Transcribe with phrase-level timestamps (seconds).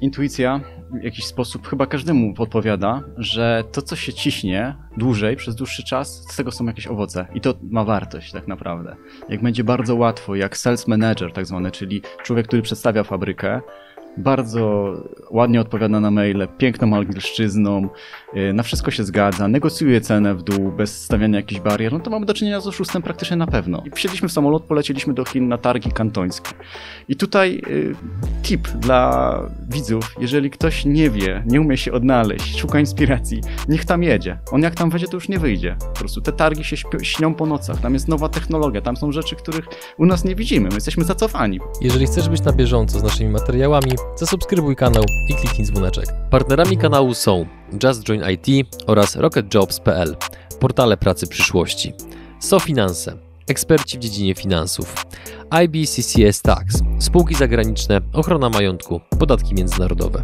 [0.00, 0.60] intuicja
[1.00, 6.26] w jakiś sposób chyba każdemu podpowiada, że to, co się ciśnie dłużej, przez dłuższy czas,
[6.32, 7.26] z tego są jakieś owoce.
[7.34, 8.96] I to ma wartość tak naprawdę.
[9.28, 13.60] Jak będzie bardzo łatwo, jak sales manager tak zwany, czyli człowiek, który przedstawia fabrykę,
[14.16, 14.92] bardzo
[15.30, 17.88] ładnie odpowiada na maile, piękną angielszczyzną,
[18.36, 22.10] y, na wszystko się zgadza, negocjuje cenę w dół bez stawiania jakichś barier, no to
[22.10, 23.82] mamy do czynienia z oszustem praktycznie na pewno.
[23.86, 26.50] I wsiedliśmy w samolot, polecieliśmy do Chin na targi kantońskie.
[27.08, 27.94] I tutaj y,
[28.42, 34.02] tip dla widzów, jeżeli ktoś nie wie, nie umie się odnaleźć, szuka inspiracji, niech tam
[34.02, 34.38] jedzie.
[34.52, 35.76] On jak tam wejdzie, to już nie wyjdzie.
[35.94, 39.36] Po prostu te targi się śnią po nocach, tam jest nowa technologia, tam są rzeczy,
[39.36, 39.64] których
[39.98, 41.60] u nas nie widzimy, my jesteśmy zacofani.
[41.80, 46.06] Jeżeli chcesz być na bieżąco z naszymi materiałami, zasubskrybuj kanał i kliknij dzwoneczek.
[46.30, 47.46] Partnerami kanału są
[47.82, 50.16] Just Join IT oraz RocketJobs.pl,
[50.60, 51.92] portale pracy przyszłości,
[52.40, 53.16] SoFinanse,
[53.48, 55.06] eksperci w dziedzinie finansów,
[55.64, 60.22] IBCCS Tax, spółki zagraniczne, ochrona majątku, podatki międzynarodowe.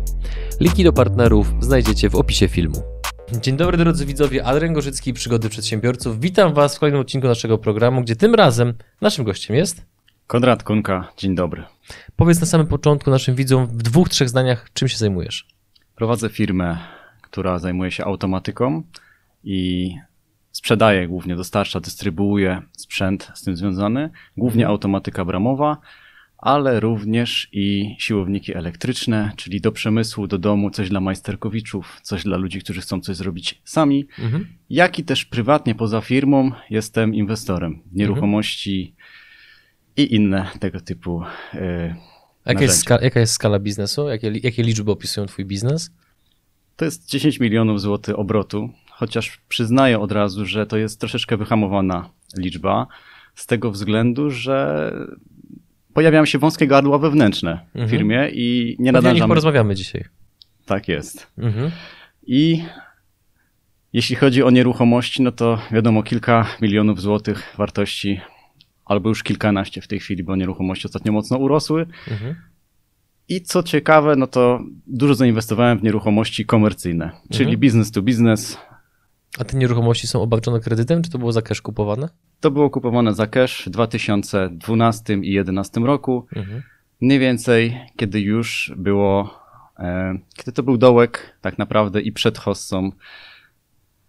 [0.61, 2.83] Linki do partnerów znajdziecie w opisie filmu.
[3.33, 6.21] Dzień dobry drodzy widzowie, Adrian Gorzycki, Przygody Przedsiębiorców.
[6.21, 9.83] Witam Was w kolejnym odcinku naszego programu, gdzie tym razem naszym gościem jest...
[10.27, 11.65] Konrad Kunka, dzień dobry.
[12.17, 15.47] Powiedz na samym początku naszym widzom w dwóch, trzech zdaniach, czym się zajmujesz.
[15.95, 16.79] Prowadzę firmę,
[17.23, 18.83] która zajmuje się automatyką
[19.45, 19.91] i
[20.53, 25.77] sprzedaje głównie, dostarcza, dystrybuuje sprzęt z tym związany, głównie automatyka bramowa,
[26.39, 32.37] ale również i siłowniki elektryczne, czyli do przemysłu, do domu, coś dla majsterkowiczów, coś dla
[32.37, 34.47] ludzi, którzy chcą coś zrobić sami, Mhm.
[34.71, 38.95] jak i też prywatnie poza firmą jestem inwestorem w nieruchomości
[39.97, 41.23] i inne tego typu
[41.55, 41.61] yy,
[42.47, 42.97] Jaka jest, narzędzia.
[42.97, 44.09] ska- jaka jest skala biznesu?
[44.09, 45.91] Jakie, jakie liczby opisują Twój biznes?
[46.77, 52.11] To jest 10 milionów złotych obrotu, chociaż przyznaję od razu, że to jest troszeczkę wyhamowana
[52.39, 52.87] liczba,
[53.35, 54.93] z tego względu, że
[55.95, 57.89] pojawiają się wąskie gardła wewnętrzne w Mhm.
[57.91, 59.29] firmie i nie o nich nadążamy.
[59.29, 60.05] porozmawiamy dzisiaj.
[60.67, 61.27] Tak jest.
[61.39, 61.71] Mhm.
[62.27, 62.65] I
[63.93, 68.21] jeśli chodzi o nieruchomości, no to wiadomo, kilka milionów złotych wartości,
[68.87, 71.87] albo już kilkanaście w tej chwili, bo nieruchomości ostatnio mocno urosły.
[72.11, 72.35] Mhm.
[73.29, 77.61] I co ciekawe, no to dużo zainwestowałem w nieruchomości komercyjne, czyli Mhm.
[77.61, 78.59] business to business,
[79.39, 82.09] A te nieruchomości są obarczone kredytem, czy to było za cash kupowane?
[82.41, 86.27] To było kupowane za cash w 2012 i 2011 roku.
[86.37, 86.63] Mhm.
[87.01, 89.41] Mniej więcej, kiedy już było,
[89.79, 92.91] e, kiedy to był dołek tak naprawdę i przed hossą.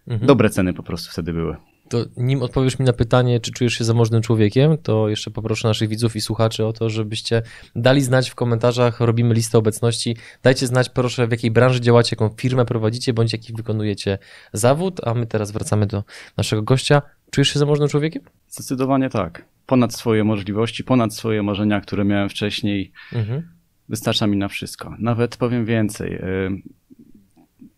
[0.06, 0.26] Mhm.
[0.26, 1.56] Dobre ceny po prostu wtedy były.
[1.88, 5.88] To nim odpowiesz mi na pytanie, czy czujesz się zamożnym człowiekiem, to jeszcze poproszę naszych
[5.88, 7.42] widzów i słuchaczy o to, żebyście
[7.76, 10.16] dali znać w komentarzach, robimy listę obecności.
[10.42, 14.18] Dajcie znać proszę, w jakiej branży działacie, jaką firmę prowadzicie, bądź jaki wykonujecie
[14.52, 16.04] zawód, a my teraz wracamy do
[16.36, 17.02] naszego gościa.
[17.30, 18.22] Czujesz się zamożnym człowiekiem?
[18.48, 19.44] Zdecydowanie tak.
[19.66, 23.48] Ponad swoje możliwości, ponad swoje marzenia, które miałem wcześniej, Mhm.
[23.88, 24.96] wystarcza mi na wszystko.
[24.98, 26.18] Nawet powiem więcej.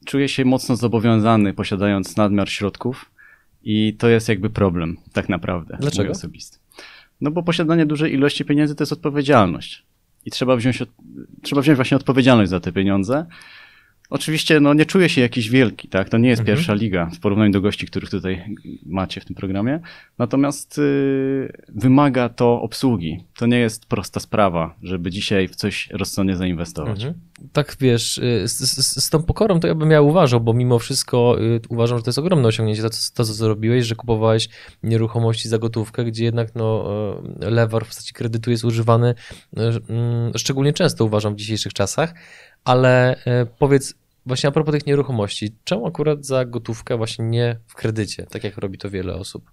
[0.04, 3.10] Czuję się mocno zobowiązany, posiadając nadmiar środków,
[3.64, 5.76] i to jest jakby problem, tak naprawdę.
[5.80, 6.10] Dlaczego?
[6.10, 6.58] Osobisty.
[7.20, 9.82] No bo posiadanie dużej ilości pieniędzy to jest odpowiedzialność.
[10.24, 10.82] I trzeba wziąć,
[11.42, 13.26] trzeba wziąć właśnie odpowiedzialność za te pieniądze.
[14.10, 16.08] Oczywiście no, nie czuję się jakiś wielki, tak?
[16.08, 16.56] To nie jest Mhm.
[16.56, 18.44] pierwsza liga w porównaniu do gości, których tutaj
[18.86, 19.80] macie w tym programie.
[20.18, 23.24] Natomiast y, wymaga to obsługi.
[23.38, 27.04] To nie jest prosta sprawa, żeby dzisiaj w coś rozsądnie zainwestować.
[27.04, 27.14] Mhm.
[27.52, 31.36] Tak wiesz, y, z, z, tą pokorą to ja bym ja uważał, bo mimo wszystko
[31.40, 34.48] y, uważam, że to jest ogromne osiągnięcie, to, co- to co zrobiłeś, że kupowałeś
[34.82, 36.84] nieruchomości za gotówkę, gdzie jednak no,
[37.40, 39.14] lewar w postaci kredytu jest używany
[39.56, 42.14] mm, szczególnie często uważam w dzisiejszych czasach,
[42.64, 43.16] ale
[43.58, 43.94] powiedz
[44.30, 48.56] właśnie a propos tych nieruchomości, czemu akurat za gotówkę właśnie nie w kredycie, tak jak
[48.58, 49.50] robi to wiele osób?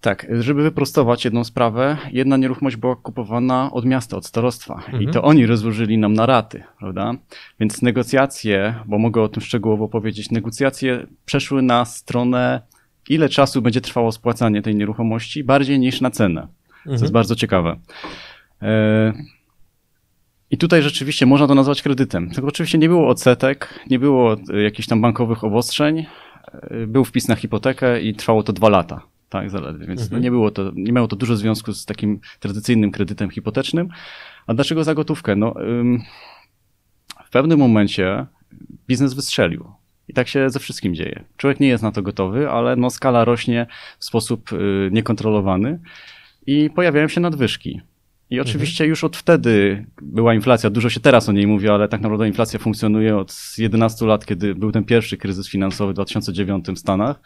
[0.00, 5.02] Tak, żeby wyprostować jedną sprawę, jedna nieruchomość była kupowana od miasta, od starostwa Mhm.
[5.02, 7.12] i to oni rozłożyli nam na raty, prawda?
[7.60, 12.60] Więc negocjacje, bo mogę o tym szczegółowo powiedzieć, negocjacje przeszły na stronę,
[13.08, 17.02] ile czasu będzie trwało spłacanie tej nieruchomości, bardziej niż na cenę, co Mhm.
[17.02, 17.76] jest bardzo ciekawe.
[18.62, 19.12] E,
[20.50, 22.30] I tutaj rzeczywiście można to nazwać kredytem.
[22.30, 26.06] Tylko oczywiście nie było odsetek, nie było e, jakichś tam bankowych obostrzeń,
[26.52, 29.00] e, był wpis na hipotekę i trwało to dwa lata.
[29.28, 29.86] Tak, zaledwie.
[29.86, 30.22] Więc Mhm.
[30.22, 33.88] nie było to, nie miało to dużo związku z takim tradycyjnym kredytem hipotecznym.
[34.46, 35.36] A dlaczego za gotówkę?
[35.36, 35.54] No,
[37.24, 38.26] w pewnym momencie
[38.88, 39.72] biznes wystrzelił.
[40.08, 41.24] I tak się ze wszystkim dzieje.
[41.36, 43.66] Człowiek nie jest na to gotowy, ale no, skala rośnie
[43.98, 45.80] w sposób y, niekontrolowany
[46.46, 47.80] i pojawiają się nadwyżki.
[48.30, 52.00] I oczywiście już od wtedy była inflacja, dużo się teraz o niej mówi, ale tak
[52.00, 56.78] naprawdę inflacja funkcjonuje od 11 lat, kiedy był ten pierwszy kryzys finansowy w 2009 w
[56.78, 57.20] Stanach.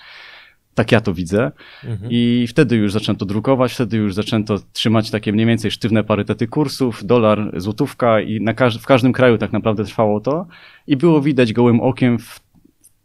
[0.75, 1.53] Tak ja to widzę.
[1.85, 2.11] Mhm.
[2.11, 7.07] I wtedy już zaczęto drukować, wtedy już zaczęto trzymać takie mniej więcej sztywne parytety kursów,
[7.07, 10.47] dolar, złotówka i na każ w każdym kraju tak naprawdę trwało to.
[10.87, 12.41] I było widać gołym okiem w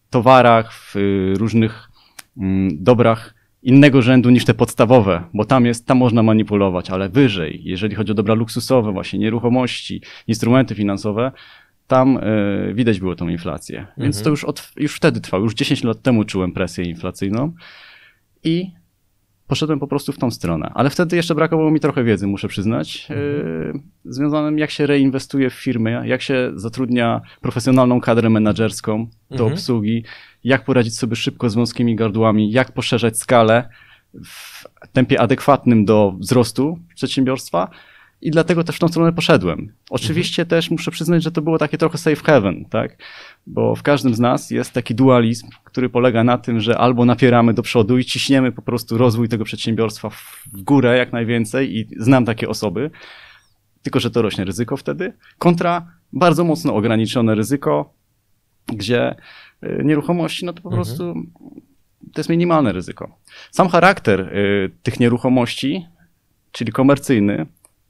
[0.09, 1.89] towarach, w y, różnych
[2.37, 3.34] mm, dobrach
[3.65, 8.11] innego rzędu niż te podstawowe, bo tam jest, tam można manipulować, ale wyżej, jeżeli chodzi
[8.11, 11.31] o dobra luksusowe, właśnie nieruchomości, instrumenty finansowe,
[11.87, 13.87] tam y, widać było tą inflację.
[13.97, 14.23] Więc Mhm.
[14.23, 17.53] to już, od, już wtedy trwało, już 10 lat temu czułem presję inflacyjną
[18.43, 18.71] i
[19.47, 20.71] poszedłem po prostu w tą stronę.
[20.73, 25.53] Ale wtedy jeszcze brakowało mi trochę wiedzy, muszę przyznać, yy, związanym jak się reinwestuje w
[25.53, 29.53] firmy, jak się zatrudnia profesjonalną kadrę menedżerską do Mhm.
[29.53, 30.03] obsługi,
[30.43, 33.69] jak poradzić sobie szybko z wąskimi gardłami, jak poszerzać skalę
[34.23, 34.63] w
[34.93, 37.69] tempie adekwatnym do wzrostu przedsiębiorstwa.
[38.25, 39.73] I dlatego też w tą stronę poszedłem.
[39.89, 42.97] Oczywiście też muszę przyznać, że to było takie trochę safe haven, tak?
[43.47, 47.53] Bo w każdym z nas jest taki dualizm, który polega na tym, że albo napieramy
[47.53, 51.87] do przodu i ciśniemy po prostu rozwój tego przedsiębiorstwa w w górę jak najwięcej i
[51.97, 52.91] znam takie osoby,
[53.81, 57.93] tylko że to rośnie ryzyko wtedy, kontra bardzo mocno ograniczone ryzyko,
[58.67, 59.15] gdzie
[59.63, 60.83] y, nieruchomości, no to po Mhm.
[60.85, 61.13] prostu
[62.13, 63.17] to jest minimalne ryzyko.
[63.51, 65.85] Sam charakter y, tych nieruchomości,
[66.51, 67.45] czyli komercyjny,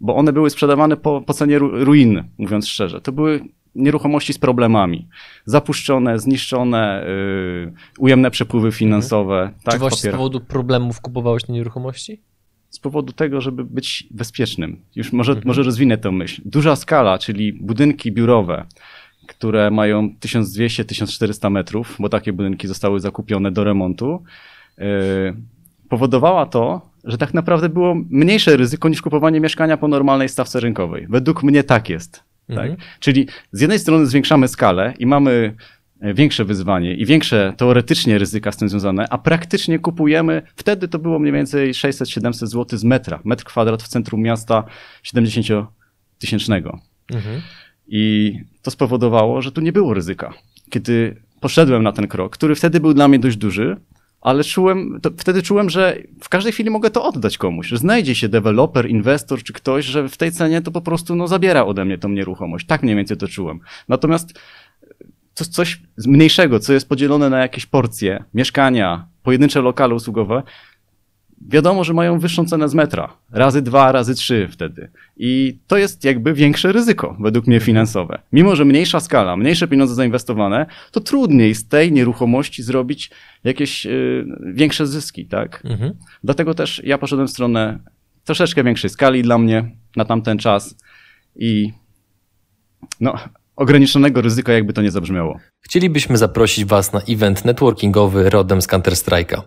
[0.05, 3.01] bo one były sprzedawane po, po cenie ru, ruiny, mówiąc szczerze.
[3.01, 3.39] To były
[3.75, 5.07] nieruchomości z problemami.
[5.45, 9.51] Zapuszczone, zniszczone, y, ujemne przepływy finansowe.
[9.59, 12.21] Czy Tak, właśnie z powodu problemów kupowałeś te nieruchomości?
[12.69, 14.81] z powodu tego, żeby być bezpiecznym.
[14.95, 15.47] Już może, Mhm.
[15.47, 16.41] może rozwinę tę myśl.
[16.45, 18.65] Duża skala, czyli budynki biurowe,
[19.27, 24.23] które mają 1200-1400 metrów, bo takie budynki zostały zakupione do remontu,
[24.77, 24.85] yy,
[25.89, 31.07] powodowała to, że tak naprawdę było mniejsze ryzyko niż kupowanie mieszkania po normalnej stawce rynkowej.
[31.09, 32.23] Według mnie tak jest.
[32.49, 32.69] Mhm.
[32.69, 32.85] Tak?
[32.99, 35.55] Czyli z jednej strony zwiększamy skalę i mamy
[36.01, 40.99] e, większe wyzwanie i większe teoretycznie ryzyka z tym związane, a praktycznie kupujemy, wtedy to
[40.99, 44.63] było mniej więcej 600-700 zł z metra, metr kwadrat w centrum miasta
[45.03, 46.77] 70-tysięcznego.
[47.13, 47.41] Mhm.
[47.87, 50.33] I to spowodowało, że tu nie było ryzyka.
[50.69, 53.77] Kiedy poszedłem na ten krok, który wtedy był dla mnie dość duży,
[54.25, 58.29] ale czułem, wtedy czułem, że w każdej chwili mogę to oddać komuś, że znajdzie się
[58.29, 61.97] deweloper, inwestor czy ktoś, że w tej cenie to po prostu no, zabiera ode mnie
[61.97, 62.65] tą nieruchomość.
[62.65, 63.59] Tak mniej więcej to czułem.
[63.87, 64.39] Natomiast
[65.33, 70.43] coś, coś mniejszego, co jest podzielone na jakieś porcje, mieszkania, pojedyncze lokale usługowe,
[71.41, 73.17] wiadomo, że mają wyższą cenę z metra.
[73.31, 74.89] Razy dwa, razy trzy wtedy.
[75.17, 78.21] I to jest jakby większe ryzyko, według mnie finansowe.
[78.33, 83.11] Mimo, że mniejsza skala, mniejsze pieniądze zainwestowane, to trudniej z tej nieruchomości zrobić
[83.43, 85.61] jakieś y, większe zyski, tak?
[85.65, 85.93] Mhm.
[86.23, 87.79] Dlatego też ja poszedłem w stronę
[88.23, 90.75] troszeczkę większej skali dla mnie na tamten czas
[91.35, 91.71] i
[92.99, 93.15] no,
[93.55, 95.39] ograniczonego ryzyka, jakby to nie zabrzmiało.
[95.61, 99.41] Chcielibyśmy zaprosić Was na event networkingowy rodem z Counter-Strike'a.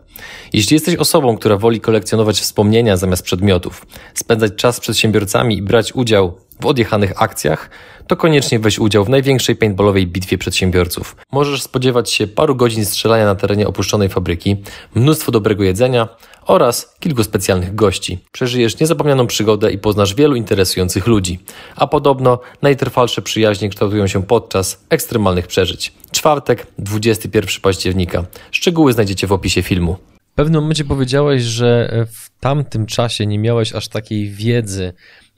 [0.52, 5.92] Jeśli jesteś osobą, która woli kolekcjonować wspomnienia zamiast przedmiotów, spędzać czas z przedsiębiorcami i brać
[5.92, 7.70] udział w odjechanych akcjach,
[8.06, 11.16] to koniecznie weź udział w największej paintballowej bitwie przedsiębiorców.
[11.32, 14.56] Możesz spodziewać się paru godzin strzelania na terenie opuszczonej fabryki,
[14.94, 16.08] mnóstwo dobrego jedzenia
[16.46, 18.18] oraz kilku specjalnych gości.
[18.32, 21.38] Przeżyjesz niezapomnianą przygodę i poznasz wielu interesujących ludzi.
[21.76, 25.92] A podobno najtrwalsze przyjaźnie kształtują się podczas ekstremalnych przeżyć.
[26.10, 28.24] Czwartek, 21 października.
[28.50, 29.96] Szczegóły znajdziecie w opisie filmu.
[30.32, 34.92] W pewnym momencie powiedziałeś, że w tamtym czasie nie miałeś aż takiej wiedzy,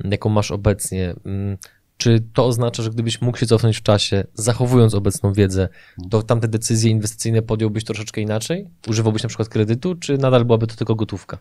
[0.05, 1.15] jaką masz obecnie.
[1.25, 1.57] Mm,
[1.97, 5.69] Czy to oznacza, że gdybyś mógł się cofnąć w czasie, zachowując obecną wiedzę,
[6.11, 8.67] to tamte decyzje inwestycyjne podjąłbyś troszeczkę inaczej?
[8.89, 11.39] Używałbyś na przykład kredytu, czy nadal byłaby to tylko gotówka?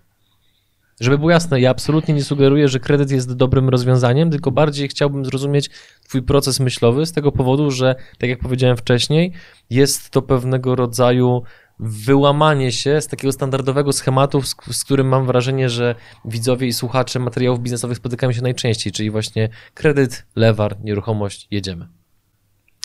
[1.00, 5.25] Żeby było jasne, ja absolutnie nie sugeruję, że kredyt jest dobrym rozwiązaniem, tylko bardziej chciałbym
[5.25, 5.70] zrozumieć
[6.08, 9.34] Twój proces myślowy z tego powodu, że, tak jak powiedziałem wcześniej,
[9.70, 11.44] jest to pewnego rodzaju
[11.79, 15.95] wyłamanie się z takiego standardowego schematu, z, z którym mam wrażenie, że
[16.25, 21.88] widzowie i słuchacze materiałów biznesowych spotykają się najczęściej, czyli właśnie kredyt, lewar, nieruchomość, jedziemy.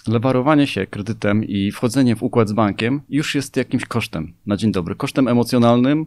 [0.09, 4.73] Lewarowanie się kredytem i wchodzenie w układ z bankiem już jest jakimś kosztem na dzień
[4.73, 4.95] dobry.
[4.95, 6.07] Kosztem emocjonalnym,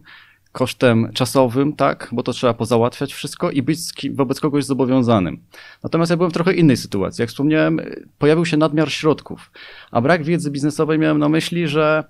[0.52, 3.80] kosztem czasowym, tak, bo to trzeba pozałatwiać wszystko i być
[4.14, 5.44] wobec kogoś zobowiązanym.
[5.84, 7.22] Natomiast ja byłem w trochę innej sytuacji.
[7.22, 7.80] Jak wspomniałem,
[8.18, 9.52] pojawił się nadmiar środków,
[9.92, 12.04] a brak wiedzy biznesowej miałem na myśli, że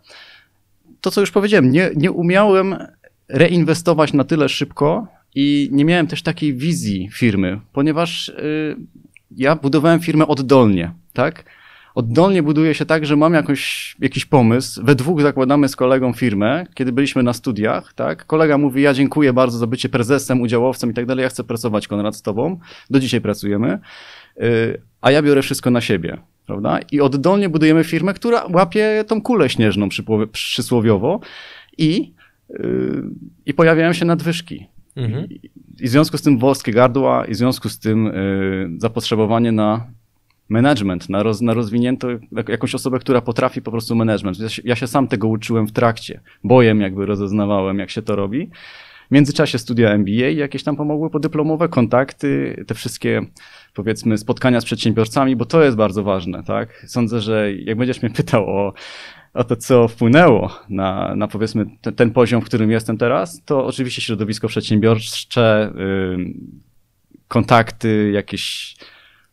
[1.02, 2.76] to, co już powiedziałem, nie, nie umiałem
[3.30, 8.76] reinwestować na tyle szybko i nie miałem też takiej wizji firmy, ponieważ y,
[9.32, 11.44] ja budowałem firmę oddolnie, tak?
[11.96, 14.84] Oddolnie buduje się tak, że mam jakoś, jakiś pomysł.
[14.84, 18.26] We dwóch zakładamy z kolegą firmę, kiedy byliśmy na studiach, tak?
[18.26, 21.88] Kolega mówi, ja dziękuję bardzo za bycie prezesem, udziałowcem i tak dalej, ja chcę pracować,
[21.88, 22.60] Konrad, z tobą.
[22.90, 23.80] Do dzisiaj pracujemy.
[24.42, 26.80] Y, A ja biorę wszystko na siebie, prawda?
[26.92, 29.90] I oddolnie budujemy firmę, która łapie tą kulę śnieżną
[30.32, 31.20] przysłowiowo
[31.78, 32.14] i
[32.50, 33.04] yy,
[33.46, 34.68] i pojawiają się nadwyżki.
[34.96, 35.26] Mhm.
[35.30, 35.40] I,
[35.80, 39.88] I w związku z tym włoskie gardła, i w związku z tym yy, zapotrzebowanie na
[40.50, 44.40] management, na, roz, na rozwinięto jak- jakąś osobę, która potrafi po prostu management.
[44.40, 46.22] Ja się, ja się sam tego uczyłem w trakcie.
[46.44, 48.50] Bojem jakby rozeznawałem, jak się to robi.
[49.08, 53.22] W międzyczasie studia MBA jakieś tam pomogły podyplomowe, kontakty, te wszystkie
[53.78, 56.86] powiedzmy spotkania z przedsiębiorcami, bo to jest bardzo ważne, tak?
[56.88, 58.74] Sądzę, że jak będziesz mnie pytał o,
[59.34, 63.66] o to, co wpłynęło na, na powiedzmy ten, ten poziom, w którym jestem teraz, to
[63.66, 65.74] oczywiście środowisko przedsiębiorcze,
[66.14, 66.62] ym,
[67.28, 68.76] kontakty, jakieś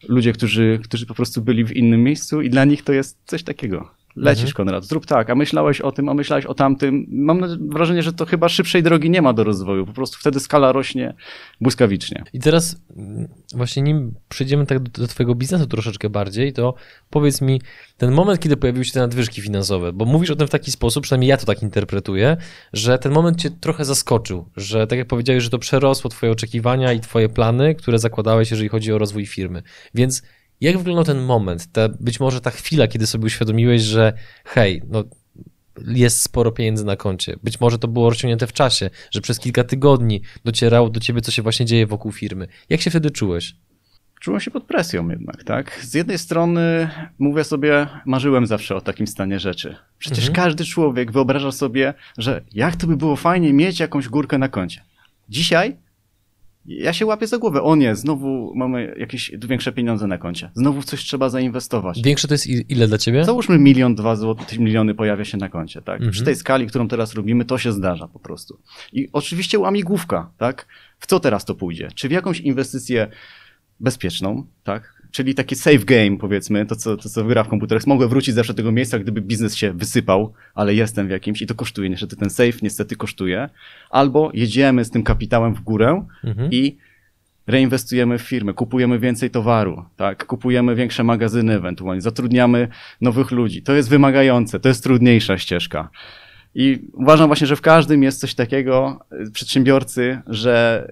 [0.09, 3.43] ludzie, którzy, którzy po prostu byli w innym miejscu i dla nich to jest coś
[3.43, 3.91] takiego.
[4.17, 4.55] Lecisz, Mhm.
[4.55, 7.07] Konrad, zrób tak, a myślałeś o tym, a myślałeś o tamtym.
[7.09, 9.87] Mam wrażenie, że to chyba szybszej drogi nie ma do rozwoju.
[9.87, 11.15] Po prostu wtedy skala rośnie
[11.61, 12.25] błyskawicznie.
[12.33, 16.75] I teraz mm, właśnie nim przejdziemy tak do, do twojego biznesu troszeczkę bardziej, to
[17.11, 17.61] powiedz mi
[17.97, 21.03] ten moment, kiedy pojawiły się te nadwyżki finansowe, bo mówisz o tym w taki sposób,
[21.03, 22.37] przynajmniej ja to tak interpretuję,
[22.73, 26.93] że ten moment cię trochę zaskoczył, że tak jak powiedziałeś, że to przerosło twoje oczekiwania
[26.93, 29.63] i twoje plany, które zakładałeś, jeżeli chodzi o rozwój firmy.
[29.95, 30.23] Więc
[30.65, 34.13] jak wyglądał ten moment, ta, być może ta chwila, kiedy sobie uświadomiłeś, że
[34.45, 35.05] hej, no
[35.87, 37.37] jest sporo pieniędzy na koncie.
[37.43, 41.31] Być może to było rozciągnięte w czasie, że przez kilka tygodni docierało do ciebie, co
[41.33, 42.49] się właśnie dzieje wokół firmy.
[42.69, 43.57] Jak się wtedy czułeś?
[44.21, 45.81] Czułem się pod presją jednak, tak?
[45.83, 49.77] Z jednej strony mówię sobie, marzyłem zawsze o takim stanie rzeczy.
[49.99, 50.35] Przecież Mhm.
[50.35, 54.83] każdy człowiek wyobraża sobie, że jak to by było fajnie mieć jakąś górkę na koncie.
[55.29, 55.77] Dzisiaj
[56.67, 57.63] ja się łapię za głowę.
[57.63, 60.51] O nie, znowu mamy jakieś większe pieniądze na koncie.
[60.55, 62.03] Znowu w coś trzeba zainwestować.
[62.03, 63.25] Większe to jest ile dla ciebie?
[63.25, 65.95] Załóżmy milion, dwa złotych, miliony pojawia się na koncie, tak?
[65.95, 66.13] Mhm.
[66.13, 68.59] Przy tej skali, którą teraz robimy, to się zdarza po prostu.
[68.93, 70.67] I oczywiście łamigłówka, tak?
[70.99, 71.89] W co teraz to pójdzie?
[71.95, 73.09] Czy w jakąś inwestycję
[73.81, 74.94] bezpieczną, tak?
[75.15, 77.87] Czyli taki safe game, powiedzmy, to co, to co gra w komputerach.
[77.87, 81.47] Mogę wrócić zawsze do tego miejsca, gdyby biznes się wysypał, ale jestem w jakimś i
[81.47, 81.91] to kosztuje.
[81.91, 83.49] Niestety ten safe niestety kosztuje.
[83.91, 86.51] Albo jedziemy z tym kapitałem w górę Mhm.
[86.53, 86.77] i
[87.47, 90.27] reinwestujemy w firmę, kupujemy więcej towaru, tak?
[90.27, 92.69] kupujemy większe magazyny ewentualnie, zatrudniamy
[93.01, 93.63] nowych ludzi.
[93.63, 95.89] To jest wymagające, to jest trudniejsza ścieżka.
[96.55, 100.87] I uważam właśnie, że w każdym jest coś takiego y, przedsiębiorcy, że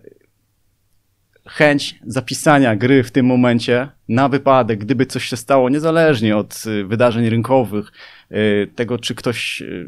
[1.46, 6.84] chęć zapisania gry w tym momencie na wypadek, gdyby coś się stało, niezależnie od y,
[6.84, 7.92] wydarzeń rynkowych,
[8.32, 9.86] y, tego czy ktoś, y,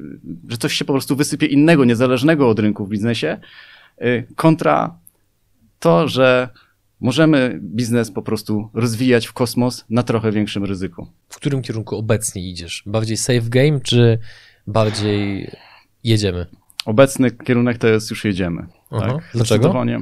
[0.49, 3.41] że coś się po prostu wysypie innego, niezależnego od rynku w biznesie,
[4.37, 4.99] kontra
[5.79, 6.49] to, że
[7.01, 11.07] możemy biznes po prostu rozwijać w kosmos na trochę większym ryzyku.
[11.29, 12.83] W którym kierunku obecnie idziesz?
[12.87, 14.19] Bardziej safe game, czy
[14.67, 15.51] bardziej
[16.05, 16.47] jedziemy?
[16.87, 18.67] Obecny kierunek to jest już jedziemy.
[18.91, 19.01] Aha.
[19.01, 19.11] Tak?
[19.33, 19.45] Dlaczego?
[19.45, 20.01] Zdecydowanie.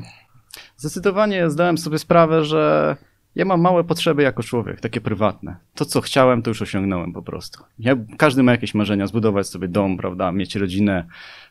[0.83, 2.97] Zdecydowanie zdałem sobie sprawę, że
[3.35, 5.57] ja mam małe potrzeby jako człowiek, takie prywatne.
[5.75, 7.65] To, co chciałem, to już osiągnąłem po prostu.
[7.79, 11.07] Ja, każdy ma jakieś marzenia, zbudować sobie dom, prawda, mieć rodzinę,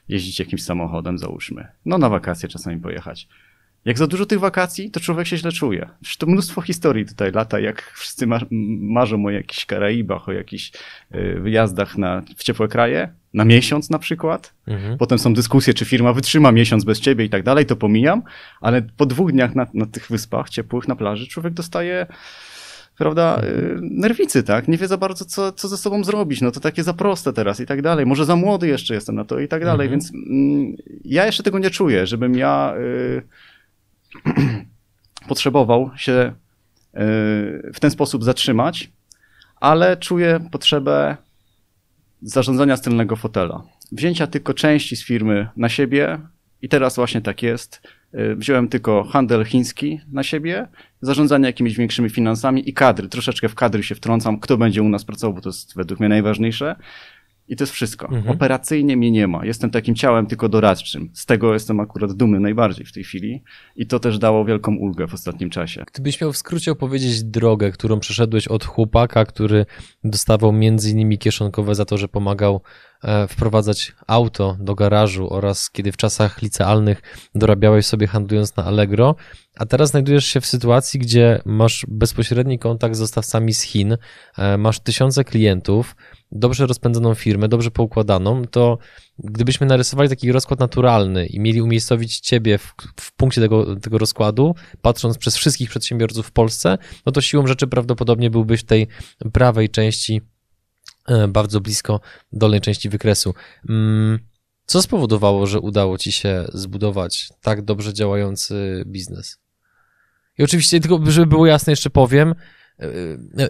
[0.09, 1.67] jeździć jakimś samochodem, załóżmy.
[1.85, 3.27] No, na wakacje czasami pojechać.
[3.85, 5.89] Jak za dużo tych wakacji, to człowiek się źle czuje.
[6.01, 8.47] Przecież to mnóstwo historii tutaj lata, jak wszyscy mar-
[8.81, 10.71] marzą o jakichś Karaibach, o jakichś
[11.15, 14.53] y, wyjazdach na, w ciepłe kraje, na miesiąc na przykład.
[14.67, 14.97] Mhm.
[14.97, 18.21] Potem są dyskusje, czy firma wytrzyma miesiąc bez ciebie i tak dalej, to pomijam,
[18.61, 22.07] ale po dwóch dniach na, na tych wyspach ciepłych, na plaży, człowiek dostaje,
[22.97, 24.67] prawda, y, nerwicy, tak?
[24.67, 26.41] Nie wie za bardzo, co, co ze sobą zrobić.
[26.41, 28.05] No to takie za proste teraz i tak dalej.
[28.05, 29.91] Może za młody jeszcze jestem na to i tak dalej, Mhm.
[29.91, 33.21] więc mm, ja jeszcze tego nie czuję, żebym ja y,
[35.29, 36.33] potrzebował się
[36.93, 38.91] y, w ten sposób zatrzymać,
[39.55, 41.17] ale czuję potrzebę
[42.21, 43.63] zarządzania z tylnego fotela.
[43.91, 46.19] Wzięcia tylko części z firmy na siebie
[46.61, 47.81] i teraz właśnie tak jest.
[48.13, 50.67] Y, Wziąłem tylko handel chiński na siebie,
[51.01, 53.09] zarządzanie jakimiś większymi finansami i kadry.
[53.09, 56.09] Troszeczkę w kadry się wtrącam, kto będzie u nas pracował, bo to jest według mnie
[56.09, 56.75] najważniejsze.
[57.51, 58.05] I to jest wszystko.
[58.05, 58.29] Mhm.
[58.29, 59.45] Operacyjnie mnie nie ma.
[59.45, 61.09] Jestem takim ciałem tylko doradczym.
[61.13, 63.43] Z tego jestem akurat dumny najbardziej w tej chwili.
[63.75, 65.83] I to też dało wielką ulgę w ostatnim czasie.
[65.93, 69.65] Gdybyś miał w skrócie opowiedzieć drogę, którą przeszedłeś od chłopaka, który
[70.03, 72.61] dostawał między innymi kieszonkowe za to, że pomagał
[73.03, 77.01] e, wprowadzać auto do garażu oraz kiedy w czasach licealnych
[77.35, 79.15] dorabiałeś sobie handlując na Allegro,
[79.57, 83.97] a teraz znajdujesz się w sytuacji, gdzie masz bezpośredni kontakt z dostawcami z Chin,
[84.37, 85.95] e, masz tysiące klientów,
[86.31, 88.77] dobrze rozpędzoną firmę, dobrze poukładaną, to
[89.19, 94.55] gdybyśmy narysowali taki rozkład naturalny i mieli umiejscowić ciebie w, w punkcie tego, tego rozkładu,
[94.81, 98.87] patrząc przez wszystkich przedsiębiorców w Polsce, no to siłą rzeczy prawdopodobnie byłbyś w tej
[99.33, 100.21] prawej części,
[101.07, 101.99] e, bardzo blisko
[102.33, 103.33] dolnej części wykresu.
[103.69, 104.19] Mm,
[104.65, 109.39] Co spowodowało, że udało ci się zbudować tak dobrze działający biznes?
[110.37, 112.35] I oczywiście, tylko żeby było jasne, jeszcze powiem,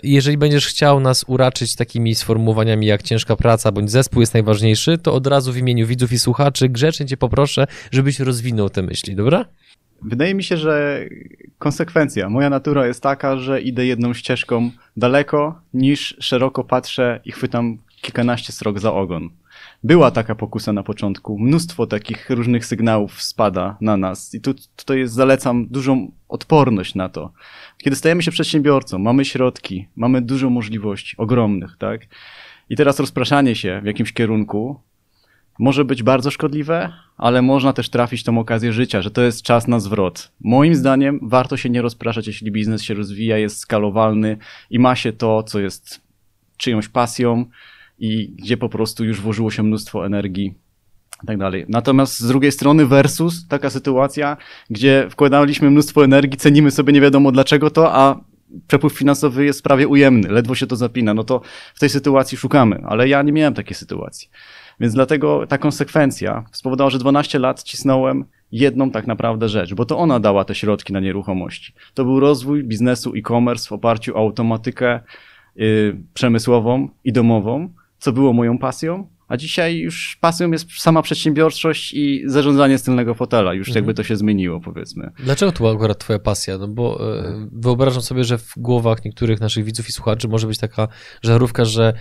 [0.03, 5.13] jeżeli będziesz chciał nas uraczyć takimi sformułowaniami jak ciężka praca bądź zespół jest najważniejszy, to
[5.13, 9.45] od razu w imieniu widzów i słuchaczy grzecznie cię poproszę, żebyś rozwinął te myśli, dobra?
[10.01, 11.05] Wydaje mi się, że
[11.59, 17.77] konsekwencja, moja natura jest taka, że idę jedną ścieżką daleko, niż szeroko patrzę i chwytam
[18.01, 19.29] kilkanaście srok za ogon.
[19.83, 25.00] Była taka pokusa na początku, mnóstwo takich różnych sygnałów spada na nas i tu, tutaj
[25.00, 27.33] jest, zalecam dużą odporność na to.
[27.77, 32.01] Kiedy stajemy się przedsiębiorcą, mamy środki, mamy dużo możliwości, ogromnych, tak?
[32.69, 34.79] I teraz rozpraszanie się w jakimś kierunku
[35.59, 39.67] może być bardzo szkodliwe, ale można też trafić tą okazję życia, że to jest czas
[39.67, 40.31] na zwrot.
[40.41, 44.38] Moim zdaniem warto się nie rozpraszać, jeśli biznes się rozwija, jest skalowalny
[44.69, 46.01] i ma się to, co jest
[46.57, 47.45] czyjąś pasją
[48.01, 50.53] i gdzie po prostu już włożyło się mnóstwo energii
[51.24, 51.65] i tak dalej.
[51.70, 54.38] Natomiast z drugiej strony versus taka sytuacja,
[54.70, 58.24] gdzie wkładaliśmy mnóstwo energii, cenimy sobie nie wiadomo dlaczego to, a
[58.67, 61.41] przepływ finansowy jest prawie ujemny, ledwo się to zapina, no to
[61.75, 64.29] w tej sytuacji szukamy, ale ja nie miałem takiej sytuacji.
[64.79, 69.98] Więc dlatego ta konsekwencja spowodowała, że 12 lat cisnąłem jedną tak naprawdę rzecz, bo to
[69.98, 71.74] ona dała te środki na nieruchomości.
[71.93, 75.00] To był rozwój biznesu e-commerce w oparciu o automatykę
[75.55, 77.70] yy, przemysłową i domową,
[78.01, 83.13] co było moją pasją, a dzisiaj już pasją jest sama przedsiębiorczość i zarządzanie z tylnego
[83.13, 83.53] fotela.
[83.53, 83.75] Już mhm.
[83.75, 85.12] jakby to się zmieniło, powiedzmy.
[85.20, 86.58] Dlaczego to akurat twoja pasja?
[86.58, 90.58] No bo e, wyobrażam sobie, że w głowach niektórych naszych widzów i słuchaczy może być
[90.58, 90.88] taka
[91.22, 91.93] żarówka, że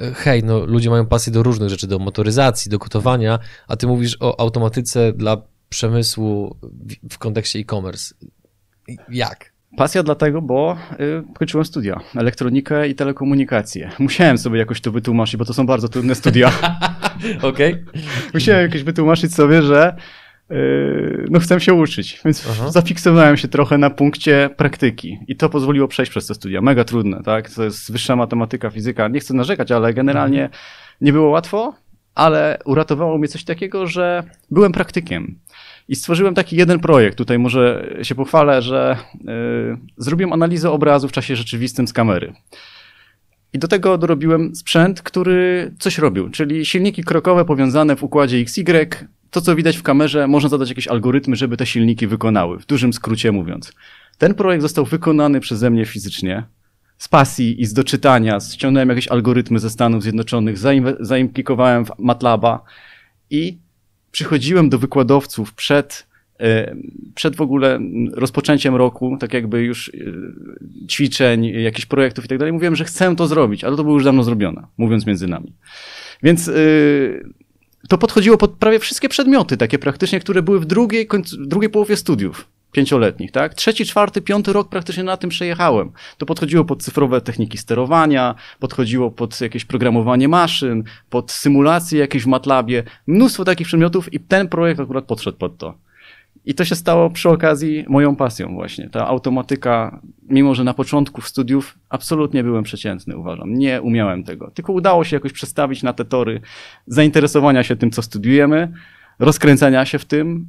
[0.00, 3.86] e, hej, no ludzie mają pasję do różnych rzeczy, do motoryzacji, do gotowania, a ty
[3.86, 6.56] mówisz o automatyce dla przemysłu
[7.10, 8.14] w kontekście e-commerce.
[9.08, 9.55] Jak?
[9.76, 13.90] Pasja dlatego, bo y, kończyłem studia, elektronikę i telekomunikację.
[13.98, 16.52] Musiałem sobie jakoś to wytłumaczyć, bo to są bardzo trudne studia.
[17.42, 17.72] Okej.
[17.72, 18.02] Okay.
[18.34, 19.96] Musiałem jakoś wytłumaczyć sobie, że
[20.50, 22.70] y, no chcę się uczyć, więc Aha.
[22.70, 26.60] zafiksowałem się trochę na punkcie praktyki i to pozwoliło przejść przez te studia.
[26.60, 27.50] Mega trudne, tak?
[27.50, 29.08] To jest wyższa matematyka, fizyka.
[29.08, 30.62] Nie chcę narzekać, ale generalnie mhm.
[31.00, 31.74] nie było łatwo,
[32.14, 35.38] ale uratowało mnie coś takiego, że byłem praktykiem.
[35.88, 37.18] I stworzyłem taki jeden projekt.
[37.18, 42.32] Tutaj może się pochwalę, że yy, zrobiłem analizę obrazu w czasie rzeczywistym z kamery.
[43.52, 48.88] I do tego dorobiłem sprzęt, który coś robił, czyli silniki krokowe powiązane w układzie XY.
[49.30, 52.92] To, co widać w kamerze, można zadać jakieś algorytmy, żeby te silniki wykonały, w dużym
[52.92, 53.72] skrócie mówiąc.
[54.18, 56.44] Ten projekt został wykonany przeze mnie fizycznie,
[56.98, 58.40] z pasji i z doczytania.
[58.40, 60.56] Ściągnąłem jakieś algorytmy ze Stanów Zjednoczonych,
[61.00, 62.62] zaimplikowałem w MATLABa
[63.30, 63.58] i
[64.16, 66.06] przychodziłem do wykładowców przed,
[66.40, 66.76] e,
[67.14, 67.80] przed w ogóle
[68.12, 69.92] rozpoczęciem roku, tak jakby już e,
[70.88, 74.04] ćwiczeń, jakichś projektów i tak dalej, mówiłem, że chcę to zrobić, ale to było już
[74.04, 75.52] dawno zrobione, mówiąc między nami.
[76.22, 76.52] Więc e,
[77.88, 82.48] to podchodziło pod prawie wszystkie przedmioty, takie praktycznie, które były w drugiej, drugiej połowie studiów
[82.76, 83.54] pięcioletnich, tak?
[83.54, 85.92] Trzeci, czwarty, piąty rok praktycznie na tym przejechałem.
[86.18, 92.26] To podchodziło pod cyfrowe techniki sterowania, podchodziło pod jakieś programowanie maszyn, pod symulacje jakieś w
[92.26, 95.74] MATLABie, mnóstwo takich przedmiotów i ten projekt akurat podszedł pod to.
[96.44, 98.90] I to się stało przy okazji moją pasją właśnie.
[98.90, 103.54] Ta automatyka, mimo że na początku studiów absolutnie byłem przeciętny, uważam.
[103.54, 104.50] Nie umiałem tego.
[104.50, 106.40] Tylko udało się jakoś przestawić na te tory
[106.86, 108.72] zainteresowania się tym, co studiujemy,
[109.18, 110.46] rozkręcania się w tym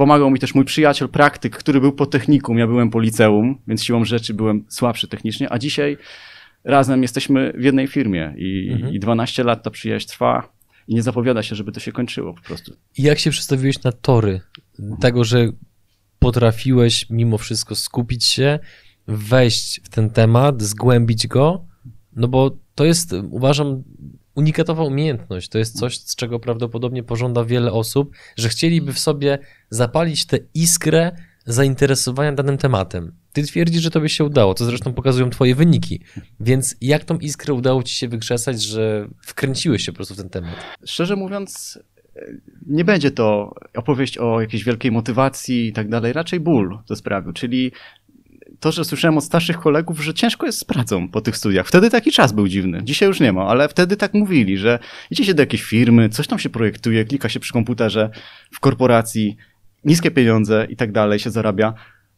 [0.00, 3.84] Pomagał mi też mój przyjaciel, praktyk, który był po technikum, ja byłem po liceum, więc
[3.84, 5.96] siłą rzeczy byłem słabszy technicznie, a dzisiaj
[6.64, 8.94] razem jesteśmy w jednej firmie i, mhm.
[8.94, 10.52] i 12 lat ta przyjaźń trwa
[10.88, 12.72] i nie zapowiada się, żeby to się kończyło po prostu.
[12.98, 14.40] I jak się przedstawiłeś na tory
[15.00, 15.48] tego, że
[16.18, 18.58] potrafiłeś mimo wszystko skupić się,
[19.06, 21.64] wejść w ten temat, zgłębić go,
[22.12, 23.82] no bo to jest, uważam,
[24.34, 25.48] unikatowa umiejętność.
[25.48, 29.38] To jest coś, z czego prawdopodobnie pożąda wiele osób, że chcieliby w sobie
[29.70, 31.12] zapalić tę iskrę
[31.46, 33.12] zainteresowania danym tematem.
[33.32, 36.00] Ty twierdzisz, że to by się udało, to zresztą pokazują twoje wyniki.
[36.40, 40.30] Więc jak tą iskrę udało ci się wykrzesać, że wkręciłeś się po prostu w ten
[40.30, 40.54] temat?
[40.84, 41.78] Szczerze mówiąc,
[42.66, 47.32] nie będzie to opowieść o jakiejś wielkiej motywacji i tak dalej, raczej ból to sprawił,
[47.32, 47.72] czyli
[48.60, 51.66] to, że słyszałem od starszych kolegów, że ciężko jest z pracą po tych studiach.
[51.66, 52.80] Wtedy taki czas był dziwny.
[52.84, 54.78] Dzisiaj już nie ma, ale wtedy tak mówili, że
[55.10, 58.10] idzie się do jakiejś firmy, coś tam się projektuje, klika się przy komputerze
[58.52, 59.36] w korporacji,
[59.84, 61.74] niskie pieniądze i tak dalej się zarabia.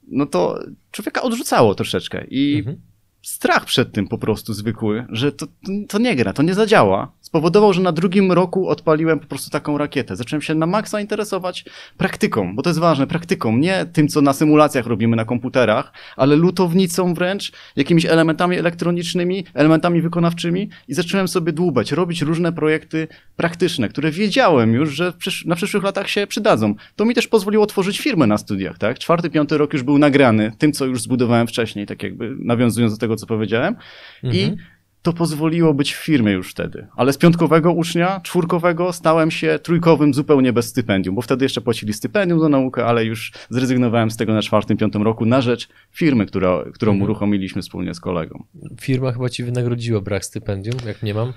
[0.09, 0.59] No to
[0.91, 2.81] człowieka odrzucało troszeczkę i mhm.
[3.23, 5.47] Strach przed tym po prostu zwykły, że to,
[5.89, 9.79] to nie gra, to nie zadziała spowodował, że na drugim roku odpaliłem po prostu taką
[9.79, 10.17] rakietę.
[10.17, 11.65] Zacząłem się na maksa interesować
[11.97, 16.37] praktyką, bo to jest ważne, praktyką, nie tym, co na symulacjach robimy na komputerach, ale
[16.37, 23.89] lutownicą wręcz, jakimiś elementami elektronicznymi, elementami wykonawczymi i zacząłem sobie dłubać, robić różne projekty praktyczne,
[23.89, 25.13] które wiedziałem już, że
[25.45, 26.75] na przyszłych latach się przydadzą.
[26.97, 28.99] To mi też pozwoliło tworzyć firmę na studiach, tak?
[28.99, 32.99] Czwarty, piąty rok już był nagrany tym, co już zbudowałem wcześniej, tak jakby nawiązując do
[32.99, 33.77] tego, tego, co powiedziałem.
[34.25, 34.35] Mhm.
[34.53, 34.57] I
[35.03, 36.87] to pozwoliło być w firmie już wtedy.
[36.97, 41.93] Ale z piątkowego ucznia, czwórkowego stałem się trójkowym zupełnie bez stypendium, bo wtedy jeszcze płacili
[41.93, 46.27] stypendium za naukę, ale już zrezygnowałem z tego na czwartym, piątym roku na rzecz firmy,
[46.27, 47.03] która, którą Mhm.
[47.03, 48.45] uruchomiliśmy wspólnie z kolegą.
[48.81, 51.33] Firma chyba ci wynagrodziła brak stypendium, jak nie mam.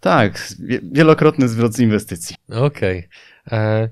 [0.00, 2.36] Tak, wie- wielokrotny zwrot z inwestycji.
[2.48, 3.08] Okej.
[3.52, 3.88] E,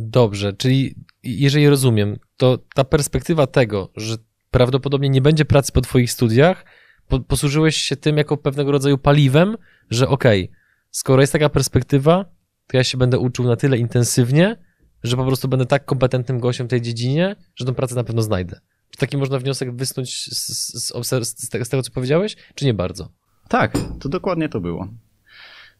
[0.00, 4.16] Dobrze, czyli jeżeli rozumiem, to ta perspektywa tego, że
[4.50, 6.64] prawdopodobnie nie będzie pracy po twoich studiach,
[7.08, 9.56] po, posłużyłeś się tym jako pewnego rodzaju paliwem,
[9.90, 10.50] że okej,
[10.90, 12.24] skoro jest taka perspektywa,
[12.66, 14.56] to ja się będę uczył na tyle intensywnie,
[15.02, 18.22] że po prostu będę tak kompetentnym gościem w tej dziedzinie, że tą pracę na pewno
[18.22, 18.60] znajdę.
[18.90, 23.08] Czy taki można wniosek wysnuć z, z, z, z tego, co powiedziałeś, czy nie bardzo?
[23.48, 24.88] Tak, to dokładnie to było.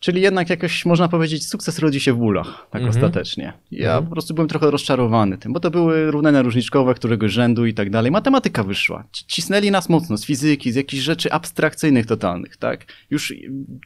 [0.01, 2.89] Czyli jednak jakoś można powiedzieć, sukces rodzi się w bólach, tak Mhm.
[2.89, 3.53] ostatecznie.
[3.71, 4.05] Ja Mhm.
[4.05, 7.91] po prostu byłem trochę rozczarowany tym, bo to były równania różniczkowe, któregoś rzędu i tak
[7.91, 8.11] dalej.
[8.11, 9.05] Matematyka wyszła.
[9.13, 12.87] Ci- Cisnęli nas mocno z fizyki, z jakichś rzeczy abstrakcyjnych totalnych, tak?
[13.11, 13.35] Już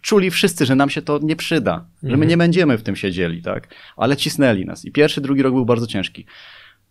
[0.03, 2.29] czuli wszyscy, że nam się to nie przyda, że my Mhm.
[2.31, 3.69] nie będziemy w tym siedzieli, tak?
[3.97, 4.85] Ale cisnęli nas.
[4.85, 6.27] I pierwszy, drugi rok był bardzo ciężki.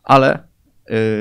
[0.03, 0.43] Ale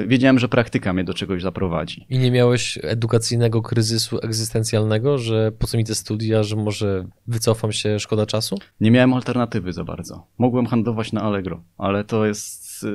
[0.06, 2.06] wiedziałem, że praktyka mnie do czegoś zaprowadzi.
[2.08, 7.72] I nie miałeś edukacyjnego kryzysu egzystencjalnego, że po co mi te studia, że może wycofam
[7.72, 8.56] się, szkoda czasu?
[8.80, 10.26] Nie miałem alternatywy za bardzo.
[10.38, 12.82] Mogłem handlować na Allegro, ale to jest.
[12.84, 12.88] y,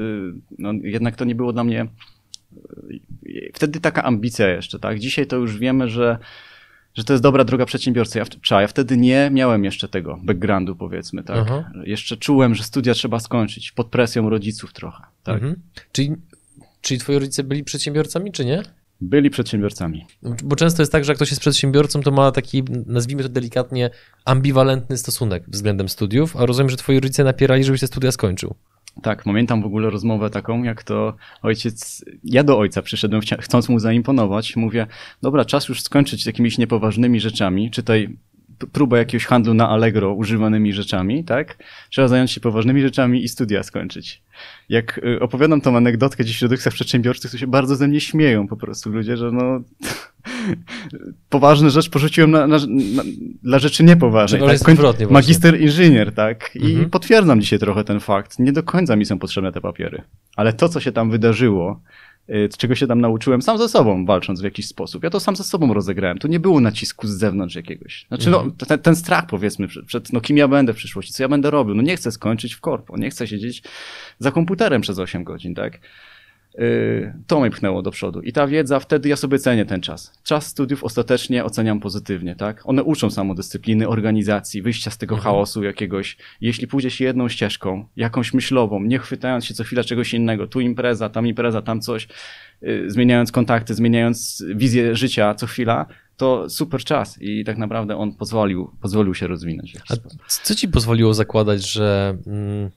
[0.59, 1.87] No, jednak to nie było dla mnie.
[3.25, 4.99] y, Wtedy taka ambicja jeszcze, tak?
[4.99, 6.17] Dzisiaj to już wiemy, że,
[6.93, 8.19] że to jest dobra droga przedsiębiorcy.
[8.19, 11.37] Ja, ja wtedy nie miałem jeszcze tego backgroundu, powiedzmy, tak?
[11.37, 11.71] Aha.
[11.83, 15.35] Jeszcze czułem, że studia trzeba skończyć pod presją rodziców trochę, tak?
[15.35, 15.55] Mhm.
[15.91, 16.15] Czyli,
[16.85, 18.63] czyli twoi rodzice byli przedsiębiorcami, czy nie?
[19.01, 20.05] Byli przedsiębiorcami.
[20.43, 23.89] Bo często jest tak, że jak ktoś jest przedsiębiorcą, to ma taki, nazwijmy to delikatnie,
[24.25, 28.55] ambiwalentny stosunek względem studiów, a rozumiem, że twoi rodzice napierali, żebyś te studia skończył.
[29.01, 33.79] Tak, pamiętam w ogóle rozmowę taką, jak to ojciec, ja do ojca przyszedłem, chcąc mu
[33.79, 34.87] zaimponować, mówię,
[35.21, 38.17] dobra, czas już skończyć z jakimiś niepoważnymi rzeczami, czytaj
[38.59, 41.57] p- próbę jakiegoś handlu na Allegro używanymi rzeczami, tak?
[41.89, 44.23] Trzeba zająć się poważnymi rzeczami i studia skończyć.
[44.69, 48.47] Jak y, opowiadam tą anegdotkę gdzieś w środowiskach przedsiębiorczych, to się bardzo ze mnie śmieją
[48.47, 49.61] po prostu ludzie, że no
[51.29, 53.03] poważne rzecz porzuciłem na, na, na,
[53.43, 54.39] dla rzeczy niepoważnej.
[54.39, 55.13] Przeważnie jest odwrotnie właśnie.
[55.13, 56.51] magister inżynier, tak?
[56.55, 56.89] I Mhm.
[56.89, 58.39] potwierdzam dzisiaj trochę ten fakt.
[58.39, 60.01] Nie do końca mi są potrzebne te papiery.
[60.35, 61.81] Ale to, co się tam wydarzyło,
[62.57, 65.03] czego się tam nauczyłem sam ze sobą, walcząc w jakiś sposób.
[65.03, 66.17] Ja to sam ze sobą rozegrałem.
[66.17, 68.05] Tu nie było nacisku z zewnątrz jakiegoś.
[68.07, 68.51] Znaczy, Mhm.
[68.59, 71.29] no, ten, ten strach, powiedzmy, przed, przed, no, kim ja będę w przyszłości, co ja
[71.29, 71.75] będę robił.
[71.75, 73.63] No, nie chcę skończyć w korpo, nie chcę siedzieć
[74.19, 75.79] za komputerem przez 8 godzin, tak?
[76.57, 78.21] Yy, to mnie pchnęło do przodu.
[78.21, 80.13] I ta wiedza, wtedy ja sobie cenię ten czas.
[80.23, 82.61] Czas studiów ostatecznie oceniam pozytywnie, tak?
[82.65, 85.33] One uczą samodyscypliny, organizacji, wyjścia z tego Mhm.
[85.33, 86.17] chaosu jakiegoś.
[86.41, 90.59] Jeśli pójdzie się jedną ścieżką, jakąś myślową, nie chwytając się co chwila czegoś innego, tu
[90.59, 92.07] impreza, tam impreza, tam coś,
[92.61, 95.85] yy, zmieniając kontakty, zmieniając wizję życia co chwila,
[96.17, 99.73] to super czas i tak naprawdę on pozwolił, pozwolił się rozwinąć.
[100.43, 102.69] co ci pozwoliło zakładać, że mm,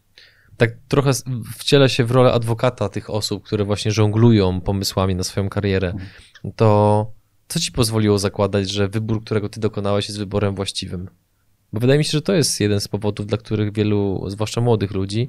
[0.59, 1.11] tak trochę
[1.59, 5.95] wciela się w rolę adwokata tych osób, które właśnie żonglują pomysłami na swoją karierę,
[6.57, 7.11] to
[7.49, 11.09] co ci pozwoliło zakładać, że wybór, którego ty dokonałeś jest wyborem właściwym?
[11.73, 14.91] Bo wydaje mi się, że to jest jeden z powodów, dla których wielu, zwłaszcza młodych
[14.91, 15.29] ludzi,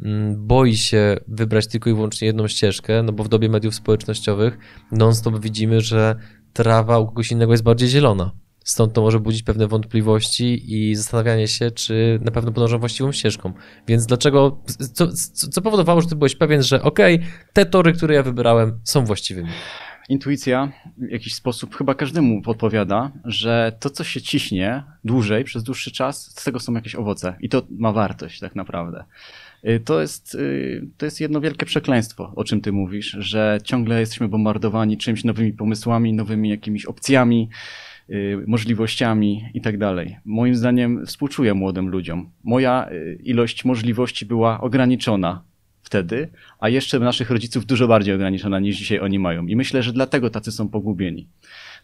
[0.00, 4.58] mm, boi się wybrać tylko i wyłącznie jedną ścieżkę, no bo w dobie mediów społecznościowych
[4.92, 6.16] non-stop widzimy, że
[6.52, 8.30] trawa u kogoś innego jest bardziej zielona.
[8.64, 13.52] Stąd to może budzić pewne wątpliwości i zastanawianie się, czy na pewno podążam właściwą ścieżką.
[13.88, 15.08] Więc dlaczego, co,
[15.50, 17.20] co, powodowało, że ty byłeś pewien, że okej,
[17.52, 19.48] te tory, które ja wybrałem, są właściwymi?
[20.08, 25.90] Intuicja w jakiś sposób chyba każdemu podpowiada, że to, co się ciśnie dłużej, przez dłuższy
[25.92, 27.36] czas, z tego są jakieś owoce.
[27.40, 29.04] I to ma wartość tak naprawdę.
[29.68, 34.00] Y, To jest, y, to jest jedno wielkie przekleństwo, o czym ty mówisz, że ciągle
[34.00, 37.48] jesteśmy bombardowani czymś nowymi pomysłami, nowymi jakimiś opcjami,
[38.46, 40.16] możliwościami i tak dalej.
[40.24, 42.30] Moim zdaniem współczuję młodym ludziom.
[42.44, 45.44] Moja y, ilość możliwości była ograniczona
[45.82, 46.28] wtedy,
[46.60, 49.46] a jeszcze naszych rodziców dużo bardziej ograniczona niż dzisiaj oni mają.
[49.46, 51.28] I myślę, że dlatego tacy są pogubieni.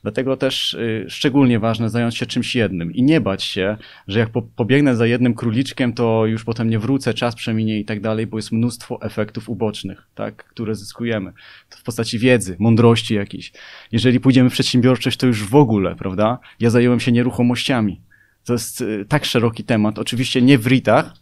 [0.02, 3.76] Dlatego też y, szczególnie ważne zająć się czymś jednym i nie bać się,
[4.08, 7.84] że jak po, pobiegnę za jednym króliczkiem, to już potem nie wrócę, czas przeminie i
[7.84, 11.32] tak dalej, bo jest mnóstwo efektów ubocznych, tak, które zyskujemy.
[11.70, 13.52] To w postaci wiedzy, mądrości jakiejś.
[13.92, 16.38] Jeżeli pójdziemy w przedsiębiorczość, to już w ogóle, prawda?
[16.60, 18.00] Ja zająłem się nieruchomościami.
[18.44, 19.98] To jest y, tak szeroki temat.
[19.98, 21.14] Oczywiście nie w RIT-ach,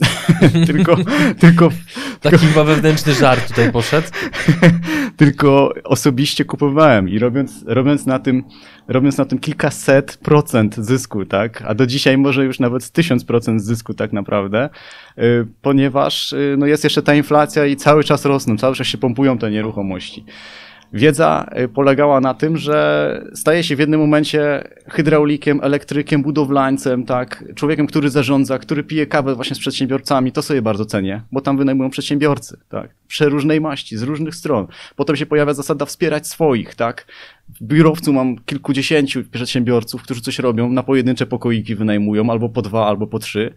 [0.66, 0.96] tylko,
[1.38, 1.70] tylko
[2.20, 4.08] Taki chyba wewnętrzny żart tutaj poszedł.
[5.16, 8.44] tylko osobiście kupowałem i robiąc, robiąc, na tym,
[8.88, 11.62] robiąc na tym kilkaset procent zysku, tak?
[11.66, 14.68] A do dzisiaj może już nawet tysiąc procent zysku tak naprawdę,
[15.18, 18.98] y, ponieważ y, no jest jeszcze ta inflacja i cały czas rosną, cały czas się
[18.98, 20.24] pompują te nieruchomości.
[20.92, 27.44] Wiedza y, polegała na tym, że staje się w jednym momencie hydraulikiem, elektrykiem, budowlańcem, tak,
[27.54, 31.58] człowiekiem, który zarządza, który pije kawę właśnie z przedsiębiorcami, to sobie bardzo cenię, bo tam
[31.58, 34.66] wynajmują przedsiębiorcy, tak, przeróżnej maści, z różnych stron.
[34.96, 37.06] Potem się pojawia zasada wspierać swoich, tak.
[37.60, 42.86] W biurowcu mam kilkudziesięciu przedsiębiorców, którzy coś robią, na pojedyncze pokoiki wynajmują, albo po dwa,
[42.86, 43.54] albo po trzy,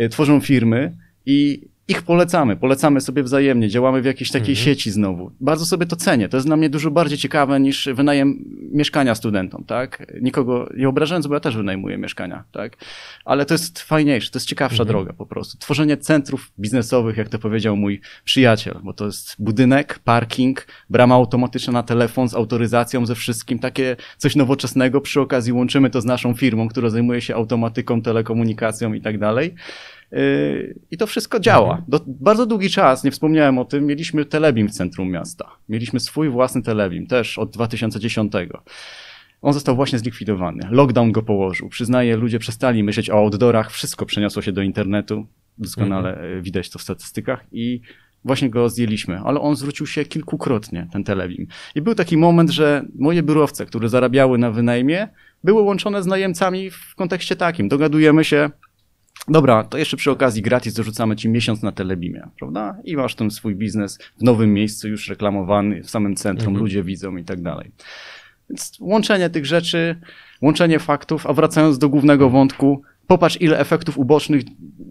[0.00, 4.64] y, tworzą firmy i ich polecamy, polecamy sobie wzajemnie, działamy w jakiejś takiej mhm.
[4.64, 5.30] sieci znowu.
[5.40, 6.28] Bardzo sobie to cenię.
[6.28, 10.12] To jest dla mnie dużo bardziej ciekawe niż wynajem mieszkania studentom, tak?
[10.20, 12.76] Nikogo nie obrażając, bo ja też wynajmuję mieszkania, tak?
[13.24, 14.88] Ale to jest fajniejsze, to jest ciekawsza mhm.
[14.88, 15.58] droga po prostu.
[15.58, 21.72] Tworzenie centrów biznesowych, jak to powiedział mój przyjaciel, bo to jest budynek, parking, brama automatyczna
[21.72, 25.00] na telefon z autoryzacją, ze wszystkim, takie coś nowoczesnego.
[25.00, 29.54] Przy okazji łączymy to z naszą firmą, która zajmuje się automatyką, telekomunikacją i tak dalej.
[30.90, 31.70] I to wszystko działa.
[31.70, 31.84] Mhm.
[31.88, 35.50] Do, bardzo długi czas, nie wspomniałem o tym, mieliśmy telebim w centrum miasta.
[35.68, 38.32] Mieliśmy swój własny telebim, też od 2010.
[39.42, 40.68] On został właśnie zlikwidowany.
[40.70, 41.68] Lockdown go położył.
[41.68, 45.26] Przyznaję, ludzie przestali myśleć o outdoorach, wszystko przeniosło się do internetu.
[45.58, 46.42] Doskonale mhm.
[46.42, 47.80] widać to w statystykach i
[48.24, 51.46] właśnie go zdjęliśmy, ale on zwrócił się kilkukrotnie, ten telebim.
[51.74, 55.08] I był taki moment, że moje biurowce, które zarabiały na wynajmie,
[55.44, 57.68] były łączone z najemcami w kontekście takim.
[57.68, 58.50] Dogadujemy się,
[59.30, 62.76] Dobra, to jeszcze przy okazji gratis dorzucamy ci miesiąc na Telebimie, prawda?
[62.84, 66.64] I masz ten swój biznes w nowym miejscu, już reklamowany, w samym centrum, mhm.
[66.64, 67.70] ludzie widzą i tak dalej.
[68.50, 69.96] Więc łączenie tych rzeczy,
[70.42, 74.42] łączenie faktów, a wracając do głównego wątku, Popatrz, ile efektów ubocznych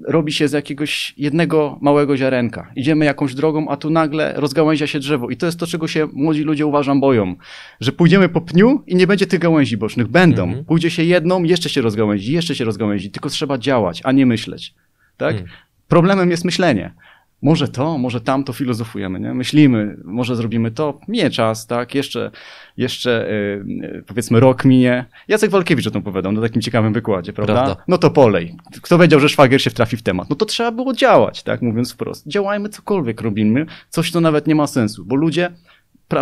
[0.07, 2.71] robi się z jakiegoś jednego małego ziarenka.
[2.75, 5.29] Idziemy jakąś drogą, a tu nagle rozgałęzia się drzewo.
[5.29, 7.35] I to jest to, czego się młodzi ludzie uważam boją.
[7.79, 10.07] Że pójdziemy po pniu i nie będzie tych gałęzi bocznych.
[10.07, 10.43] Będą.
[10.43, 10.65] Mhm.
[10.65, 13.11] Pójdzie się jedną, jeszcze się rozgałęzi, jeszcze się rozgałęzi.
[13.11, 14.73] Tylko trzeba działać, a nie myśleć.
[15.17, 15.31] Tak?
[15.31, 15.49] Mhm.
[15.87, 16.93] Problemem jest myślenie
[17.41, 19.33] może to, może tamto filozofujemy, nie?
[19.33, 22.31] myślimy, może zrobimy to, minie czas, tak, jeszcze,
[22.77, 23.29] jeszcze
[23.67, 25.05] yy, powiedzmy rok minie.
[25.27, 27.53] Jacek Walkiewicz o tym opowiadał na takim ciekawym wykładzie, prawda?
[27.53, 27.83] prawda?
[27.87, 28.55] No to polej.
[28.81, 30.29] Kto wiedział, że szwagier się wtrafi w temat?
[30.29, 32.27] No to trzeba było działać, tak, mówiąc wprost.
[32.27, 35.51] Działajmy cokolwiek robimy, coś to nawet nie ma sensu, bo ludzie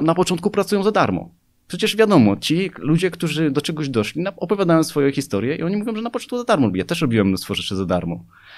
[0.04, 1.30] na początku pracują za darmo.
[1.68, 6.02] Przecież wiadomo, ci ludzie, którzy do czegoś doszli, opowiadają swoje historie i oni mówią, że
[6.02, 6.80] na początku za darmo robię.
[6.80, 8.16] Ja też robiłem mnóstwo rzeczy za darmo.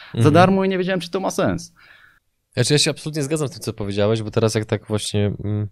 [0.07, 0.23] Mhm.
[0.23, 1.73] Za darmo i nie wiedziałem, czy to ma sens.
[2.53, 5.69] Znaczy ja się absolutnie zgadzam z tym, co powiedziałeś, bo teraz jak tak właśnie mm,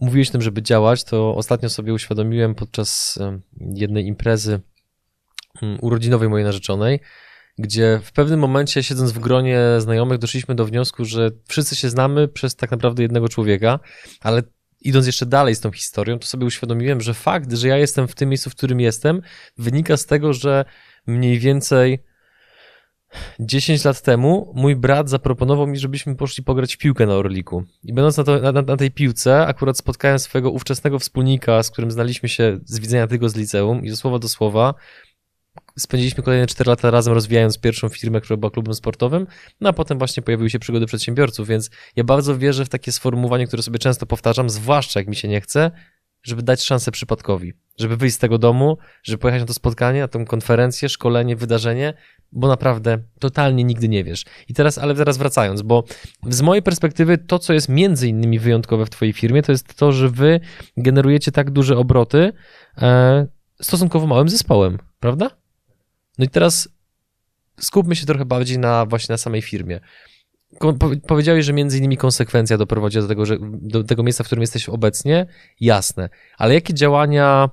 [0.00, 3.18] mówiłeś tym, żeby działać, to ostatnio sobie uświadomiłem podczas
[3.74, 4.60] jednej imprezy
[5.62, 7.00] mm, urodzinowej mojej narzeczonej,
[7.58, 12.28] gdzie w pewnym momencie, siedząc w gronie znajomych, doszliśmy do wniosku, że wszyscy się znamy
[12.28, 13.80] przez tak naprawdę jednego człowieka,
[14.20, 14.42] ale
[14.80, 18.14] idąc jeszcze dalej z tą historią, to sobie uświadomiłem, że fakt, że ja jestem w
[18.14, 19.22] tym miejscu, w którym jestem,
[19.58, 20.64] wynika z tego, że
[21.06, 21.98] mniej więcej
[23.40, 27.64] 10 lat temu mój brat zaproponował mi, żebyśmy poszli pograć w piłkę na Orliku.
[27.84, 31.90] I będąc na, to, na, na, tej piłce, akurat spotkałem swojego ówczesnego wspólnika, z którym
[31.90, 34.74] znaliśmy się z widzenia tylko z liceum i ze słowa do słowa
[35.78, 39.26] spędziliśmy kolejne 4 lata razem rozwijając pierwszą firmę, która była klubem sportowym,
[39.60, 43.46] no a potem właśnie pojawiły się przygody przedsiębiorców, więc ja bardzo wierzę w takie sformułowanie,
[43.46, 45.70] które sobie często powtarzam, zwłaszcza jak mi się nie chce,
[46.22, 50.08] żeby dać szansę przypadkowi, żeby wyjść z tego domu, żeby pojechać na to spotkanie, na
[50.08, 51.94] tę konferencję, szkolenie, wydarzenie,
[52.32, 54.24] bo naprawdę totalnie nigdy nie wiesz.
[54.48, 55.84] I teraz, ale teraz wracając, bo
[56.28, 59.92] z mojej perspektywy to, co jest między innymi wyjątkowe w twojej firmie, to jest to,
[59.92, 60.40] że wy
[60.76, 62.32] generujecie tak duże obroty
[62.78, 63.26] e,
[63.62, 65.30] stosunkowo małym zespołem, prawda?
[66.18, 66.68] No i teraz
[67.60, 69.80] skupmy się trochę bardziej na właśnie na samej firmie.
[71.06, 74.68] Powiedziałeś, że między innymi konsekwencja doprowadzi do tego, że do tego miejsca, w którym jesteś
[74.68, 75.26] obecnie,
[75.60, 76.08] jasne.
[76.38, 77.50] Ale jakie działania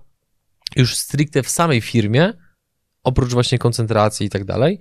[0.76, 2.34] już stricte w samej firmie,
[3.04, 4.80] oprócz właśnie koncentracji i tak dalej,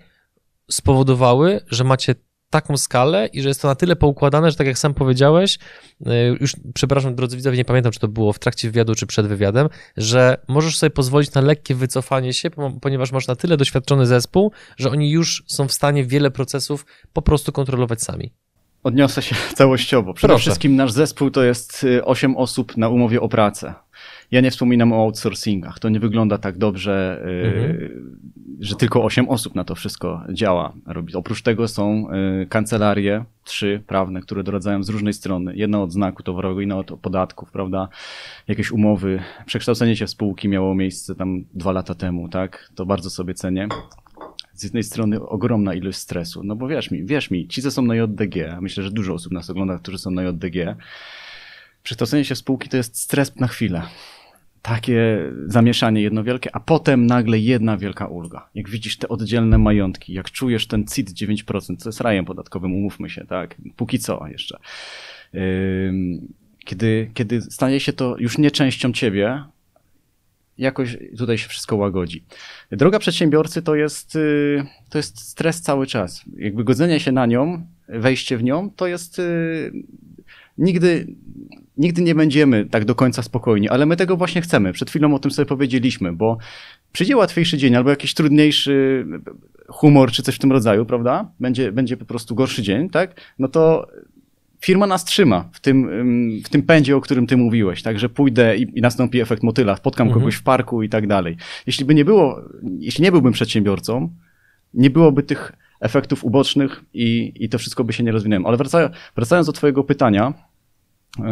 [0.70, 2.14] spowodowały, że macie
[2.54, 5.58] taką skalę i że jest to na tyle poukładane, że tak jak sam powiedziałeś,
[6.06, 9.26] e, już przepraszam drodzy widzowie, nie pamiętam czy to było w trakcie wywiadu czy przed
[9.26, 14.52] wywiadem, że możesz sobie pozwolić na lekkie wycofanie się, ponieważ masz na tyle doświadczony zespół,
[14.76, 18.32] że oni już są w stanie wiele procesów po prostu kontrolować sami.
[18.82, 20.14] Odniosę się całościowo.
[20.14, 20.42] Przede Proszę.
[20.42, 23.74] wszystkim nasz zespół to jest 8 y, osób na umowie o pracę.
[24.34, 25.78] Ja nie wspominam o outsourcingach.
[25.78, 28.18] To nie wygląda tak dobrze, y, mhm.
[28.60, 30.72] że tylko 8 osób na to wszystko działa.
[30.86, 31.14] Robi.
[31.14, 32.06] Oprócz tego są
[32.42, 35.56] y, kancelarie, trzy prawne, które doradzają z różnej strony.
[35.56, 37.88] Jedna od znaku towarowego, inna od podatków, prawda?
[38.48, 39.22] Jakieś umowy.
[39.46, 42.70] Przekształcenie się w spółki miało miejsce tam dwa lata temu, tak?
[42.74, 43.68] To bardzo sobie cenię
[44.54, 47.82] z jednej strony ogromna ilość stresu, no bo wierz mi, wierz mi, ci, co są
[47.82, 50.76] na JDG, myślę, że dużo osób nas ogląda, którzy są na JDG,
[51.82, 53.82] przekształcenie się w spółki to jest stres na chwilę.
[54.64, 58.48] Takie zamieszanie jedno wielkie, a potem nagle jedna wielka ulga.
[58.54, 63.10] Jak widzisz te oddzielne majątki, jak czujesz ten CIT 9%, co jest rajem podatkowym, umówmy
[63.10, 63.54] się, tak?
[63.76, 64.58] Póki co jeszcze.
[66.64, 69.44] kiedy, kiedy stanie się to już nie częścią ciebie,
[70.58, 72.24] jakoś tutaj się wszystko łagodzi.
[72.70, 76.24] Droga przedsiębiorcy to jest, y, to jest stres cały czas.
[76.36, 79.72] Jakby godzenie się na nią, wejście w nią, to jest y,
[80.58, 81.06] nigdy,
[81.76, 84.72] nigdy nie będziemy tak do końca spokojni, ale my tego właśnie chcemy.
[84.72, 86.38] Przed chwilą o tym sobie powiedzieliśmy, bo
[86.92, 89.06] przyjdzie łatwiejszy dzień albo jakiś trudniejszy
[89.68, 91.30] humor czy coś w tym rodzaju, prawda?
[91.40, 93.20] Będzie, będzie po prostu gorszy dzień, tak?
[93.38, 93.88] No to
[94.60, 95.88] firma nas trzyma w tym,
[96.44, 99.76] w tym pędzie, o którym ty mówiłeś, tak, że pójdę i, i nastąpi efekt motyla,
[99.76, 100.20] spotkam mhm.
[100.20, 101.36] kogoś w parku i tak dalej.
[101.66, 102.40] Jeśli by nie było,
[102.78, 104.10] jeśli nie byłbym przedsiębiorcą,
[104.74, 105.52] nie byłoby tych
[105.84, 108.48] efektów ubocznych i, i to wszystko by się nie rozwinęło.
[108.48, 110.32] Ale wracając, wracając do twojego pytania,
[111.18, 111.24] yy,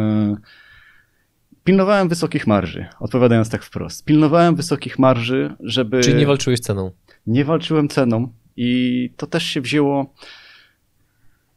[1.63, 4.05] pilnowałem wysokich marży, odpowiadając tak wprost.
[4.05, 6.01] Pilnowałem wysokich marży, żeby...
[6.01, 6.91] Czyli nie walczyłeś ceną?
[7.27, 10.13] Nie walczyłem ceną i to też się wzięło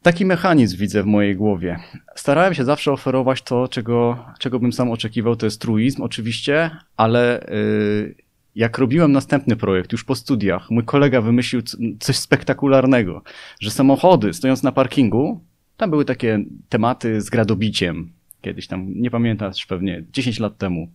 [0.01, 1.79] Taki mechanizm widzę w mojej głowie.
[2.15, 7.47] Starałem się zawsze oferować to, czego, czego bym sam oczekiwał, to jest truizm oczywiście, ale
[7.51, 8.15] yy,
[8.57, 11.61] jak robiłem następny projekt już po studiach, mój kolega wymyślił
[11.99, 13.21] coś spektakularnego,
[13.59, 15.43] że samochody stojąc na parkingu,
[15.77, 16.39] tam były takie
[16.69, 20.87] tematy z gradobiciem, kiedyś tam, nie pamiętasz pewnie, 10 lat temu.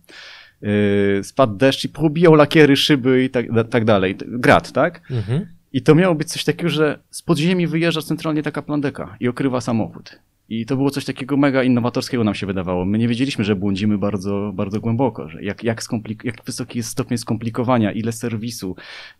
[0.61, 4.15] Yy, spadł deszcz i pobijał lakiery, szyby i tak, tak dalej.
[4.27, 5.01] Grad, tak?
[5.11, 5.47] Mhm.
[5.73, 9.61] I to miało być coś takiego, że z podziemi wyjeżdża centralnie taka plandeka i okrywa
[9.61, 10.19] samochód.
[10.49, 12.85] I to było coś takiego mega innowatorskiego nam się wydawało.
[12.85, 15.83] My nie wiedzieliśmy, że błądzimy bardzo, bardzo głęboko, że jak, jak,
[16.23, 18.75] jak wysoki jest stopień skomplikowania, ile serwisu,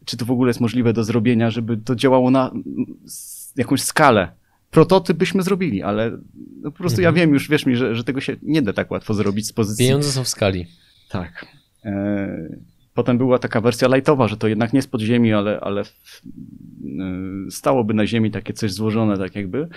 [0.06, 2.52] czy to w ogóle jest możliwe do zrobienia, żeby to działało na
[3.56, 4.32] jakąś skalę.
[4.72, 6.12] Prototyp byśmy zrobili, ale
[6.62, 7.16] no po prostu mhm.
[7.16, 9.54] ja wiem już, wiesz mi, że, że tego się nie da tak łatwo zrobić z
[9.54, 9.86] pozycji.
[9.86, 10.66] Pieniądze są w skali.
[11.10, 11.46] Tak.
[11.86, 15.86] E, Potem była taka wersja lightowa, że to jednak nie z podziemi, ale, ale y,
[17.52, 19.68] stałoby na ziemi takie coś złożone, tak jakby.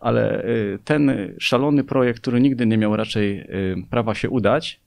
[0.00, 4.80] Ale y, ten szalony projekt, który nigdy nie miał raczej y, prawa się udać,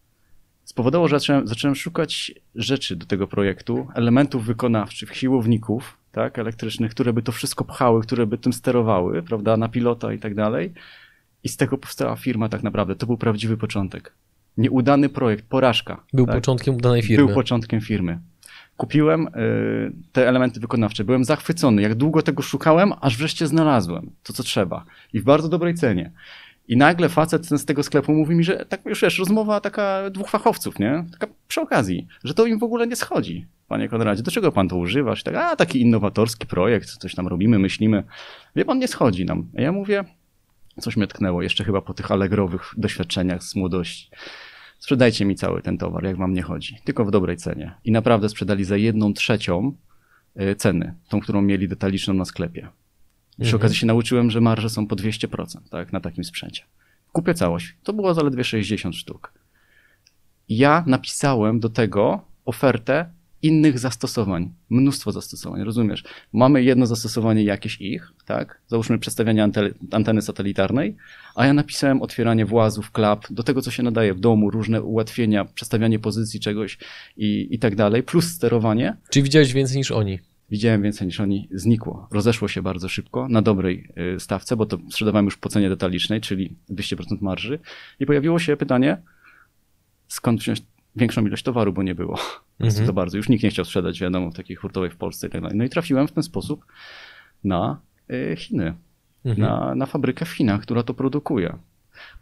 [0.64, 7.14] spowodowało, że zacząłem, zacząłem szukać rzeczy do tego projektu, elementów wykonawczych, siłowników, tak, elektrycznych, które
[7.14, 10.74] by to wszystko pchały, które by tym sterowały, prawda, na pilota i tak dalej.
[11.44, 12.96] I z tego powstała firma tak naprawdę.
[12.96, 14.14] To był prawdziwy początek.
[14.58, 16.04] Nieudany projekt, porażka.
[16.14, 16.36] Był tak?
[16.36, 17.26] początkiem udanej firmy.
[17.26, 18.20] Był początkiem firmy.
[18.78, 19.32] Kupiłem y,
[20.12, 21.04] te elementy wykonawcze.
[21.04, 21.82] Byłem zachwycony.
[21.82, 24.86] Jak długo tego szukałem, aż wreszcie znalazłem to, co trzeba.
[25.14, 26.12] I w bardzo dobrej cenie.
[26.68, 30.30] I nagle facet z tego sklepu mówi mi, że tak już wiesz, rozmowa taka dwóch
[30.30, 31.06] fachowców, nie?
[31.12, 33.46] Taka przy okazji, że to im w ogóle nie schodzi.
[33.68, 35.24] Panie Konradzie, do czego pan to używasz?
[35.24, 38.04] Tak, a taki innowatorski projekt, coś tam robimy, myślimy.
[38.56, 39.48] Wie pan, nie schodzi nam.
[39.58, 40.04] A ja mówię,
[40.80, 44.10] coś mnie tknęło jeszcze chyba po tych allegrowych doświadczeniach z młodości
[44.82, 47.74] sprzedajcie mi cały ten towar, jak wam nie chodzi, tylko w dobrej cenie.
[47.84, 49.76] I naprawdę sprzedali za jedną trzecią
[50.42, 52.62] y, ceny, tą, którą mieli detaliczną na sklepie.
[53.32, 53.56] Przy mhm.
[53.56, 56.64] okazji się nauczyłem, że marże są po 200%, tak, na takim sprzęcie.
[57.12, 57.76] Kupię całość.
[57.84, 59.34] To było zaledwie 60 sztuk.
[60.50, 63.10] Ja napisałem do tego ofertę
[63.42, 66.04] innych zastosowań, mnóstwo zastosowań, rozumiesz?
[66.34, 68.62] Mamy jedno zastosowanie jakieś ich, tak?
[68.68, 69.50] Załóżmy przedstawianie
[69.92, 70.96] anteny satelitarnej,
[71.36, 75.46] a ja napisałem otwieranie włazów, klap, do tego, co się nadaje w domu, różne ułatwienia,
[75.46, 76.78] przestawianie pozycji czegoś
[77.18, 78.98] i, i tak dalej, plus sterowanie.
[79.10, 80.20] Czy widziałeś więcej niż oni?
[80.52, 82.08] Widziałem więcej niż oni, znikło.
[82.12, 86.22] Rozeszło się bardzo szybko, na dobrej y, stawce, bo to sprzedawałem już po cenie detalicznej,
[86.22, 87.60] czyli 200% marży.
[88.00, 88.98] I pojawiło się pytanie,
[90.08, 90.64] skąd wziąć
[90.96, 92.20] większą ilość towaru, bo nie było
[92.60, 92.86] mhm.
[92.86, 93.18] za bardzo.
[93.18, 95.58] Już nikt nie chciał sprzedać, wiadomo, takiej hurtowej w Polsce i tak dalej.
[95.58, 96.66] No i trafiłem w ten sposób
[97.44, 98.74] na y, Chiny,
[99.26, 99.50] mhm.
[99.50, 101.58] na, na fabrykę w Chinach, która to produkuje.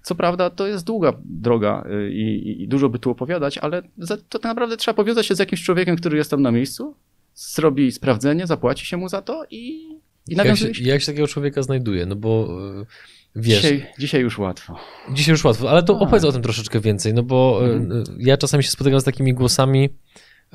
[0.01, 4.17] Co prawda to jest długa droga y, i, i, dużo by tu opowiadać, ale za,
[4.17, 6.95] to tak naprawdę trzeba powiązać się z jakimś człowiekiem, który jest tam na miejscu,
[7.35, 9.89] zrobi sprawdzenie, zapłaci się mu za to i,
[10.27, 12.05] i jak się, jak się takiego człowieka znajduje?
[12.05, 12.85] No bo y,
[13.39, 14.75] Wiesz, dzisiaj, dzisiaj już łatwo.
[15.13, 15.99] Dzisiaj już łatwo, ale to A.
[15.99, 18.03] opowiedz o tym troszeczkę więcej, no bo mhm.
[18.19, 19.89] ja czasami się spotykam z takimi głosami,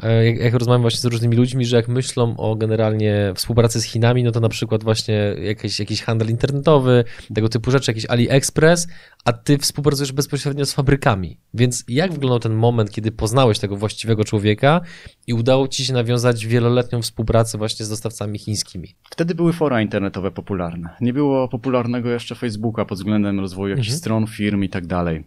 [0.02, 4.24] jak, jak rozmawiam właśnie z różnymi ludźmi, że jak myślą o generalnie współpracy z Chinami,
[4.24, 7.04] no to na przykład właśnie jakiś, jakiś handel internetowy,
[7.34, 8.88] tego typu rzeczy, jakiś AliExpress,
[9.24, 11.38] a ty współpracujesz bezpośrednio z fabrykami.
[11.54, 14.80] Więc jak wyglądał ten moment, kiedy poznałeś tego właściwego człowieka
[15.26, 18.94] i udało ci się nawiązać wieloletnią współpracę właśnie z dostawcami chińskimi?
[19.10, 20.90] Wtedy były fora internetowe popularne.
[21.00, 23.98] Nie było popularnego jeszcze Facebooka pod względem rozwoju jakichś mhm.
[23.98, 25.24] stron, firm i tak dalej.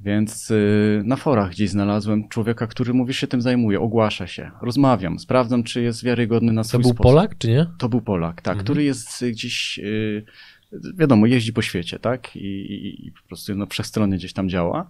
[0.00, 5.18] Więc yy, na forach gdzieś znalazłem człowieka, który mówi, się tym zajmuje, ogłasza się, rozmawiam,
[5.18, 7.02] sprawdzam, czy jest wiarygodny na swój To był sposób.
[7.02, 7.66] Polak, czy nie?
[7.78, 8.64] To był Polak, tak, mhm.
[8.64, 10.24] który jest gdzieś, yy,
[10.94, 14.88] wiadomo, jeździ po świecie, tak, I, i, i po prostu no, wszechstronnie gdzieś tam działa.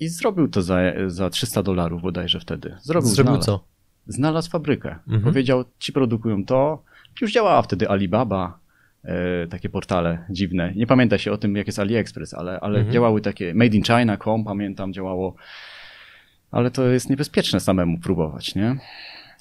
[0.00, 2.76] I zrobił to za, za 300 dolarów bodajże wtedy.
[2.82, 3.64] Zrobił, zrobił znalazł, co?
[4.06, 4.98] Znalazł fabrykę.
[5.06, 5.22] Mhm.
[5.22, 6.82] Powiedział, ci produkują to.
[7.20, 8.58] Już działała wtedy Alibaba,
[9.50, 10.72] takie portale dziwne.
[10.76, 12.92] Nie pamięta się o tym, jak jest AliExpress, ale, ale Mhm.
[12.94, 15.34] działały takie Made in China.com, pamiętam, działało.
[16.50, 18.76] Ale to jest niebezpieczne samemu próbować, nie?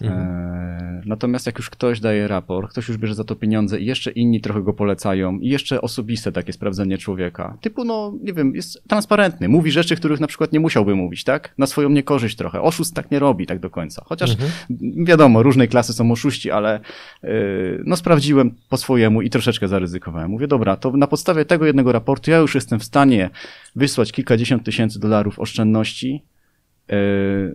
[0.01, 0.21] Mhm.
[0.21, 4.11] E, natomiast jak już ktoś daje raport, ktoś już bierze za to pieniądze i jeszcze
[4.11, 8.83] inni trochę go polecają i jeszcze osobiste takie sprawdzenie człowieka, typu no, nie wiem, jest
[8.87, 11.53] transparentny, mówi rzeczy, których na przykład nie musiałby mówić, tak?
[11.57, 12.61] Na swoją niekorzyść trochę.
[12.61, 14.03] Oszust tak nie robi tak do końca.
[14.05, 15.05] Chociaż Mhm.
[15.05, 16.79] wiadomo, różnej klasy są oszuści, ale
[17.23, 20.31] yy, no sprawdziłem po swojemu i troszeczkę zaryzykowałem.
[20.31, 23.29] Mówię, dobra, to na podstawie tego jednego raportu ja już jestem w stanie
[23.75, 26.23] wysłać kilkadziesiąt tysięcy dolarów oszczędności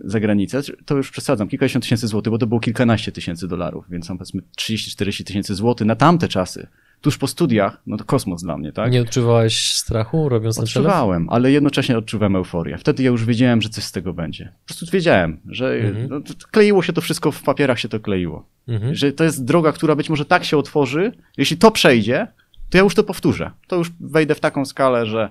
[0.03, 0.61] za granicę.
[0.85, 4.41] To już przesadzam, kilkadziesiąt tysięcy złotych, bo to było kilkanaście tysięcy dolarów, więc tam powiedzmy
[4.57, 6.67] 30-40 tysięcy złotych na tamte czasy.
[7.01, 8.91] Tuż po studiach, no to kosmos dla mnie, tak?
[8.91, 10.63] Nie odczuwałeś strachu robiąc ten?
[10.63, 12.77] Odczuwałem, ale jednocześnie odczuwałem euforię.
[12.77, 14.45] Wtedy ja już wiedziałem, że coś z tego będzie.
[14.45, 16.07] Po prostu wiedziałem, że Mhm.
[16.09, 16.21] no,
[16.51, 18.45] kleiło się to wszystko, w papierach się to kleiło.
[18.67, 18.95] Mhm.
[18.95, 22.27] Że to jest droga, która być może tak się otworzy, jeśli to przejdzie,
[22.69, 23.51] to ja już to powtórzę.
[23.67, 25.29] To już wejdę w taką skalę, że...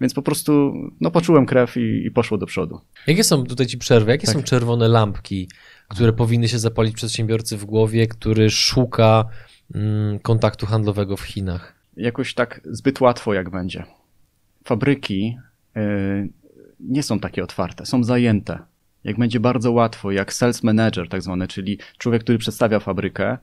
[0.00, 2.80] Więc po prostu no, poczułem krew i, i poszło do przodu.
[3.06, 4.36] Jakie są, tutaj ci przerwę, jakie Tak.
[4.36, 5.48] są czerwone lampki,
[5.88, 9.24] które powinny się zapalić przedsiębiorcy w głowie, który szuka
[9.74, 11.74] mm, kontaktu handlowego w Chinach?
[11.96, 13.84] Jakoś tak zbyt łatwo jak będzie.
[14.64, 15.36] Fabryki
[15.76, 16.28] y,
[16.80, 18.58] nie są takie otwarte, są zajęte.
[19.04, 23.38] Jak będzie bardzo łatwo, jak sales manager tak zwany, czyli człowiek, który przedstawia fabrykę,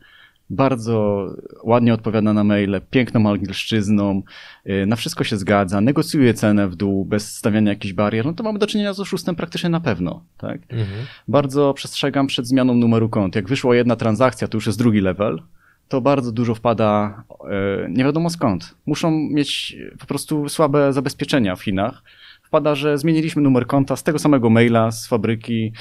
[0.50, 1.28] bardzo
[1.64, 4.22] ładnie odpowiada na maile, piękną angielszczyzną,
[4.70, 8.44] y, na wszystko się zgadza, negocjuje cenę w dół bez stawiania jakichś barier, no to
[8.44, 10.62] mamy do czynienia z oszustem praktycznie na pewno, tak?
[10.62, 11.06] Mhm.
[11.28, 13.36] Bardzo przestrzegam przed zmianą numeru kont.
[13.36, 15.42] Jak wyszła jedna transakcja, to już jest drugi level,
[15.88, 18.76] to bardzo dużo wpada e, nie wiadomo skąd.
[18.86, 22.04] Muszą mieć po prostu słabe zabezpieczenia w Chinach.
[22.44, 25.72] Wpada, że zmieniliśmy numer konta z tego samego maila z fabryki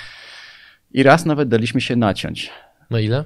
[0.92, 2.50] i raz nawet daliśmy się naciąć.
[2.90, 3.24] Na ile?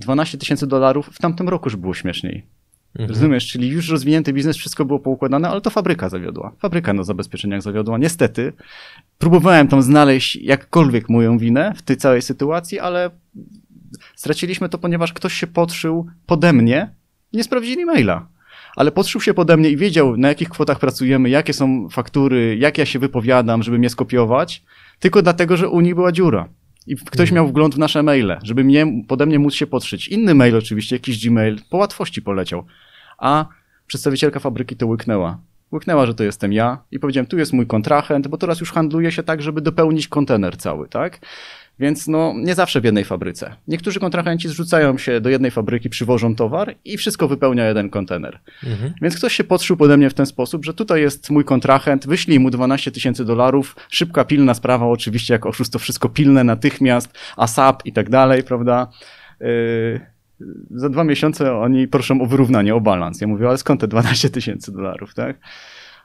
[0.00, 2.46] 12 tysięcy dolarów w tamtym roku już było śmieszniej.
[2.94, 3.08] Mhm.
[3.08, 6.52] Rozumiesz, czyli już rozwinięty biznes, wszystko było poukładane, ale to fabryka zawiodła.
[6.58, 7.98] Fabryka na zabezpieczeniach zawiodła.
[7.98, 8.52] Niestety,
[9.18, 13.10] próbowałem tam znaleźć jakkolwiek moją winę w tej całej sytuacji, ale
[14.14, 16.94] straciliśmy to, ponieważ ktoś się podszył pode mnie,
[17.32, 18.26] nie sprawdzili maila.
[18.76, 22.78] Ale podszył się pode mnie i wiedział, na jakich kwotach pracujemy, jakie są faktury, jak
[22.78, 24.62] ja się wypowiadam, żeby mnie skopiować,
[24.98, 26.48] tylko dlatego, że u nich była dziura.
[26.86, 30.08] I ktoś miał wgląd w nasze maile, żeby mnie, pode mnie móc się podszyć.
[30.08, 32.66] Inny mail oczywiście, jakiś Gmail, po łatwości poleciał.
[33.18, 33.46] A
[33.86, 35.40] przedstawicielka fabryki to łyknęła.
[35.72, 39.12] Łyknęła, że to jestem ja i powiedziałem, tu jest mój kontrahent, bo teraz już handluje
[39.12, 41.20] się tak, żeby dopełnić kontener cały, tak?
[41.80, 43.56] Więc no, nie zawsze w jednej fabryce.
[43.68, 48.40] Niektórzy kontrahenci zrzucają się do jednej fabryki, przywożą towar i wszystko wypełnia jeden kontener.
[48.64, 48.92] Mhm.
[49.02, 52.40] Więc ktoś się podszył pode mnie w ten sposób, że tutaj jest mój kontrahent, wyślij
[52.40, 57.86] mu 12 tysięcy dolarów, szybka, pilna sprawa, oczywiście jak oszust to wszystko pilne natychmiast, ASAP
[57.86, 58.88] i tak dalej, prawda?
[59.40, 60.00] Yy,
[60.70, 63.20] za dwa miesiące oni proszą o wyrównanie, o balans.
[63.20, 65.36] Ja mówię, ale skąd te 12 tysięcy dolarów, tak?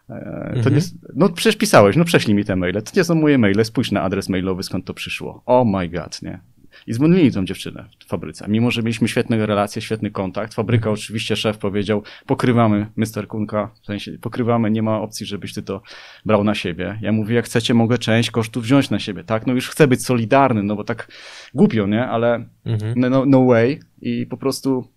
[0.10, 0.76] E, To Mhm.
[0.76, 0.82] nie,
[1.16, 2.82] no przecież pisałeś, no prześlij mi te maile.
[2.82, 5.44] To nie są moje maile, spójrz na adres mailowy, skąd to przyszło.
[5.46, 6.40] Oh my god, nie?
[6.88, 8.46] I zmodlili tą dziewczynę w fabryce.
[8.48, 10.54] Mimo, że mieliśmy świetne relacje, świetny kontakt.
[10.54, 13.28] Fabryka, oczywiście szef powiedział, pokrywamy, Mr.
[13.28, 15.82] Kunka, w sensie pokrywamy, nie ma opcji, żebyś ty to
[16.26, 17.00] brał na siebie.
[17.02, 19.48] Ja mówię, jak chcecie, mogę część kosztów wziąć na siebie, tak?
[19.48, 21.08] No już chcę być solidarny, no bo tak
[21.54, 22.06] głupio, nie?
[22.08, 22.94] Ale Mhm.
[22.96, 24.95] no, no, no way i po prostu st-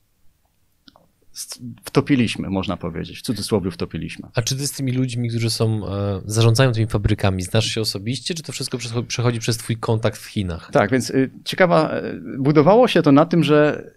[1.84, 3.18] wtopiliśmy, można powiedzieć.
[3.18, 4.28] W cudzysłowie wtopiliśmy.
[4.34, 8.34] A czy ty z tymi ludźmi, którzy są, e, zarządzają tymi fabrykami, znasz się osobiście,
[8.34, 10.70] czy to wszystko przecho- przechodzi przez twój kontakt w Chinach?
[10.72, 13.91] Tak, więc y, ciekawa, y, budowało się to na tym, że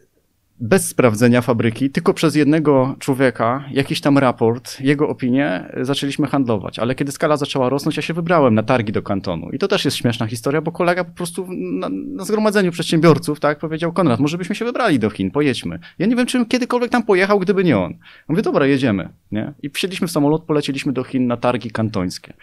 [0.61, 6.79] bez sprawdzenia fabryki, tylko przez jednego człowieka, jakiś tam raport, jego opinię, zaczęliśmy handlować.
[6.79, 9.49] Ale kiedy skala zaczęła rosnąć, ja się wybrałem na targi do kantonu.
[9.51, 13.59] I to też jest śmieszna historia, bo kolega po prostu na, na zgromadzeniu przedsiębiorców, tak,
[13.59, 15.79] powiedział, Konrad, może byśmy się wybrali do Chin, pojedźmy.
[15.99, 17.93] Ja nie wiem, czym kiedykolwiek tam pojechał, gdyby nie on.
[18.27, 19.53] Mówię, dobra, jedziemy, nie?
[19.63, 22.33] I wsiedliśmy w samolot, poleciliśmy do Chin na targi kantońskie.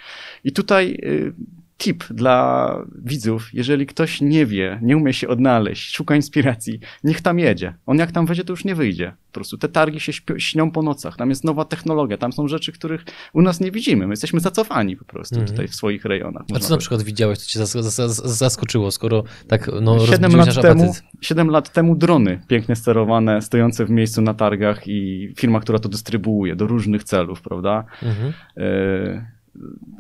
[0.45, 1.33] I tutaj y,
[1.79, 2.75] tip dla
[3.05, 7.75] widzów, jeżeli ktoś nie wie, nie umie się odnaleźć, szuka inspiracji, niech tam jedzie.
[7.87, 9.15] On jak tam wejdzie, to już nie wyjdzie.
[9.27, 12.73] Po prostu te targi się śnią po nocach, tam jest nowa technologia, tam są rzeczy,
[12.73, 14.07] których u nas nie widzimy.
[14.07, 15.51] My jesteśmy zacofani po prostu Mhm.
[15.51, 16.43] tutaj w swoich rejonach.
[16.55, 20.11] A co na przykład widziałeś, co cię zas- zas- zas- zaskoczyło, skoro tak no, Siedem
[20.33, 21.03] rozbudziłeś lat, nasz temu, apetyt?
[21.21, 25.89] siedem lat temu drony pięknie sterowane, stojące w miejscu na targach i firma, która to
[25.89, 27.85] dystrybuuje do różnych celów, prawda?
[28.57, 29.38] E,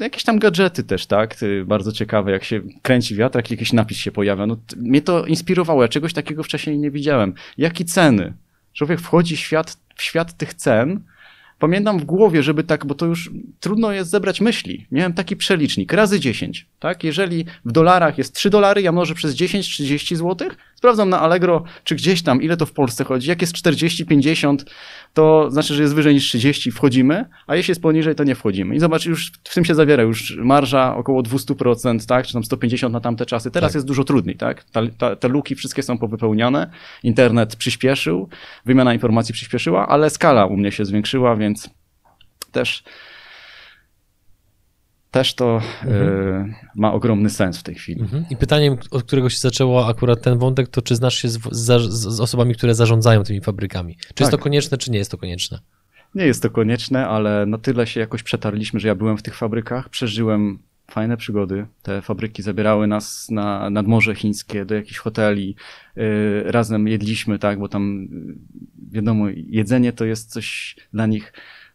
[0.01, 1.37] Jakieś tam gadżety też, tak?
[1.65, 4.47] Bardzo ciekawe, jak się kręci wiatrak, jakiś napis się pojawia.
[4.47, 7.35] No, mnie to inspirowało, ja czegoś takiego wcześniej nie widziałem.
[7.59, 8.33] Jakie ceny?
[8.73, 11.01] Człowiek wchodzi w świat, w świat tych cen.
[11.59, 13.31] Pamiętam w głowie, żeby tak, bo to już
[13.61, 14.87] trudno jest zebrać myśli.
[14.93, 17.05] Miałem taki przelicznik, razy 10, tak?
[17.05, 21.64] Jeżeli w dolarach jest 3 dolary, ja mnożę przez 10, 30 złotych, Sprawdzam na Allegro,
[21.85, 23.29] czy gdzieś tam, ile to w Polsce chodzi.
[23.29, 24.64] Jak jest 40, 50,
[25.14, 28.74] to znaczy, że jest wyżej niż 30, wchodzimy, a jeśli jest poniżej, to nie wchodzimy.
[28.76, 32.93] I zobacz, już w tym się zawiera już marża około 200%, tak, czy tam 150
[32.93, 33.51] na tamte czasy.
[33.51, 33.74] Teraz Tak.
[33.74, 34.64] jest dużo trudniej, tak.
[34.64, 36.70] Ta, ta, te luki wszystkie są powypełniane,
[37.03, 38.29] internet przyspieszył,
[38.66, 41.70] wymiana informacji przyspieszyła, ale skala u mnie się zwiększyła, więc
[42.53, 42.83] też
[45.19, 46.09] też to Mhm.
[46.53, 48.01] e, ma ogromny sens w tej chwili.
[48.01, 48.25] Mhm.
[48.31, 51.91] I pytaniem, od którego się zaczęło akurat ten wątek, to czy znasz się z, z,
[51.93, 53.97] z osobami, które zarządzają tymi fabrykami?
[53.97, 54.31] Czy jest Tak.
[54.31, 55.59] to konieczne, czy nie jest to konieczne?
[56.14, 59.35] Nie jest to konieczne, ale na tyle się jakoś przetarliśmy, że ja byłem w tych
[59.37, 60.59] fabrykach, przeżyłem
[60.91, 61.66] fajne przygody.
[61.83, 65.57] Te fabryki zabierały nas na nadmorze chińskie, do jakichś hoteli.
[65.97, 66.05] Yy,
[66.47, 68.35] razem jedliśmy, tak, bo tam yy,
[68.93, 71.33] wiadomo, jedzenie to jest coś dla nich.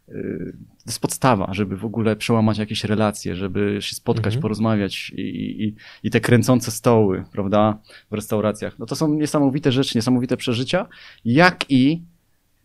[0.08, 4.42] yy, To jest podstawa, żeby w ogóle przełamać jakieś relacje, żeby się spotkać, Mhm.
[4.42, 5.20] porozmawiać i,
[5.64, 7.78] i, i te kręcące stoły, prawda,
[8.10, 8.78] w restauracjach.
[8.78, 10.86] No to są niesamowite rzeczy, niesamowite przeżycia,
[11.24, 12.02] jak i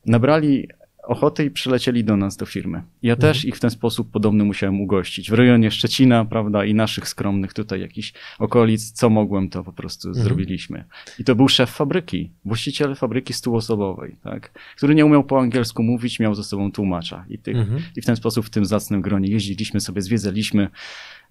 [0.06, 0.68] nabrali
[1.10, 2.84] ochoty i przylecieli do nas, do firmy.
[3.04, 3.34] Ja Mhm.
[3.34, 5.30] też ich w ten sposób podobny musiałem ugościć.
[5.32, 10.08] W rejonie Szczecina, prawda, i naszych skromnych tutaj jakichś okolic, co mogłem, to po prostu
[10.08, 10.24] Mhm.
[10.26, 10.84] zrobiliśmy.
[11.20, 16.20] I to był szef fabryki, właściciel fabryki stuosobowej, tak, który nie umiał po angielsku mówić,
[16.20, 17.26] miał ze sobą tłumacza.
[17.30, 17.82] I, tych, Mhm.
[17.96, 20.68] i w ten sposób w tym zacnym gronie jeździliśmy sobie, zwiedzaliśmy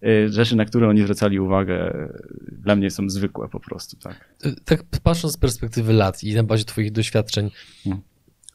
[0.02, 4.34] y, rzeczy, na które oni zwracali uwagę, y, dla mnie są zwykłe po prostu, tak.
[4.64, 7.50] Tak patrząc z perspektywy lat i na bazie twoich doświadczeń,
[7.86, 8.02] Mhm.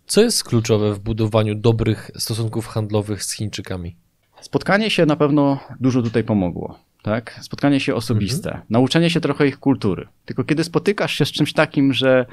[0.05, 3.95] Co jest kluczowe w budowaniu dobrych stosunków handlowych z Chińczykami?
[4.41, 6.79] Spotkanie się na pewno dużo tutaj pomogło.
[7.01, 7.39] Tak?
[7.41, 10.07] Spotkanie się osobiste, nauczenie się trochę ich kultury.
[10.25, 12.25] Tylko kiedy spotykasz się z czymś takim, że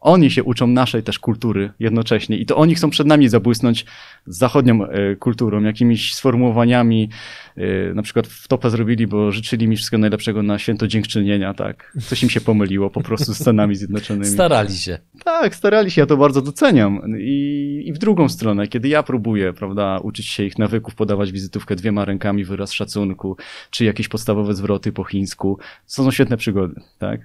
[0.00, 3.84] oni się uczą naszej też kultury jednocześnie i to oni chcą przed nami zabłysnąć
[4.26, 7.08] z zachodnią e, kulturą, jakimiś sformułowaniami,
[7.56, 11.92] e, na przykład w topę zrobili, bo życzyli mi wszystkiego najlepszego na święto dziękczynienia, tak.
[12.00, 14.26] Coś im się pomyliło po prostu z Stanami Zjednoczonymi.
[14.26, 14.98] Starali się.
[15.24, 17.00] Tak, starali się, ja to bardzo doceniam.
[17.18, 21.76] I, I w drugą stronę, kiedy ja próbuję, prawda, uczyć się ich nawyków, podawać wizytówkę
[21.76, 23.36] dwiema rękami, wyraz szacunku,
[23.70, 25.58] czy jakieś podstawowe zwroty po chińsku,
[25.96, 27.20] to są świetne przygody, tak?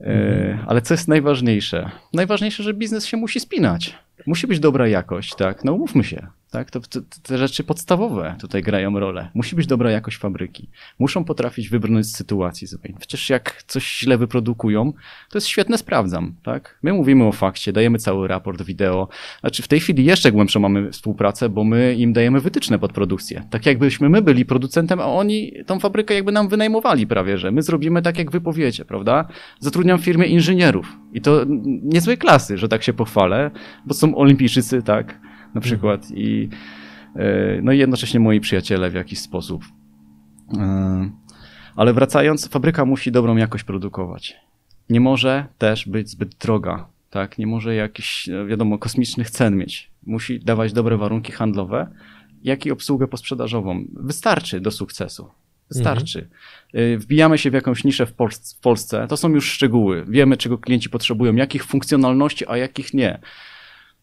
[0.00, 1.90] E, ale co jest najważniejsze?
[2.12, 3.94] Najważniejsze, że biznes się musi spinać.
[4.26, 5.64] Musi być dobra jakość, tak?
[5.64, 6.70] No umówmy się, tak?
[6.70, 9.30] To, to, te rzeczy podstawowe tutaj grają rolę.
[9.34, 10.68] Musi być dobra jakość fabryki.
[10.98, 12.68] Muszą potrafić wybrnąć z sytuacji.
[12.98, 14.92] Przecież jak coś źle wyprodukują,
[15.30, 16.78] to jest świetne, sprawdzam, tak?
[16.82, 19.08] My mówimy o fakcie, dajemy cały raport wideo.
[19.40, 23.44] Znaczy w tej chwili jeszcze głębszą mamy współpracę, bo my im dajemy wytyczne pod produkcję.
[23.50, 27.62] Tak jakbyśmy my byli producentem, a oni tą fabrykę jakby nam wynajmowali prawie, że my
[27.62, 29.28] zrobimy tak, jak wy powiecie, prawda?
[29.60, 31.44] Zatrudniam w firmie inżynierów i to
[31.82, 33.50] niezłej klasy, że tak się pochwalę,
[33.86, 35.20] bo są olimpijczycy, tak,
[35.56, 36.48] na przykład i
[37.16, 39.64] e, no i jednocześnie moi przyjaciele w jakiś sposób.
[40.58, 41.10] E,
[41.76, 44.36] Ale wracając, fabryka musi dobrą jakość produkować.
[44.90, 47.38] Nie może też być zbyt droga, tak?
[47.38, 49.90] Nie może jakichś, e, wiadomo, kosmicznych cen mieć.
[50.06, 51.86] Musi dawać dobre warunki handlowe,
[52.42, 53.84] jak i obsługę posprzedażową.
[53.92, 55.28] Wystarczy do sukcesu.
[55.70, 56.28] Wystarczy.
[56.74, 58.14] Y, Wbijamy się w jakąś niszę w
[58.62, 59.06] Polsce.
[59.08, 60.04] To są już szczegóły.
[60.08, 63.18] Wiemy, czego klienci potrzebują, jakich funkcjonalności, a jakich nie.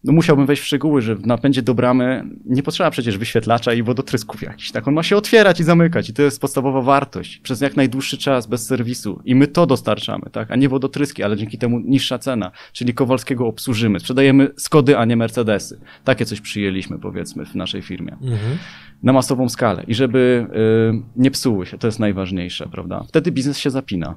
[0.03, 3.83] No musiałbym wejść w szczegóły, że w napędzie do bramy nie potrzeba przecież wyświetlacza i
[3.83, 4.71] wodotrysków jakichś.
[4.71, 8.17] Tak, on ma się otwierać i zamykać i to jest podstawowa wartość przez jak najdłuższy
[8.17, 12.19] czas bez serwisu i my to dostarczamy, tak, a nie wodotryski, ale dzięki temu niższa
[12.19, 13.99] cena, czyli Kowalskiego obsłużymy.
[13.99, 15.79] Sprzedajemy Skody, a nie Mercedesy.
[16.03, 18.57] Takie coś przyjęliśmy powiedzmy w naszej firmie Mhm.
[19.03, 20.47] na masową skalę i żeby
[20.95, 23.03] y, nie psuły się, to jest najważniejsze, prawda?
[23.07, 24.15] Wtedy biznes się zapina.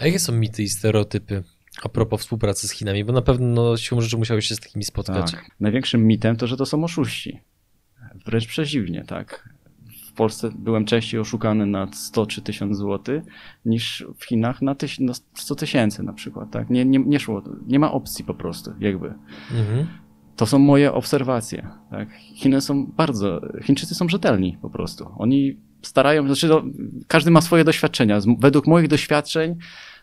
[0.00, 1.42] A jakie są mity i stereotypy
[1.82, 3.04] a propos współpracy z Chinami?
[3.04, 5.32] Bo na pewno no, siłą rzeczy musiałeś się z takimi spotkać.
[5.32, 5.50] Tak.
[5.60, 7.40] Największym mitem to, że to są oszuści.
[8.26, 9.48] Wręcz przeciwnie, tak.
[10.08, 13.22] W Polsce byłem częściej oszukany na 100 czy 1000 zł
[13.64, 16.70] niż w Chinach na, tyś, na 100 tysięcy na przykład, tak.
[16.70, 19.14] Nie, nie, nie szło, nie ma opcji po prostu, jakby.
[19.50, 19.86] Mhm.
[20.36, 22.12] To są moje obserwacje, tak.
[22.14, 25.08] Chiny są bardzo, Chińczycy są rzetelni po prostu.
[25.18, 26.62] Oni starają, znaczy no,
[27.08, 28.18] każdy ma swoje doświadczenia.
[28.38, 29.56] Według moich doświadczeń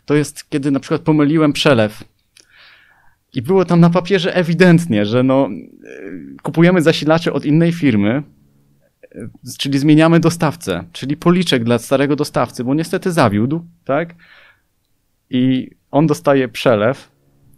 [0.10, 2.03] to jest, kiedy na przykład pomyliłem przelew
[3.34, 5.49] i było tam na papierze ewidentnie, że no,
[5.84, 8.24] y, kupujemy zasilacze od innej firmy,
[9.16, 9.30] y,
[9.60, 14.16] czyli zmieniamy dostawcę, czyli policzek dla starego dostawcy, bo niestety zawiódł, tak?
[15.30, 17.12] I on dostaje przelew,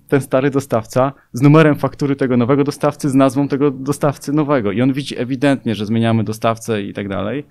[0.08, 4.72] ten stary dostawca, z numerem faktury tego nowego dostawcy, z nazwą tego dostawcy nowego.
[4.72, 7.46] I on widzi ewidentnie, że zmieniamy dostawcę i tak dalej.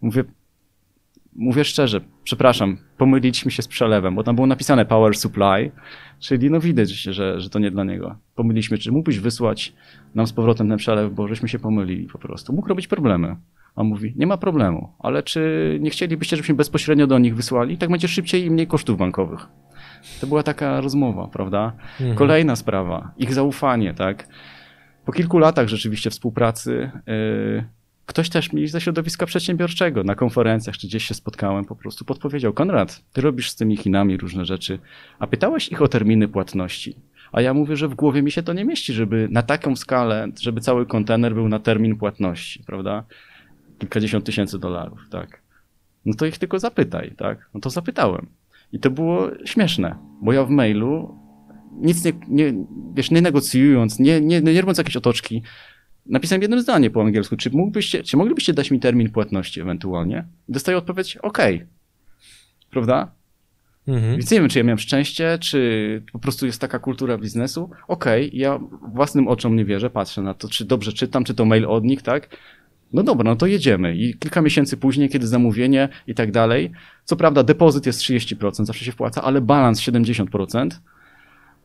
[0.00, 0.24] Mówię,
[1.36, 5.70] mówię szczerze, przepraszam, pomyliliśmy się z przelewem, bo tam było napisane power supply,
[6.18, 8.16] czyli no widać, że, że to nie dla niego.
[8.34, 9.72] Pomyliliśmy, czy mógłbyś wysłać
[10.14, 12.52] nam z powrotem ten przelew, bo żeśmy się pomylili po prostu.
[12.52, 13.36] Mógł robić problemy.
[13.76, 17.78] A on mówi, nie ma problemu, ale czy nie chcielibyście, żebyśmy bezpośrednio do nich wysłali?
[17.78, 19.46] Tak będzie szybciej i mniej kosztów bankowych.
[20.20, 21.72] To była taka rozmowa, prawda?
[22.00, 22.14] Mhm.
[22.14, 24.28] Kolejna sprawa, ich zaufanie, tak?
[25.04, 27.64] Po kilku latach rzeczywiście współpracy yy,
[28.10, 32.52] ktoś też mi ze środowiska przedsiębiorczego na konferencjach, czy gdzieś się spotkałem, po prostu podpowiedział,
[32.52, 34.78] Konrad, ty robisz z tymi Chinami różne rzeczy,
[35.18, 36.96] a pytałeś ich o terminy płatności.
[37.32, 40.28] A ja mówię, że w głowie mi się to nie mieści, żeby na taką skalę,
[40.40, 43.04] żeby cały kontener był na termin płatności, prawda?
[43.78, 45.42] Kilkadziesiąt tysięcy dolarów, tak.
[46.06, 47.50] No to ich tylko zapytaj, tak?
[47.54, 48.26] No to zapytałem.
[48.72, 51.18] I to było śmieszne, bo ja w mailu
[51.72, 52.54] nic nie, nie
[52.94, 55.42] wiesz, nie negocjując, nie, nie, nie robiąc jakiejś otoczki,
[56.10, 60.24] napisałem jedno zdanie po angielsku, czy, mógłbyście, czy moglibyście dać mi termin płatności ewentualnie?
[60.48, 61.38] I dostaję odpowiedź, OK.
[62.70, 63.12] Prawda?
[63.88, 64.16] Mhm.
[64.16, 67.70] Więc nie wiem, czy ja miałem szczęście, czy po prostu jest taka kultura biznesu.
[67.88, 68.60] Okej, ja
[68.94, 72.02] własnym oczom nie wierzę, patrzę na to, czy dobrze czytam, czy to mail od nich,
[72.02, 72.36] tak?
[72.92, 73.96] No dobra, no to jedziemy.
[73.96, 76.70] I kilka miesięcy później, kiedy zamówienie i tak dalej,
[77.04, 80.70] co prawda depozyt jest 30%, zawsze się wpłaca, ale balans 70%,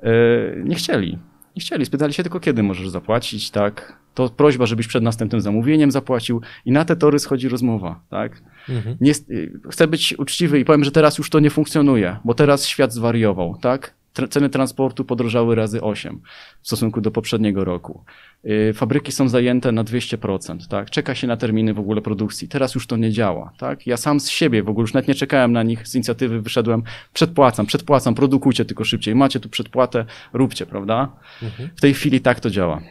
[0.03, 1.17] yy, nie chcieli.
[1.55, 3.97] Nie chcieli, spytali się tylko, kiedy możesz zapłacić, tak?
[4.13, 8.41] To prośba, żebyś przed następnym zamówieniem zapłacił i na te tory schodzi rozmowa, tak?
[8.69, 8.97] Mhm.
[9.01, 12.67] nie, y, chcę być uczciwy i powiem, że teraz już to nie funkcjonuje, bo teraz
[12.67, 13.93] świat zwariował, tak?
[14.15, 16.21] Tr- Ceny transportu podrożały razy 8
[16.61, 18.03] w stosunku do poprzedniego roku.
[18.43, 20.89] Yy, Fabryki są zajęte na 200%, tak?
[20.89, 22.47] Czeka się na terminy w ogóle produkcji.
[22.47, 23.87] Teraz już to nie działa, tak?
[23.87, 26.83] Ja sam z siebie w ogóle już nawet nie czekałem na nich, z inicjatywy wyszedłem,
[27.13, 31.11] przedpłacam, przedpłacam, produkujcie tylko szybciej, macie tu przedpłatę, róbcie, prawda?
[31.43, 31.69] Mhm.
[31.75, 32.81] W tej chwili tak to działa.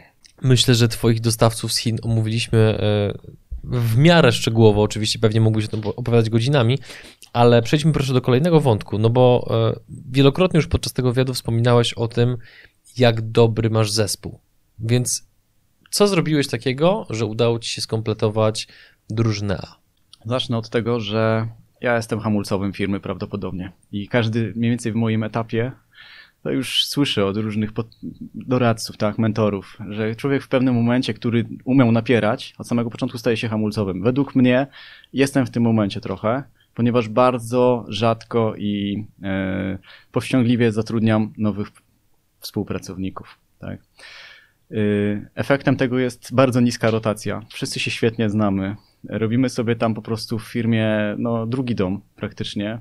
[0.41, 3.13] Myślę, że Twoich dostawców z Chin omówiliśmy e,
[3.69, 4.81] w miarę szczegółowo.
[4.81, 6.79] Oczywiście pewnie mógłbyś o tym opowiadać godzinami,
[7.33, 9.79] ale przejdźmy proszę do kolejnego wątku, no bo e,
[10.11, 12.37] wielokrotnie już podczas tego wywiadu wspominałeś o tym,
[12.97, 14.39] jak dobry masz zespół.
[14.79, 15.27] Więc
[15.89, 18.67] co zrobiłeś takiego, że udało Ci się skompletować
[19.09, 19.75] drużynę A?
[20.25, 21.47] Zacznę od tego, że
[21.81, 25.71] ja jestem hamulcowym firmy prawdopodobnie i każdy mniej więcej w moim etapie
[26.45, 27.69] to już słyszę od różnych
[28.33, 33.37] doradców, tak, mentorów, że człowiek w pewnym momencie, który umiał napierać, od samego początku staje
[33.37, 34.03] się hamulcowym.
[34.03, 34.67] Według mnie
[35.13, 36.43] jestem w tym momencie trochę,
[36.73, 39.77] ponieważ bardzo rzadko i e,
[40.11, 41.67] powściągliwie zatrudniam nowych
[42.39, 43.39] współpracowników.
[43.59, 43.79] Tak.
[44.71, 47.41] Y, Efektem tego jest bardzo niska rotacja.
[47.49, 48.75] Wszyscy się świetnie znamy.
[49.09, 52.79] Robimy sobie tam po prostu w firmie no, drugi dom praktycznie.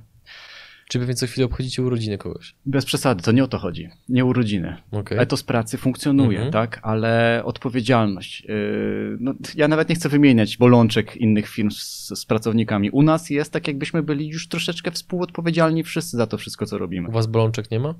[0.95, 2.55] Czy więc co chwilę obchodzicie urodziny kogoś?
[2.66, 3.88] Bez przesady, to nie o to chodzi.
[4.09, 4.76] Nie urodziny.
[4.90, 5.18] Okej.
[5.18, 6.53] Etos pracy funkcjonuje, Mhm.
[6.53, 8.45] tak, ale odpowiedzialność.
[8.49, 12.90] Yy, no, ja nawet nie chcę wymieniać bolączek innych firm z, z pracownikami.
[12.90, 17.09] U nas jest tak, jakbyśmy byli już troszeczkę współodpowiedzialni wszyscy za to wszystko, co robimy.
[17.09, 17.95] U was bolączek nie ma?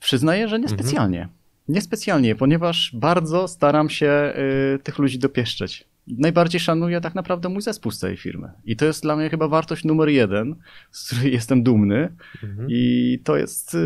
[0.00, 0.62] Przyznaję, że Mhm.
[0.62, 1.28] niespecjalnie.
[1.68, 4.32] Niespecjalnie, ponieważ bardzo staram się
[4.74, 5.84] y, tych ludzi dopieszczeć.
[6.18, 8.50] Najbardziej szanuję tak naprawdę mój zespół z całej firmy.
[8.64, 10.54] I to jest dla mnie chyba wartość numer jeden,
[10.90, 12.16] z której jestem dumny.
[12.44, 12.68] Mhm.
[12.70, 13.76] I to jest,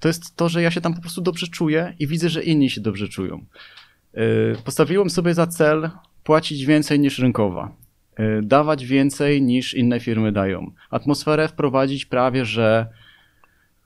[0.00, 2.70] to jest to, że ja się tam po prostu dobrze czuję i widzę, że inni
[2.70, 3.44] się dobrze czują.
[4.14, 5.90] Y, Postawiłem sobie za cel
[6.24, 7.76] płacić więcej niż rynkowa,
[8.20, 10.72] y, dawać więcej niż inne firmy dają.
[10.90, 12.86] Atmosferę wprowadzić prawie, że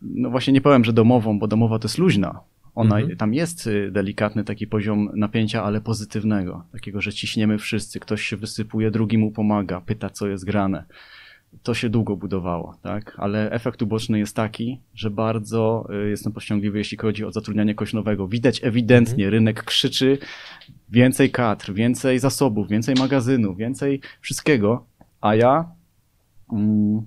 [0.03, 2.41] no właśnie nie powiem, że domową, bo domowa to jest luźna.
[2.75, 3.17] Ona, Mhm.
[3.17, 6.65] Tam jest y, delikatny taki poziom napięcia, ale pozytywnego.
[6.73, 10.85] Takiego, że ciśniemy wszyscy, ktoś się wysypuje, drugi mu pomaga, pyta, co jest grane.
[11.63, 13.15] To się długo budowało, tak?
[13.19, 17.93] Ale efekt uboczny jest taki, że bardzo y, jestem powściągliwy, jeśli chodzi o zatrudnianie kogoś
[17.93, 18.29] nowego.
[18.29, 20.19] Widać ewidentnie, rynek krzyczy
[20.89, 24.87] więcej kadr, więcej zasobów, więcej magazynów, więcej wszystkiego,
[25.21, 25.69] a ja
[26.53, 27.07] mm,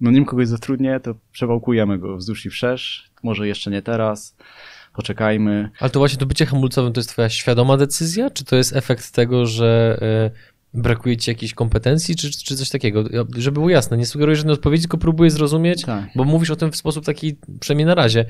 [0.00, 3.10] no nim kogoś zatrudnię, to przewałkujemy go wzdłuż i wszerz.
[3.22, 4.36] Może jeszcze nie teraz,
[4.94, 5.70] poczekajmy.
[5.80, 9.10] Ale to właśnie to bycie hamulcowym to jest twoja świadoma decyzja, czy to jest efekt
[9.10, 10.30] tego, że e,
[10.74, 13.04] brakuje ci jakiejś kompetencji, czy, czy coś takiego?
[13.36, 16.10] Żeby było jasne, nie sugeruję żadnej odpowiedzi, tylko próbuję zrozumieć, Tak.
[16.16, 18.24] bo mówisz o tym w sposób taki, przynajmniej na razie,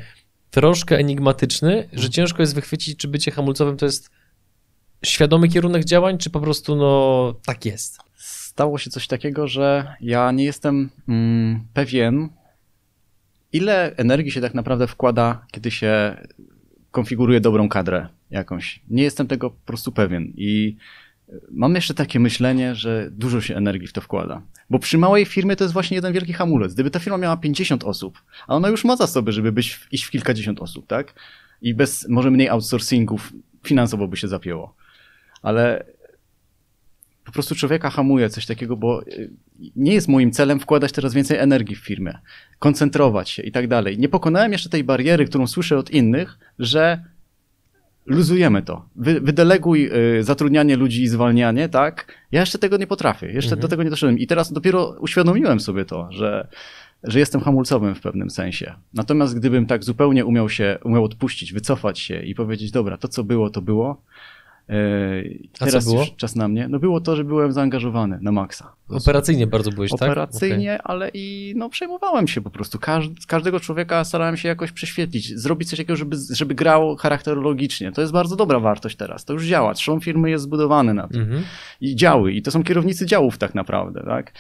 [0.51, 4.11] troszkę enigmatyczny, że ciężko jest wychwycić, czy bycie hamulcowym to jest
[5.05, 7.99] świadomy kierunek działań, czy po prostu no tak jest.
[8.59, 12.29] Stało się coś takiego, że ja nie jestem mm, pewien,
[13.53, 16.17] ile energii się tak naprawdę wkłada, kiedy się
[16.91, 18.81] konfiguruje dobrą kadrę jakąś.
[18.91, 20.77] Nie jestem tego po prostu pewien i
[21.51, 24.43] mam jeszcze takie myślenie, że dużo się energii w to wkłada.
[24.71, 26.75] Bo przy małej firmie to jest właśnie jeden wielki hamulec.
[26.75, 30.05] Gdyby ta firma miała 50 osób, a ona już ma zasoby, żeby być, w- iść
[30.05, 31.15] w kilkadziesiąt osób, tak?
[31.63, 33.33] I bez może mniej outsourcingów
[33.65, 34.75] finansowo by się zapięło.
[35.43, 35.85] Ale
[37.29, 39.31] po prostu człowieka hamuje coś takiego, bo y,
[39.77, 42.19] nie jest moim celem wkładać teraz więcej energii w firmę,
[42.59, 43.99] koncentrować się i tak dalej.
[43.99, 47.05] Nie pokonałem jeszcze tej bariery, którą słyszę od innych, że
[48.07, 48.89] luzujemy to.
[48.97, 52.15] Wy, wydeleguj y, zatrudnianie ludzi i zwalnianie, tak?
[52.33, 53.27] Ja jeszcze tego nie potrafię.
[53.27, 53.61] Jeszcze Mhm.
[53.61, 54.19] do tego nie doszedłem.
[54.19, 56.49] I teraz dopiero uświadomiłem sobie to, że
[57.03, 58.75] że jestem hamulcowym w pewnym sensie.
[58.95, 63.25] Natomiast gdybym tak zupełnie umiał się, umiał odpuścić, wycofać się i powiedzieć, dobra, to co
[63.25, 64.03] było, to było,
[65.61, 66.01] A co było?
[66.01, 66.69] już czas na mnie.
[66.69, 68.73] No było to, że byłem zaangażowany na maksa.
[68.89, 70.03] Operacyjnie bardzo byłeś, tak?
[70.03, 70.83] Operacyjnie, okay.
[70.85, 72.79] ale i no przejmowałem się po prostu.
[72.79, 77.93] Każd każdego człowieka starałem się jakoś prześwietlić, zrobić coś takiego, żeby, żeby grał charakterologicznie.
[77.93, 79.25] To jest bardzo dobra wartość teraz.
[79.25, 79.75] To już działa.
[79.75, 81.23] Trzon firmy jest zbudowany na tym.
[81.23, 81.43] Mm -hmm.
[81.81, 82.33] I działy.
[82.33, 84.33] I to są kierownicy działów tak naprawdę, tak?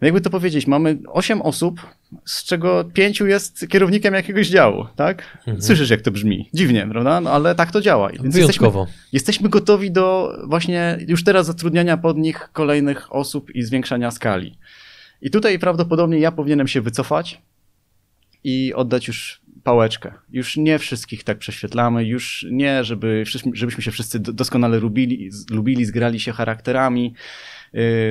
[0.00, 1.80] No jakby to powiedzieć, mamy 8 osób,
[2.24, 5.38] z czego pięciu jest kierownikiem jakiegoś działu, tak?
[5.38, 5.62] Mhm.
[5.62, 6.48] Słyszysz, jak to brzmi.
[6.54, 7.20] Dziwnie, prawda?
[7.20, 8.10] No, ale tak to działa.
[8.20, 8.80] Wyjątkowo.
[8.80, 14.58] Jesteśmy, jesteśmy gotowi do właśnie już teraz zatrudniania pod nich kolejnych osób i zwiększania skali.
[15.22, 17.42] I tutaj prawdopodobnie ja powinienem się wycofać
[18.44, 20.12] i oddać już pałeczkę.
[20.32, 26.20] Już nie wszystkich tak prześwietlamy, już nie, żeby, żebyśmy się wszyscy doskonale lubili, lubili zgrali
[26.20, 27.14] się charakterami,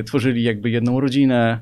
[0.06, 1.60] tworzyli jakby jedną rodzinę,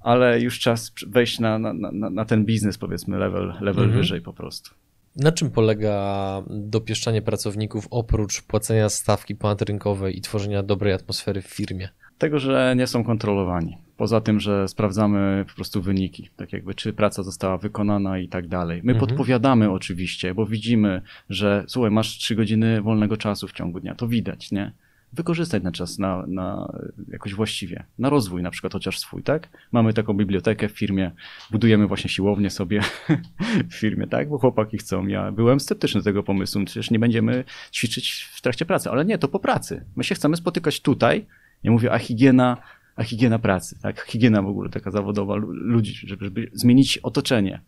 [0.00, 3.92] ale już czas wejść na, na, na, na ten biznes, powiedzmy, level, level mhm.
[3.92, 4.70] wyżej po prostu.
[5.16, 11.88] Na czym polega dopieszczanie pracowników oprócz płacenia stawki ponadrynkowej i tworzenia dobrej atmosfery w firmie?
[12.18, 13.78] Tego, że nie są kontrolowani.
[13.96, 18.48] Poza tym, że sprawdzamy po prostu wyniki, tak jakby czy praca została wykonana i tak
[18.48, 18.80] dalej.
[18.84, 19.08] My mhm.
[19.08, 24.08] podpowiadamy oczywiście, bo widzimy, że słuchaj, masz trzy godziny wolnego czasu w ciągu dnia, to
[24.08, 24.72] widać, nie?
[25.12, 26.72] Wykorzystać ten czas na, na
[27.08, 29.48] jakoś właściwie, na rozwój na przykład chociaż swój, tak?
[29.72, 31.10] Mamy taką bibliotekę w firmie,
[31.50, 32.80] budujemy właśnie siłownię sobie
[33.70, 34.28] w firmie, tak?
[34.28, 35.06] Bo chłopaki chcą.
[35.06, 39.18] Ja byłem sceptyczny do tego pomysłu, przecież nie będziemy ćwiczyć w trakcie pracy, ale nie,
[39.18, 39.84] to po pracy.
[39.96, 41.26] My się chcemy spotykać tutaj,
[41.62, 42.56] ja mówię, a higiena,
[42.96, 44.00] a higiena pracy, tak?
[44.00, 47.60] Higiena w ogóle taka zawodowa ludzi, żeby, żeby zmienić otoczenie.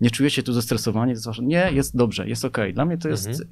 [0.00, 1.14] Nie czujecie tu zestresowanie?
[1.42, 2.44] Nie, jest dobrze, jest.
[2.44, 2.72] Okay.
[2.72, 3.48] Dla mnie to jest mhm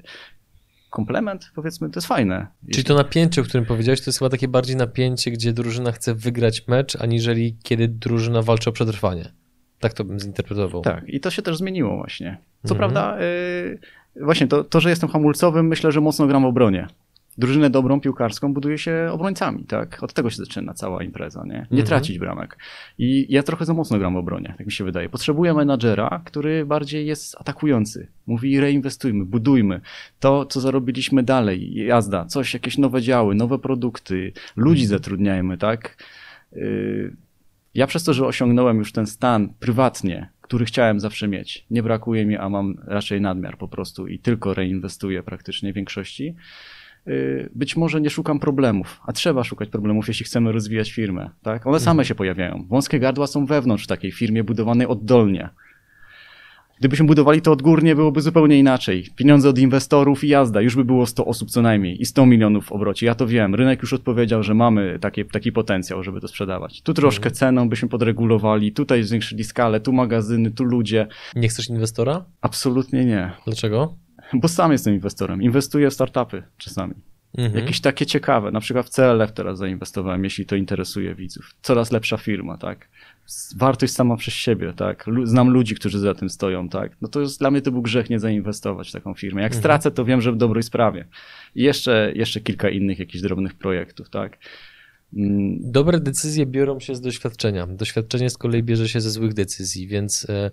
[0.89, 2.47] komplement, powiedzmy, to jest fajne.
[2.71, 6.15] Czyli to napięcie, o którym powiedziałeś, to jest chyba takie bardziej napięcie, gdzie drużyna chce
[6.15, 9.31] wygrać mecz, aniżeli kiedy drużyna walczy o przetrwanie.
[9.79, 10.81] Tak to bym zinterpretował.
[10.81, 12.37] Tak, i to się też zmieniło właśnie.
[12.63, 12.77] Co mhm.
[12.77, 13.79] prawda, yy,
[14.23, 16.87] właśnie to, to, że jestem hamulcowym, myślę, że mocno gram w obronie
[17.37, 20.03] drużynę dobrą piłkarską buduje się obrońcami, tak?
[20.03, 21.53] Od tego się zaczyna cała impreza, nie?
[21.53, 21.85] Nie mhm.
[21.85, 22.57] tracić bramek.
[22.97, 25.09] I ja trochę za mocno gram w obronie, tak mi się wydaje.
[25.09, 28.07] Potrzebuję menadżera, który bardziej jest atakujący.
[28.27, 29.81] Mówi reinwestujmy, budujmy.
[30.19, 34.99] To, co zarobiliśmy dalej, jazda, coś, jakieś nowe działy, nowe produkty, ludzi mhm.
[34.99, 36.03] zatrudniajmy, tak?
[37.73, 42.25] Ja przez to, że osiągnąłem już ten stan prywatnie, który chciałem zawsze mieć, nie brakuje
[42.25, 46.35] mi, a mam raczej nadmiar po prostu i tylko reinwestuję praktycznie w większości,
[47.55, 51.29] być może nie szukam problemów, a trzeba szukać problemów, jeśli chcemy rozwijać firmę.
[51.43, 51.67] Tak?
[51.67, 52.05] One same mhm.
[52.05, 52.65] się pojawiają.
[52.69, 55.49] Wąskie gardła są wewnątrz takiej firmie budowanej oddolnie.
[56.79, 59.05] Gdybyśmy budowali to odgórnie, byłoby zupełnie inaczej.
[59.15, 60.61] Pieniądze od inwestorów i jazda.
[60.61, 63.05] Już by było 100 osób co najmniej i 100 milionów w obrocie.
[63.05, 63.55] Ja to wiem.
[63.55, 66.81] Rynek już odpowiedział, że mamy taki, taki potencjał, żeby to sprzedawać.
[66.81, 67.35] Tu troszkę mhm.
[67.35, 71.07] ceną byśmy podregulowali, tutaj zwiększyli skalę, tu magazyny, tu ludzie.
[71.35, 72.25] Nie chcesz inwestora?
[72.41, 73.31] Absolutnie nie.
[73.45, 74.06] Dlaczego?
[74.33, 75.41] Bo sam jestem inwestorem.
[75.41, 76.93] Inwestuję w startupy czasami.
[77.37, 77.55] Mhm.
[77.63, 78.51] Jakieś takie ciekawe.
[78.51, 81.55] Na przykład w CLF teraz zainwestowałem, jeśli to interesuje widzów.
[81.61, 82.89] Coraz lepsza firma, tak?
[83.55, 85.05] Wartość sama przez siebie, tak?
[85.23, 86.91] Znam ludzi, którzy za tym stoją, tak?
[87.01, 89.41] No to jest, dla mnie to był grzech nie zainwestować w taką firmę.
[89.41, 89.61] Jak mhm.
[89.61, 91.05] stracę, to wiem, że w dobrej sprawie.
[91.55, 94.37] I jeszcze, jeszcze kilka innych jakichś drobnych projektów, tak?
[95.13, 95.71] Mm.
[95.71, 97.67] Dobre decyzje biorą się z doświadczenia.
[97.67, 100.51] Doświadczenie z kolei bierze się ze złych decyzji, więc e,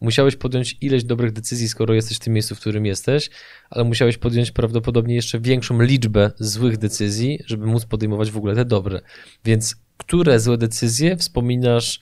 [0.00, 3.30] musiałeś podjąć ileś dobrych decyzji, skoro jesteś w tym miejscu, w którym jesteś,
[3.70, 8.64] ale musiałeś podjąć prawdopodobnie jeszcze większą liczbę złych decyzji, żeby móc podejmować w ogóle te
[8.64, 9.00] dobre.
[9.44, 12.00] Więc które złe decyzje wspominasz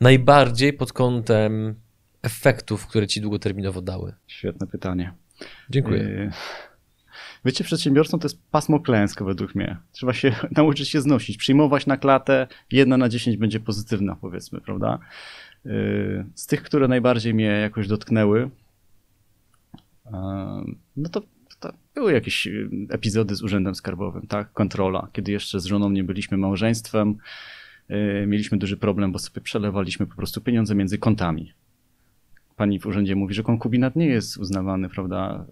[0.00, 1.74] najbardziej pod kątem
[2.22, 4.14] efektów, które ci długoterminowo dały?
[4.26, 5.12] Świetne pytanie.
[5.70, 6.00] Dziękuję.
[6.00, 6.30] Y
[7.44, 9.76] Bycie przedsiębiorcą to jest pasmo klęsk według mnie.
[9.92, 14.98] Trzeba się nauczyć się znosić, przyjmować na klatę, jedna na dziesięć będzie pozytywna, powiedzmy, prawda?
[16.34, 18.50] Z tych, które najbardziej mnie jakoś dotknęły,
[20.96, 21.22] no to,
[21.60, 22.48] to były jakieś
[22.90, 24.52] epizody z Urzędem Skarbowym, tak?
[24.52, 27.16] Kontrola, kiedy jeszcze z żoną nie byliśmy małżeństwem,
[27.90, 31.52] y, mieliśmy duży problem, bo sobie przelewaliśmy po prostu pieniądze między kontami.
[32.56, 35.46] Pani w urzędzie mówi, że konkubinat nie jest uznawany, prawda,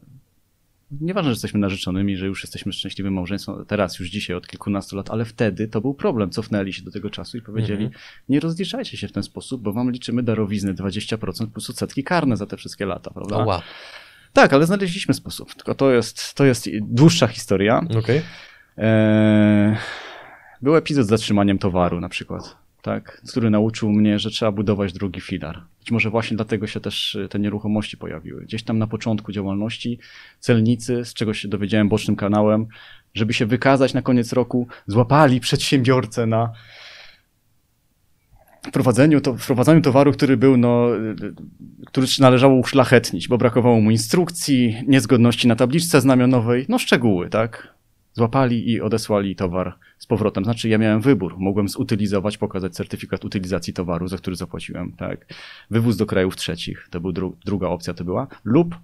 [0.91, 5.11] Nieważne, że jesteśmy narzeczonymi, że już jesteśmy szczęśliwym małżeństwem, teraz, już dzisiaj, od kilkunastu lat,
[5.11, 6.31] ale wtedy to był problem.
[6.31, 8.03] Cofnęli się do tego czasu i powiedzieli, mhm.
[8.29, 12.47] nie rozliczajcie się w ten sposób, bo wam liczymy darowizny 20% plus odsetki karne za
[12.47, 13.37] te wszystkie lata, prawda?
[13.37, 13.61] wow.
[14.33, 15.55] Tak, ale znaleźliśmy sposób.
[15.55, 17.81] Tylko to jest, to jest dłuższa historia.
[17.99, 18.23] Okay.
[18.77, 19.77] Eee,
[20.63, 25.21] był epizod z zatrzymaniem towaru na przykład tak, który nauczył mnie, że trzeba budować drugi
[25.21, 25.63] filar.
[25.79, 28.43] Być może właśnie dlatego się też y, te nieruchomości pojawiły.
[28.43, 29.99] Gdzieś tam na początku działalności
[30.41, 32.67] celnicy, z czego się dowiedziałem bocznym kanałem,
[33.15, 36.53] żeby się wykazać na koniec roku, złapali przedsiębiorcę na
[38.67, 40.89] wprowadzeniu, to, wprowadzaniu towaru, który był, no,
[41.87, 47.76] który należało uszlachetnić, bo brakowało mu instrukcji, niezgodności na tabliczce znamionowej, no szczegóły, tak?
[48.17, 50.45] Złapali i odesłali towar z powrotem.
[50.45, 51.35] Znaczy, ja miałem wybór.
[51.39, 55.27] Mogłem zutylizować, pokazać certyfikat utylizacji towaru, za który zapłaciłem, tak?
[55.71, 58.75] Wywóz do krajów trzecich, to był dru druga opcja, to była, lub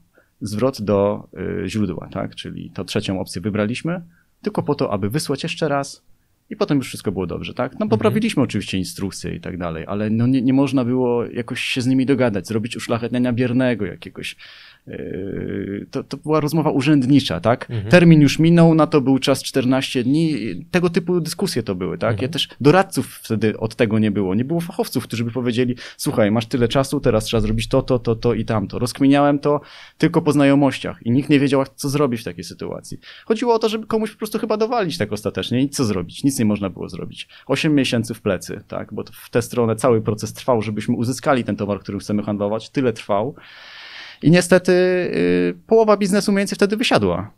[0.40, 1.28] zwrot do
[1.64, 2.34] y, źródła, tak?
[2.34, 4.02] Czyli to trzecią opcję wybraliśmy,
[4.42, 6.02] tylko po to, aby wysłać jeszcze raz,
[6.50, 7.78] i potem już wszystko było dobrze, tak?
[7.78, 8.48] No poprawiliśmy mhm.
[8.48, 12.06] oczywiście instrukcje i tak dalej, ale no nie, nie można było jakoś się z nimi
[12.06, 14.36] dogadać, zrobić uszlachetniania biernego jakiegoś,
[15.90, 17.70] to, to była rozmowa urzędnicza, tak?
[17.70, 17.90] Mhm.
[17.90, 20.36] Termin już minął, na to był czas 14 dni.
[20.70, 22.10] Tego typu dyskusje to były, tak?
[22.10, 22.22] Mhm.
[22.22, 24.34] Ja też doradców wtedy od tego nie było.
[24.34, 27.98] Nie było fachowców, którzy by powiedzieli, słuchaj, masz tyle czasu, teraz trzeba zrobić to, to,
[27.98, 28.78] to, to i tamto.
[28.78, 29.60] Rozkminiałem to
[29.98, 32.98] tylko po znajomościach i nikt nie wiedział, co zrobić w takiej sytuacji.
[33.24, 36.24] Chodziło o to, żeby komuś po prostu chyba dowalić tak ostatecznie i co zrobić.
[36.24, 37.28] Nic nie można było zrobić.
[37.46, 38.94] Osiem miesięcy w plecy, tak?
[38.94, 42.70] Bo w tę stronę cały proces trwał, żebyśmy uzyskali ten towar, którym chcemy handlować.
[42.70, 43.34] Tyle trwał.
[44.22, 47.30] I niestety y, połowa biznesu mniej więcej wtedy wysiadła.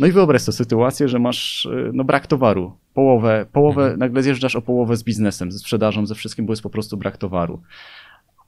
[0.00, 2.76] No i wyobraź sobie sytuację, że masz y, no, brak towaru.
[2.94, 3.98] Połowę, połowę mhm.
[3.98, 7.16] nagle zjeżdżasz o połowę z biznesem, ze sprzedażą, ze wszystkim, bo jest po prostu brak
[7.16, 7.62] towaru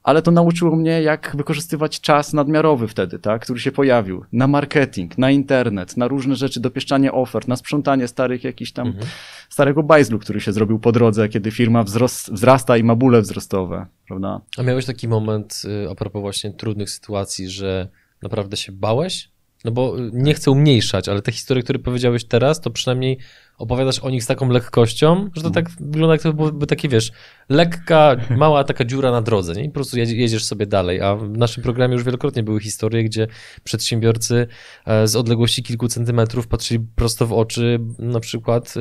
[0.05, 5.17] ale to nauczyło mnie, jak wykorzystywać czas nadmiarowy wtedy, tak, który się pojawił, na marketing,
[5.17, 9.05] na internet, na różne rzeczy, dopieszczanie ofert, na sprzątanie starych jakichś tam, mhm.
[9.49, 13.85] starego bajzlu, który się zrobił po drodze, kiedy firma wzrost, wzrasta i ma bóle wzrostowe,
[14.07, 14.41] prawda?
[14.57, 17.87] A miałeś taki moment, y, a propos właśnie trudnych sytuacji, że
[18.21, 19.31] naprawdę się bałeś?
[19.65, 23.17] No bo y, nie chcę umniejszać, ale te historie, które powiedziałeś teraz, to przynajmniej
[23.57, 27.11] opowiadasz o nich z taką lekkością, że to tak wygląda jak to byłoby takie, wiesz,
[27.49, 29.63] lekka, mała taka dziura na drodze, nie?
[29.63, 31.01] I po prostu jedziesz sobie dalej.
[31.01, 33.27] A w naszym programie już wielokrotnie były historie, gdzie
[33.63, 34.47] przedsiębiorcy
[34.85, 38.73] e, z odległości kilku centymetrów patrzyli prosto w oczy na przykład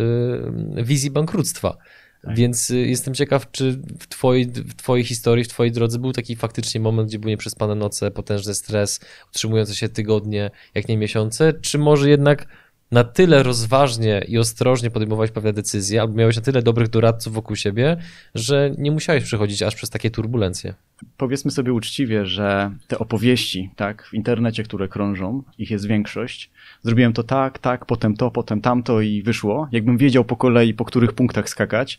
[0.77, 1.77] e, wizji bankructwa.
[2.25, 2.37] Tak.
[2.37, 6.37] Więc y, jestem ciekaw, czy w twojej, w twojej historii, w twojej drodze był taki
[6.37, 9.01] faktycznie moment, gdzie były nieprzespane noce, potężny stres,
[9.31, 12.47] utrzymujące się tygodnie, jak nie miesiące, czy może jednak
[12.91, 17.57] na tyle rozważnie i ostrożnie podejmować pewne decyzje, albo miałeś na tyle dobrych doradców wokół
[17.57, 17.97] siebie,
[18.35, 20.75] że nie musiałeś przechodzić aż przez takie turbulencje.
[21.17, 26.51] Powiedzmy sobie uczciwie, że te opowieści, tak, w internecie, które krążą, ich jest większość.
[26.83, 29.69] Zrobiłem to tak, tak, potem to, potem tamto i wyszło.
[29.73, 31.99] Jakbym wiedział po kolei, po których punktach skakać,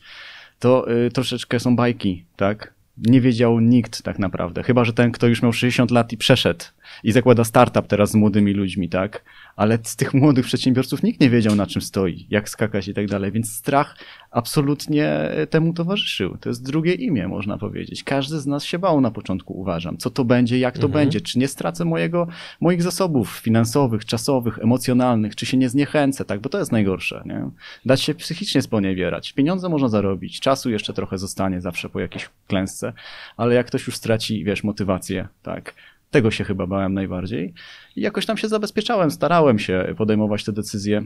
[0.59, 2.73] to y, troszeczkę są bajki, tak?
[2.97, 4.63] Nie wiedział nikt tak naprawdę.
[4.63, 6.65] Chyba, że ten, kto już miał 60 lat i przeszedł
[7.03, 9.23] i zakłada startup teraz z młodymi ludźmi, tak?
[9.55, 13.07] ale z tych młodych przedsiębiorców nikt nie wiedział na czym stoi, jak skakać i tak
[13.07, 13.97] dalej, więc strach
[14.31, 16.37] absolutnie temu towarzyszył.
[16.37, 18.03] To jest drugie imię, można powiedzieć.
[18.03, 19.97] Każdy z nas się bał na początku, uważam.
[19.97, 20.91] Co to będzie, jak to mhm.
[20.91, 22.27] będzie, czy nie stracę mojego,
[22.61, 27.49] moich zasobów finansowych, czasowych, emocjonalnych, czy się nie zniechęcę, tak, bo to jest najgorsze, nie?
[27.85, 29.33] Dać się psychicznie sponiewierać.
[29.33, 32.93] Pieniądze można zarobić, czasu jeszcze trochę zostanie zawsze po jakiejś klęsce,
[33.37, 35.73] ale jak ktoś już straci, wiesz, motywację, tak,
[36.11, 37.53] tego się chyba bałem najbardziej.
[37.95, 41.05] I jakoś tam się zabezpieczałem, starałem się podejmować te decyzje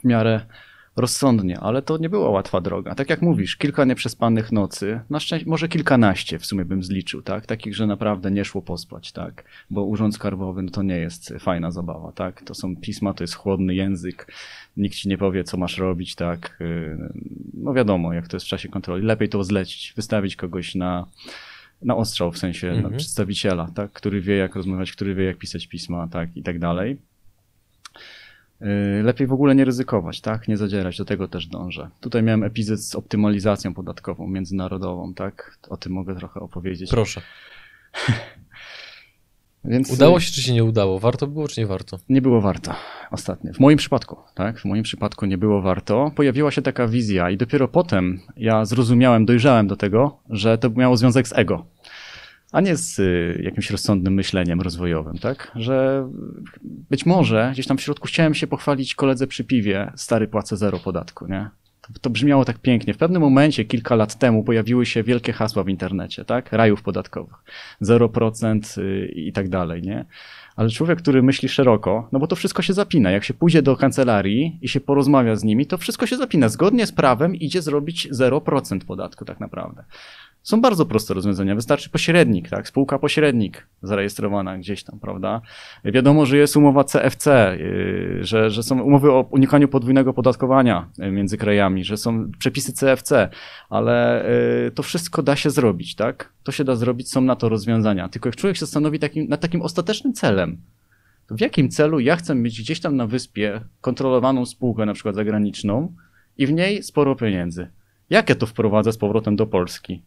[0.00, 0.40] w miarę
[0.96, 2.94] rozsądnie, ale to nie była łatwa droga.
[2.94, 7.46] Tak jak mówisz, kilka nieprzespanych nocy, na szczęście, może kilkanaście w sumie bym zliczył, tak?
[7.46, 9.44] Takich, że naprawdę nie szło pospać, tak?
[9.70, 12.42] Bo urząd skarbowy no to nie jest fajna zabawa, tak?
[12.42, 14.32] To są pisma, to jest chłodny język,
[14.76, 16.58] nikt ci nie powie, co masz robić, tak?
[17.54, 19.06] No wiadomo, jak to jest w czasie kontroli.
[19.06, 21.06] Lepiej to zlecić, wystawić kogoś na
[21.82, 22.96] na ostrzał, w sensie mhm.
[22.96, 26.98] przedstawiciela, tak, który wie, jak rozmawiać, który wie, jak pisać pisma, tak, i tak dalej.
[28.62, 30.48] Y, lepiej w ogóle nie ryzykować, tak?
[30.48, 31.88] Nie zadzierać, do tego też dążę.
[32.00, 35.58] Tutaj miałem epizod z optymalizacją podatkową międzynarodową, tak?
[35.68, 36.90] O tym mogę trochę opowiedzieć.
[36.90, 37.22] Proszę.
[39.68, 39.92] Więc...
[39.92, 40.98] Udało się, czy się nie udało?
[40.98, 41.98] Warto było, czy nie warto?
[42.08, 42.74] Nie było warto
[43.10, 43.52] ostatnio.
[43.52, 44.58] W moim przypadku, tak?
[44.58, 46.10] W moim przypadku nie było warto.
[46.16, 50.96] Pojawiła się taka wizja i dopiero potem ja zrozumiałem, dojrzałem do tego, że to miało
[50.96, 51.66] związek z ego,
[52.52, 55.52] a nie z y, jakimś rozsądnym myśleniem rozwojowym, tak?
[55.54, 56.08] Że
[56.90, 60.78] być może gdzieś tam w środku chciałem się pochwalić koledze przy piwie, stary płacę zero
[60.78, 61.50] podatku, nie?
[62.00, 62.94] To brzmiało tak pięknie.
[62.94, 66.52] W pewnym momencie, kilka lat temu, pojawiły się wielkie hasła w internecie, tak?
[66.52, 67.36] Rajów podatkowych.
[67.82, 70.04] 0% y, i tak dalej, nie?
[70.56, 73.10] Ale człowiek, który myśli szeroko, no bo to wszystko się zapina.
[73.10, 76.48] Jak się pójdzie do kancelarii i się porozmawia z nimi, to wszystko się zapina.
[76.48, 79.84] Zgodnie z prawem idzie zrobić 0% podatku tak naprawdę.
[80.48, 81.54] Są bardzo proste rozwiązania.
[81.54, 82.68] Wystarczy pośrednik, tak?
[82.68, 85.40] Spółka pośrednik zarejestrowana gdzieś tam, prawda?
[85.84, 91.10] Wiadomo, że jest umowa CFC, yy, że, że są umowy o unikaniu podwójnego podatkowania yy,
[91.10, 93.28] między krajami, że są przepisy CFC,
[93.70, 94.24] ale
[94.64, 96.32] yy, to wszystko da się zrobić, tak?
[96.42, 98.08] To się da zrobić, są na to rozwiązania.
[98.08, 100.60] Tylko jak człowiek się stanowi takim, nad takim ostatecznym celem,
[101.26, 105.14] to w jakim celu ja chcę mieć gdzieś tam na wyspie kontrolowaną spółkę, na przykład
[105.14, 105.94] zagraniczną,
[106.38, 107.68] i w niej sporo pieniędzy?
[108.10, 110.02] Jak ja to wprowadzę z powrotem do Polski?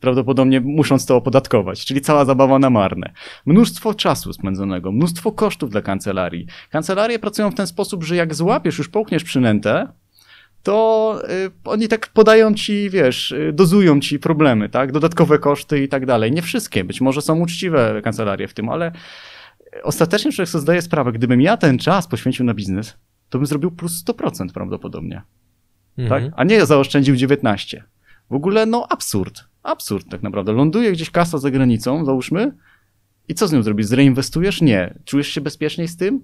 [0.00, 3.12] Prawdopodobnie musząc to opodatkować, czyli cała zabawa na marne.
[3.46, 6.46] Mnóstwo czasu spędzonego, mnóstwo kosztów dla kancelarii.
[6.70, 9.88] Kancelarie pracują w ten sposób, że jak złapiesz, już połkniesz przynętę,
[10.62, 14.92] to y, oni tak podają ci, wiesz, y, dozują ci problemy, tak?
[14.92, 16.32] Dodatkowe koszty i tak dalej.
[16.32, 18.92] Nie wszystkie, być może są uczciwe kancelarie w tym, ale
[19.82, 22.96] ostatecznie człowiek sobie zdaje sprawę, gdybym ja ten czas poświęcił na biznes,
[23.28, 25.22] to bym zrobił plus 100% prawdopodobnie.
[25.98, 26.22] Mhm.
[26.22, 26.32] Tak?
[26.36, 27.84] A nie zaoszczędził 19.
[28.30, 29.47] W ogóle, no absurd.
[29.68, 30.52] Absurd tak naprawdę.
[30.52, 32.52] Ląduje gdzieś kasa za granicą, załóżmy,
[33.28, 33.86] i co z nią zrobisz?
[33.86, 34.60] Zreinwestujesz?
[34.60, 34.94] Nie.
[35.04, 36.20] Czujesz się bezpieczniej z tym?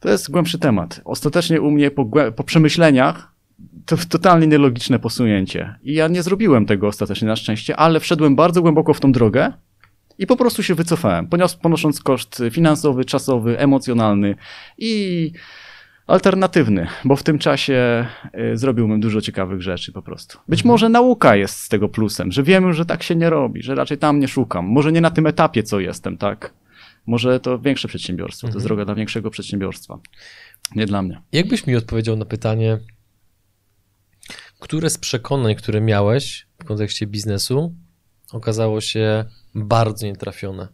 [0.00, 1.00] To jest głębszy temat.
[1.04, 3.32] Ostatecznie u mnie po, po przemyśleniach
[3.86, 5.78] to totalnie nielogiczne posunięcie.
[5.82, 9.52] I ja nie zrobiłem tego ostatecznie na szczęście, ale wszedłem bardzo głęboko w tą drogę
[10.18, 11.28] i po prostu się wycofałem,
[11.62, 14.34] ponosząc koszt finansowy, czasowy, emocjonalny
[14.78, 15.32] i
[16.06, 18.06] alternatywny, bo w tym czasie
[18.52, 20.38] y, zrobiłbym dużo ciekawych rzeczy po prostu.
[20.48, 23.74] Być może nauka jest z tego plusem, że wiemy, że tak się nie robi, że
[23.74, 24.64] raczej tam nie szukam.
[24.66, 26.54] Może nie na tym etapie, co jestem, tak?
[27.06, 28.68] Może to większe przedsiębiorstwo, to jest Mhm.
[28.68, 29.98] droga dla większego przedsiębiorstwa.
[30.74, 31.22] Nie dla mnie.
[31.32, 32.78] Jakbyś mi odpowiedział na pytanie,
[34.60, 37.74] które z przekonań, które miałeś w kontekście biznesu,
[38.32, 40.68] okazało się bardzo nietrafione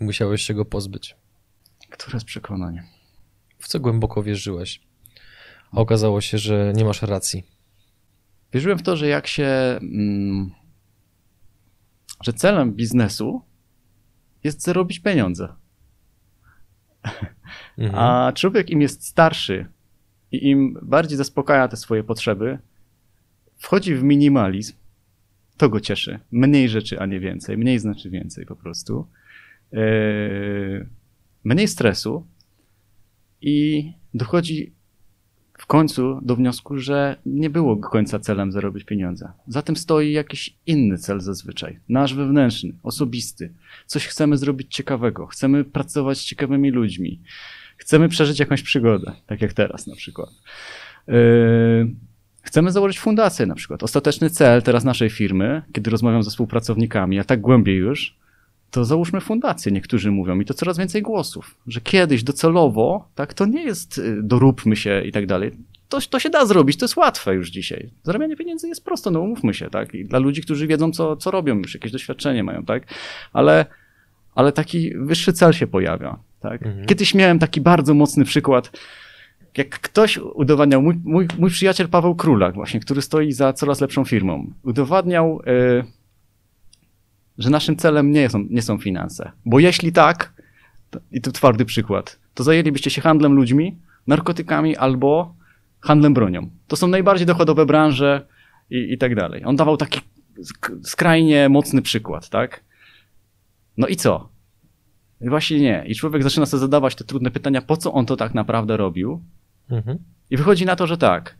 [0.00, 1.16] i musiałeś się go pozbyć?
[1.90, 2.80] Które z przekonań?
[3.62, 4.80] W co głęboko wierzyłeś?
[5.72, 7.42] A okazało się, że nie masz racji.
[8.52, 9.46] Wierzyłem w to, że jak się.
[9.82, 10.50] Mm,
[12.22, 13.42] że celem biznesu
[14.44, 15.48] jest zarobić pieniądze.
[17.78, 18.04] Mhm.
[18.04, 19.66] A człowiek im jest starszy
[20.32, 22.58] i im bardziej zaspokaja te swoje potrzeby,
[23.56, 24.74] wchodzi w minimalizm,
[25.56, 26.20] to go cieszy.
[26.30, 27.58] Mniej rzeczy, a nie więcej.
[27.58, 29.08] Mniej znaczy więcej po prostu.
[29.72, 30.88] Yy,
[31.44, 32.26] mniej stresu
[33.42, 34.72] i dochodzi
[35.58, 39.32] w końcu do wniosku, że nie było końca celem zarobić pieniądze.
[39.46, 41.78] Za tym stoi jakiś inny cel zazwyczaj.
[41.88, 43.52] Nasz wewnętrzny, osobisty.
[43.86, 45.26] Coś chcemy zrobić ciekawego.
[45.26, 47.20] Chcemy pracować z ciekawymi ludźmi.
[47.76, 50.30] Chcemy przeżyć jakąś przygodę, tak jak teraz na przykład.
[51.08, 51.14] Yy,
[52.42, 53.82] Chcemy założyć fundację na przykład.
[53.82, 58.16] Ostateczny cel teraz naszej firmy, kiedy rozmawiam ze współpracownikami, a tak głębiej już,
[58.72, 63.46] to załóżmy fundację, niektórzy mówią, i to coraz więcej głosów, że kiedyś docelowo, tak, to
[63.46, 65.50] nie jest y, doróbmy się i tak dalej.
[65.88, 67.90] To, to się da zrobić, to jest łatwe już dzisiaj.
[68.02, 71.30] Zarabianie pieniędzy jest proste, no umówmy się, tak, i dla ludzi, którzy wiedzą, co, co
[71.30, 72.82] robią, już jakieś doświadczenie mają, tak,
[73.32, 73.66] ale,
[74.34, 76.62] ale taki wyższy cel się pojawia, tak.
[76.62, 76.86] Mhm.
[76.86, 78.70] Kiedyś miałem taki bardzo mocny przykład,
[79.56, 84.04] jak ktoś udowadniał, mój, mój, mój przyjaciel Paweł Królak właśnie, który stoi za coraz lepszą
[84.04, 86.01] firmą, udowadniał, y,
[87.38, 89.32] że naszym celem nie są, nie są finanse.
[89.44, 90.32] Bo jeśli tak,
[90.90, 95.34] to, i to twardy przykład, to zajęlibyście się handlem ludźmi, narkotykami albo
[95.80, 96.50] handlem bronią.
[96.66, 98.26] To są najbardziej dochodowe branże
[98.70, 99.44] i, i tak dalej.
[99.44, 100.00] On dawał taki
[100.38, 102.64] sk- skrajnie mocny przykład, tak?
[103.76, 104.28] No i co?
[105.20, 105.84] I Właśnie nie.
[105.86, 109.22] I człowiek zaczyna sobie zadawać te trudne pytania, po co on to tak naprawdę robił,
[109.70, 109.98] Mhm.
[110.30, 111.38] i wychodzi na to, że tak.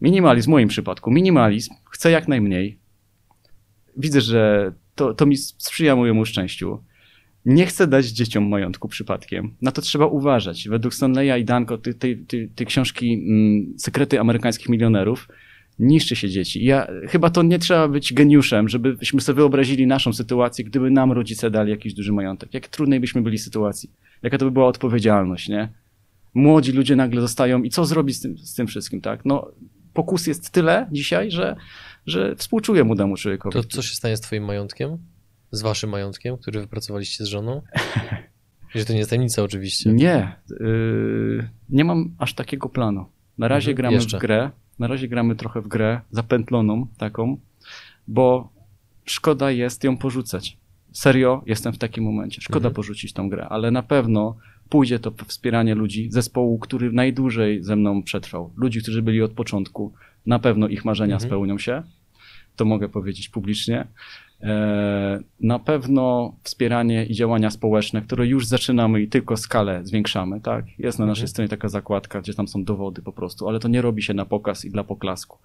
[0.00, 2.78] Minimalizm, w moim przypadku, minimalizm, chcę jak najmniej.
[3.96, 6.78] Widzę, że to, to mi sprzyja mojemu szczęściu.
[7.44, 9.54] Nie chcę dać dzieciom majątku przypadkiem.
[9.62, 10.68] Na to trzeba uważać.
[10.68, 15.28] Według Stanleya i Danko, tej, tej, tej, tej książki mm, Sekrety amerykańskich milionerów,
[15.78, 16.64] niszczy się dzieci.
[16.64, 21.50] Ja, chyba to nie trzeba być geniuszem, żebyśmy sobie wyobrazili naszą sytuację, gdyby nam rodzice
[21.50, 22.54] dali jakiś duży majątek.
[22.54, 23.90] Jak trudnej byśmy byli sytuacji.
[24.22, 25.68] Jaka to by była odpowiedzialność, nie?
[26.34, 29.24] młodzi ludzie nagle zostają i co zrobić z tym, z tym wszystkim, tak?
[29.24, 29.52] No,
[29.92, 31.56] pokus jest tyle dzisiaj, że,
[32.06, 33.52] że współczuję młodemu człowiekowi.
[33.52, 34.98] To co się stanie z twoim majątkiem?
[35.50, 37.62] Z waszym majątkiem, który wypracowaliście z żoną?
[38.74, 39.92] Że to nie jest tajemnica oczywiście.
[39.92, 43.06] Nie, yy, nie mam aż takiego planu.
[43.38, 44.18] Na razie Mhm, gramy jeszcze.
[44.18, 47.36] w grę, na razie gramy trochę w grę zapętloną taką,
[48.08, 48.52] bo
[49.04, 50.56] szkoda jest ją porzucać.
[50.92, 52.40] Serio, jestem w takim momencie.
[52.40, 52.74] Szkoda Mhm.
[52.74, 54.36] porzucić tą grę, ale na pewno
[54.68, 58.52] pójdzie to wspieranie ludzi, zespołu, który najdłużej ze mną przetrwał.
[58.56, 59.92] Ludzi, którzy byli od początku.
[60.26, 61.28] Na pewno ich marzenia Mhm.
[61.30, 61.82] spełnią się.
[62.56, 63.86] To mogę powiedzieć publicznie.
[64.40, 70.64] E, Na pewno wspieranie i działania społeczne, które już zaczynamy i tylko skalę zwiększamy, tak?
[70.78, 71.28] Jest na naszej Mhm.
[71.28, 74.24] stronie taka zakładka, gdzie tam są dowody po prostu, ale to nie robi się na
[74.24, 75.38] pokaz i dla poklasku.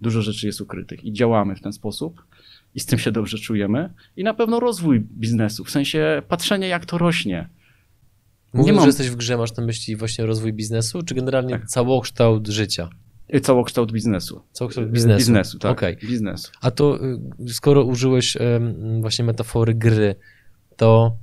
[0.00, 2.24] Dużo rzeczy jest ukrytych i działamy w ten sposób
[2.74, 3.92] i z tym się dobrze czujemy.
[4.16, 7.48] I na pewno rozwój biznesu, w sensie patrzenie jak to rośnie.
[8.54, 11.66] Mówiąc, mam- że jesteś w grze, masz na myśli właśnie rozwój biznesu, czy generalnie Tak.
[11.66, 12.88] całokształt życia?
[13.34, 14.42] Y, Całokształt biznesu.
[14.52, 15.18] Całokształt biznesu.
[15.18, 15.72] Biznesu, tak.
[15.72, 15.96] Okej.
[15.96, 16.52] Biznesu.
[16.60, 18.36] A to y, skoro użyłeś
[19.00, 20.14] właśnie metafory gry,
[20.76, 21.16] to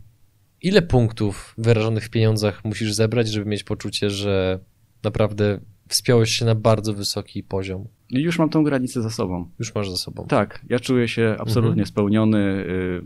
[0.61, 4.59] ile punktów wyrażonych w pieniądzach musisz zebrać, żeby mieć poczucie, że
[5.03, 7.87] naprawdę wspiąłeś się na bardzo wysoki poziom?
[8.09, 9.49] I już mam tą granicę za sobą.
[9.59, 10.25] Już masz za sobą.
[10.27, 11.85] Tak, ja czuję się absolutnie Mhm.
[11.87, 12.37] spełniony.
[12.39, 13.01] y,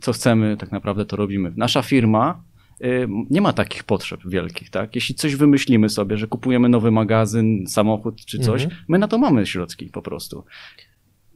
[0.00, 1.52] Co chcemy, tak naprawdę to robimy.
[1.56, 2.42] Nasza firma
[3.30, 4.94] nie ma takich potrzeb wielkich, tak?
[4.94, 8.80] Jeśli coś wymyślimy sobie, że kupujemy nowy magazyn, samochód czy coś, Mhm.
[8.88, 10.44] my na to mamy środki po prostu.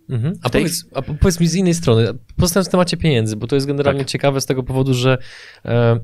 [0.09, 0.35] Mhm.
[0.43, 3.47] A, tej- powiedz, a po- powiedz mi z innej strony, pozostając w temacie pieniędzy, bo
[3.47, 4.09] to jest generalnie Tak.
[4.09, 5.19] ciekawe z tego powodu, że
[5.65, 6.01] e,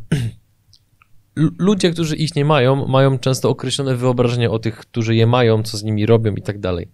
[1.58, 5.76] ludzie, którzy ich nie mają, mają często określone wyobrażenie o tych, którzy je mają, co
[5.78, 6.88] z nimi robią i tak dalej.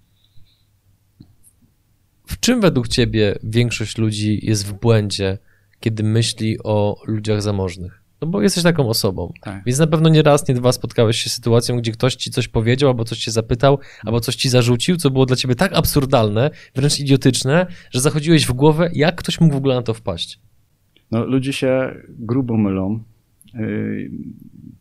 [2.26, 5.38] W czym według ciebie większość ludzi jest w błędzie,
[5.80, 8.02] kiedy myśli o ludziach zamożnych?
[8.20, 9.32] No bo jesteś taką osobą.
[9.40, 9.64] Tak.
[9.66, 12.48] Więc na pewno nie raz, nie dwa spotkałeś się z sytuacją, gdzie ktoś ci coś
[12.48, 16.50] powiedział, albo coś cię zapytał, albo coś ci zarzucił, co było dla ciebie tak absurdalne,
[16.74, 20.40] wręcz idiotyczne, że zachodziłeś w głowę, jak ktoś mógł w ogóle na to wpaść.
[21.10, 23.00] No, ludzie się grubo mylą.
[23.54, 24.10] Yy,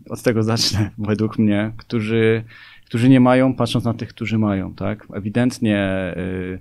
[0.09, 2.43] Od tego zacznę, według mnie, którzy,
[2.85, 5.07] którzy nie mają, patrząc na tych, którzy mają, tak?
[5.13, 6.59] Ewidentnie, yy,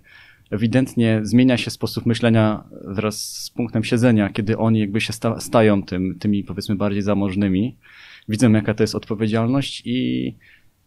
[0.50, 5.82] ewidentnie zmienia się sposób myślenia wraz z punktem siedzenia, kiedy oni jakby się sta, stają
[5.82, 7.76] tym, tymi, powiedzmy, bardziej zamożnymi.
[8.28, 10.34] Widzą, jaka to jest odpowiedzialność i,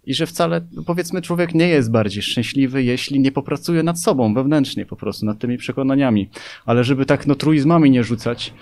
[0.05, 4.85] i że wcale, powiedzmy, człowiek nie jest bardziej szczęśliwy, jeśli nie popracuje nad sobą wewnętrznie
[4.85, 6.29] po prostu, nad tymi przekonaniami.
[6.65, 8.53] Ale żeby tak no truizmami nie rzucać,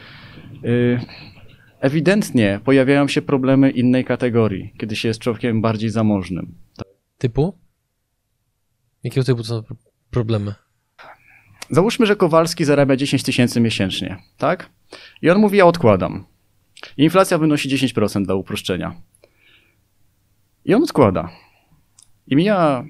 [0.64, 1.00] yy,
[1.80, 6.56] ewidentnie pojawiają się problemy innej kategorii, kiedy się jest człowiekiem bardziej zamożnym.
[7.18, 7.58] Typu?
[9.04, 9.76] Jakiego typu są pro-
[10.12, 10.54] problemy?
[11.70, 14.70] Załóżmy, że Kowalski zarabia 10 tysięcy miesięcznie, tak?
[15.22, 16.26] I on mówi, ja odkładam.
[16.98, 18.96] Inflacja wynosi 10% dla uproszczenia.
[20.66, 21.30] I on odkłada.
[22.28, 22.86] I mija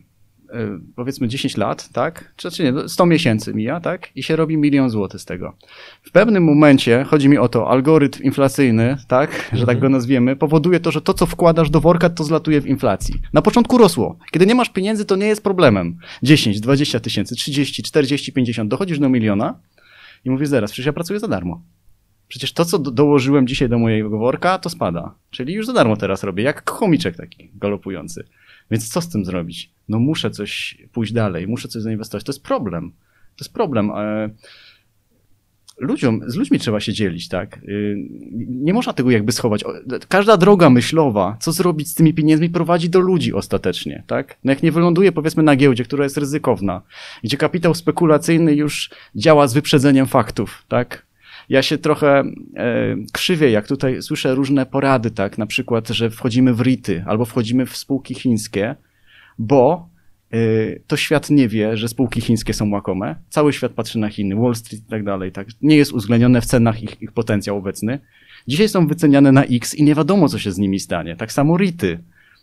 [0.96, 2.34] powiedzmy 10 lat, tak?
[2.36, 4.10] Czy, czy nie, 100 miesięcy mija, tak?
[4.16, 5.56] I się robi milion złotych z tego.
[6.04, 9.50] W pewnym momencie, chodzi mi o to, algorytm inflacyjny, tak?
[9.54, 12.68] Że tak go nazwiemy, powoduje to, że to, co wkładasz do worka, to zlatuje w
[12.68, 13.16] inflacji.
[13.34, 14.18] Na początku rosło.
[14.32, 15.98] Kiedy nie masz pieniędzy, to nie jest problemem.
[16.24, 19.60] 10, 20 tysięcy, 30, 40, 50, dochodzisz do miliona
[20.26, 21.62] i mówisz zaraz, przecież ja pracuję za darmo.
[22.28, 25.16] Przecież to, co do- dołożyłem dzisiaj do mojego worka, to spada.
[25.32, 28.24] Czyli już za darmo teraz robię, jak chomiczek taki galopujący.
[28.72, 29.72] Więc co z tym zrobić?
[29.90, 32.24] No muszę coś pójść dalej, muszę coś zainwestować.
[32.24, 32.92] To jest problem.
[33.36, 33.92] To jest problem.
[33.92, 34.30] E,
[35.78, 37.58] Ludziom, z ludźmi trzeba się dzielić, tak?
[37.58, 37.96] Y,
[38.50, 39.64] Nie można tego jakby schować.
[40.08, 44.38] Każda droga myślowa, co zrobić z tymi pieniędzmi, prowadzi do ludzi ostatecznie, tak?
[44.44, 46.82] No jak nie wyląduje powiedzmy na giełdzie, która jest ryzykowna,
[47.24, 51.06] gdzie kapitał spekulacyjny już działa z wyprzedzeniem faktów, tak?
[51.50, 52.24] Ja się trochę
[52.56, 55.38] e, krzywię, jak tutaj słyszę różne porady, tak?
[55.38, 58.76] Na przykład, że wchodzimy w RITy albo wchodzimy w spółki chińskie,
[59.38, 59.90] bo
[60.34, 63.16] y, to świat nie wie, że spółki chińskie są łakome.
[63.30, 65.32] Cały świat patrzy na Chiny, Wall Street i tak dalej.
[65.32, 65.48] Tak?
[65.62, 68.00] Nie jest uwzględnione w cenach ich, ich potencjał obecny.
[68.48, 71.16] Dzisiaj są wyceniane na X i nie wiadomo, co się z nimi stanie.
[71.16, 72.00] Tak samo RITy.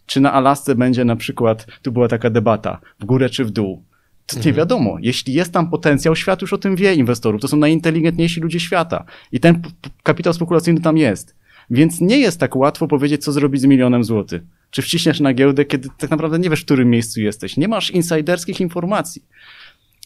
[0.07, 3.83] Czy na Alasce będzie na przykład, tu była taka debata, w górę czy w dół.
[4.27, 4.97] To nie wiadomo.
[5.01, 7.41] Jeśli jest tam potencjał, świat już o tym wie, inwestorów.
[7.41, 9.05] To są najinteligentniejsi ludzie świata.
[9.33, 9.63] I ten
[10.03, 11.35] kapitał spekulacyjny tam jest.
[11.73, 14.43] Więc nie jest tak łatwo powiedzieć, co zrobić z milionem złotych.
[14.71, 17.57] Czy wciśniesz na giełdę, kiedy tak naprawdę nie wiesz, w którym miejscu jesteś.
[17.57, 19.23] Nie masz insiderskich informacji.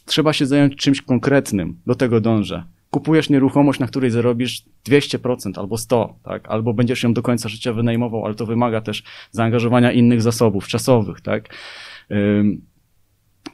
[0.05, 1.81] Trzeba się zająć czymś konkretnym.
[1.87, 2.65] Do tego dążę.
[2.91, 6.49] Kupujesz nieruchomość, na której zarobisz 200% albo 100%, tak?
[6.49, 11.21] albo będziesz ją do końca życia wynajmował, ale to wymaga też zaangażowania innych zasobów czasowych.
[11.21, 11.55] Tak?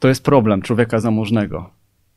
[0.01, 1.71] To jest problem człowieka zamożnego.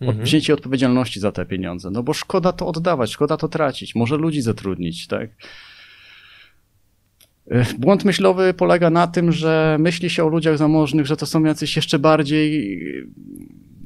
[0.08, 1.90] Od, wzięcie odpowiedzialności za te pieniądze.
[1.92, 3.96] No bo szkoda to oddawać, szkoda to tracić.
[3.96, 5.30] Może ludzi zatrudnić, tak?
[7.78, 11.76] Błąd myślowy polega na tym, że myśli się o ludziach zamożnych, że to są jacyś
[11.76, 12.80] jeszcze bardziej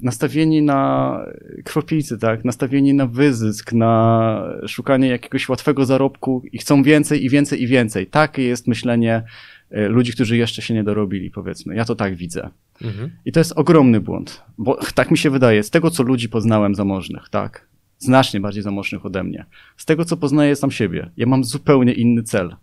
[0.01, 1.21] nastawieni na
[1.63, 2.45] krwopicy, tak?
[2.45, 8.07] Nastawieni na wyzysk, na szukanie jakiegoś łatwego zarobku i chcą więcej i więcej i więcej.
[8.07, 9.23] Takie jest myślenie
[9.71, 11.75] e, ludzi, którzy jeszcze się nie dorobili, powiedzmy.
[11.75, 12.49] Ja to tak widzę.
[12.81, 13.09] Mhm.
[13.25, 16.75] I to jest ogromny błąd, bo tak mi się wydaje, z tego co ludzi poznałem
[16.75, 17.67] zamożnych, tak,
[17.97, 19.45] znacznie bardziej zamożnych ode mnie,
[19.77, 22.55] z tego co poznaję sam siebie, ja mam zupełnie inny cel.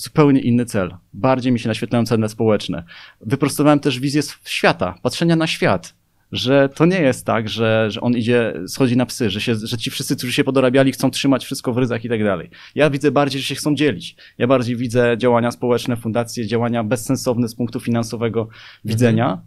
[0.00, 0.96] Zupełnie inny cel.
[1.12, 2.84] Bardziej mi się naświetlają cele społeczne.
[3.20, 5.94] Wyprostowałem też wizję świata, patrzenia na świat.
[6.32, 9.78] Że to nie jest tak, że, że on idzie, schodzi na psy, że, się, że
[9.78, 12.50] ci wszyscy, którzy się podorabiali, chcą trzymać wszystko w ryzach i tak dalej.
[12.74, 14.16] Ja widzę bardziej, że się chcą dzielić.
[14.38, 18.48] Ja bardziej widzę działania społeczne, fundacje, działania bezsensowne z punktu finansowego
[18.84, 19.42] widzenia,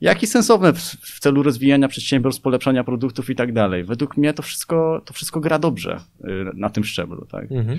[0.00, 3.84] jak i sensowne w, w celu rozwijania przedsiębiorstw, polepszania produktów i tak dalej.
[3.84, 7.26] Według mnie to wszystko, to wszystko gra dobrze y, na tym szczeblu.
[7.26, 7.52] Tak?
[7.52, 7.78] Mhm.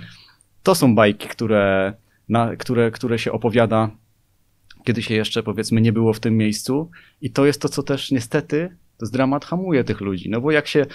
[0.64, 1.94] To są bajki, które,
[2.30, 3.92] na, które, które się opowiada,
[4.86, 6.92] kiedy się jeszcze powiedzmy nie było w tym miejscu.
[7.22, 10.30] I to jest to, co też niestety, to jest dramat hamuje tych ludzi.
[10.30, 10.86] No bo jak się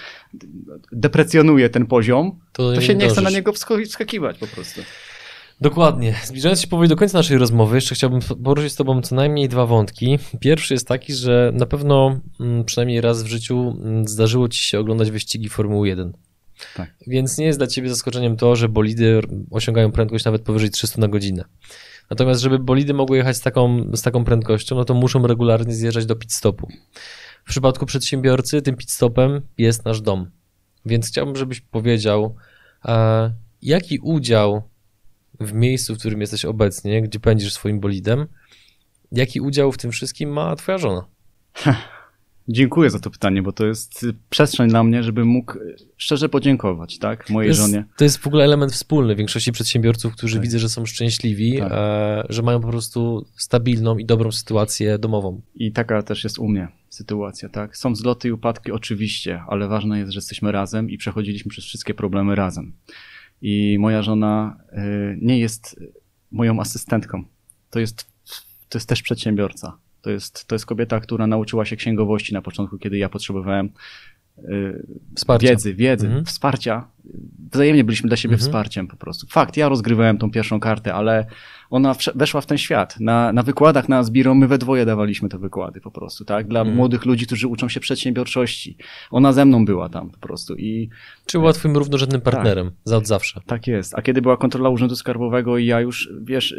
[0.91, 3.53] deprecjonuje ten poziom, to niego się nie chce na niego
[3.85, 4.81] wskakiwać po prostu.
[5.61, 6.15] Dokładnie.
[6.23, 9.65] Zbliżając się powoli do końca naszej rozmowy, jeszcze chciałbym poruszyć z Tobą co najmniej dwa
[9.65, 10.19] wątki.
[10.39, 14.79] Pierwszy jest taki, że na pewno mm, przynajmniej raz w życiu mm, zdarzyło Ci się
[14.79, 16.13] oglądać wyścigi Formuły 1.
[16.75, 16.93] Tak.
[17.07, 19.21] Więc nie jest dla Ciebie zaskoczeniem to, że bolidy
[19.51, 21.43] osiągają prędkość nawet powyżej 300 na godzinę.
[22.09, 26.05] Natomiast, żeby bolidy mogły jechać z taką, z taką prędkością, no to muszą regularnie zjeżdżać
[26.05, 26.67] do pit stopu.
[27.45, 30.31] W przypadku przedsiębiorcy tym pit stopem jest nasz dom.
[30.85, 32.35] Więc chciałbym, żebyś powiedział,
[32.85, 34.63] e, jaki udział
[35.39, 38.27] w miejscu, w którym jesteś obecnie, gdzie pędzisz swoim bolidem,
[39.11, 41.05] jaki udział w tym wszystkim ma twoja żona?
[42.51, 45.53] Dziękuję za to pytanie, bo to jest przestrzeń dla mnie, żebym mógł
[45.97, 47.85] szczerze podziękować, tak, mojej jest, żonie.
[47.97, 50.41] To jest w ogóle element wspólny większości przedsiębiorców, którzy Tak.
[50.41, 51.71] widzę, że są szczęśliwi, Tak.
[51.71, 55.41] e, że mają po prostu stabilną i dobrą sytuację domową.
[55.55, 57.77] I taka też jest u mnie sytuacja, tak.
[57.77, 61.93] Są wzloty i upadki oczywiście, ale ważne jest, że jesteśmy razem i przechodziliśmy przez wszystkie
[61.93, 62.73] problemy razem.
[63.41, 65.79] I moja żona y, nie jest
[66.31, 67.23] moją asystentką.
[67.69, 68.07] To jest,
[68.69, 69.77] to jest też przedsiębiorca.
[70.01, 73.69] To jest, to jest kobieta, która nauczyła się księgowości na początku, kiedy ja potrzebowałem
[74.39, 75.49] y, Wsparcia.
[75.49, 76.25] wiedzy, wiedzy, Mhm.
[76.25, 76.87] wsparcia.
[77.53, 78.47] Wzajemnie byliśmy dla siebie Mhm.
[78.49, 79.27] wsparciem po prostu.
[79.27, 81.25] Fakt, ja rozgrywałem tą pierwszą kartę, ale
[81.71, 82.99] ona weszła w ten świat.
[82.99, 86.47] Na, na wykładach na Zbiro my we dwoje dawaliśmy te wykłady po prostu, tak?
[86.47, 86.77] Dla Mhm.
[86.77, 88.77] młodych ludzi, którzy uczą się przedsiębiorczości.
[89.11, 90.89] Ona ze mną była tam po prostu i
[91.25, 93.41] Czy była twoim równorzędnym partnerem za od zawsze?
[93.45, 93.93] tak jest.
[93.97, 96.55] A kiedy była kontrola Urzędu Skarbowego i ja już, wiesz,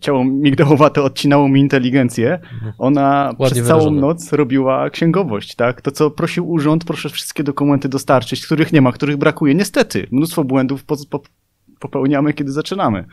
[0.00, 2.38] ciało migdałowate odcinało mi inteligencję,
[2.78, 3.36] ona Mhm.
[3.38, 4.00] Ładnie przez całą wyrażone.
[4.00, 5.82] noc robiła księgowość, tak?
[5.82, 9.54] To, co prosił urząd, proszę wszystkie dokumenty dostarczyć, których nie ma, których brakuje.
[9.54, 11.20] Niestety, mnóstwo błędów po, po,
[11.80, 13.04] popełniamy, kiedy zaczynamy.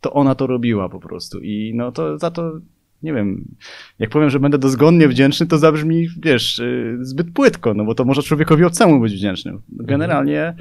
[0.00, 2.52] To ona to robiła po prostu i no to za to,
[3.02, 3.44] nie wiem,
[3.98, 8.04] jak powiem, że będę dozgonnie wdzięczny, to zabrzmi, wiesz, y, zbyt płytko, no bo to
[8.04, 9.62] może człowiekowi obcemu być wdzięcznym.
[9.68, 10.54] Generalnie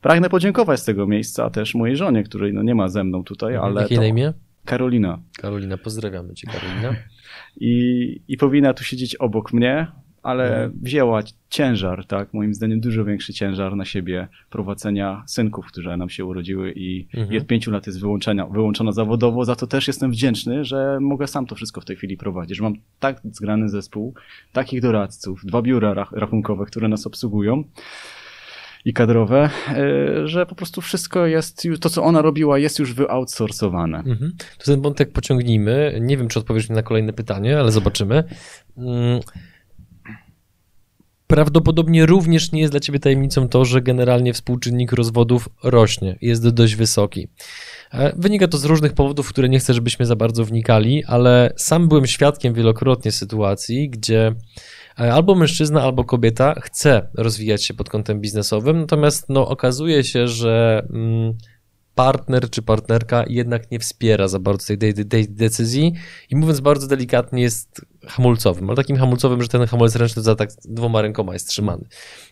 [0.00, 3.56] pragnę podziękować z tego miejsca też mojej żonie, której no nie ma ze mną tutaj,
[3.56, 4.32] ale Jakie to na imię?
[4.64, 5.18] Karolina.
[5.38, 6.96] Karolina, pozdrawiamy cię Karolina.
[7.60, 9.86] I, I powinna tu siedzieć obok mnie,
[10.26, 10.72] ale Mhm.
[10.82, 16.24] wzięła ciężar, tak, moim zdaniem dużo większy ciężar na siebie prowadzenia synków, które nam się
[16.24, 17.32] urodziły i, Mhm.
[17.32, 21.26] i od pięciu lat jest wyłączenia, wyłączona zawodowo, za to też jestem wdzięczny, że mogę
[21.26, 24.14] sam to wszystko w tej chwili prowadzić, że mam tak zgrany zespół,
[24.52, 27.64] takich doradców, dwa biura rach- rachunkowe, które nas obsługują
[28.84, 29.50] i kadrowe,
[30.24, 33.98] y, że po prostu wszystko jest, to co ona robiła jest już wyoutsourcowane.
[33.98, 34.32] Mhm.
[34.58, 35.98] To ten wątek pociągnijmy.
[36.00, 38.24] Nie wiem, czy odpowiesz mi na kolejne pytanie, ale zobaczymy.
[41.26, 46.74] Prawdopodobnie również nie jest dla ciebie tajemnicą to, że generalnie współczynnik rozwodów rośnie, jest dość
[46.74, 47.28] wysoki.
[47.92, 51.88] E, Wynika to z różnych powodów, które nie chcę, żebyśmy za bardzo wnikali, ale sam
[51.88, 54.34] byłem świadkiem wielokrotnie sytuacji, gdzie
[55.00, 60.28] e, albo mężczyzna, albo kobieta chce rozwijać się pod kątem biznesowym, natomiast no, okazuje się,
[60.28, 61.34] że mm,
[61.96, 65.92] partner czy partnerka jednak nie wspiera za bardzo tej, tej, tej decyzji
[66.30, 70.50] i mówiąc bardzo delikatnie jest hamulcowym, ale takim hamulcowym, że ten hamulec ręczny za tak
[70.64, 71.84] dwoma rękoma jest trzymany.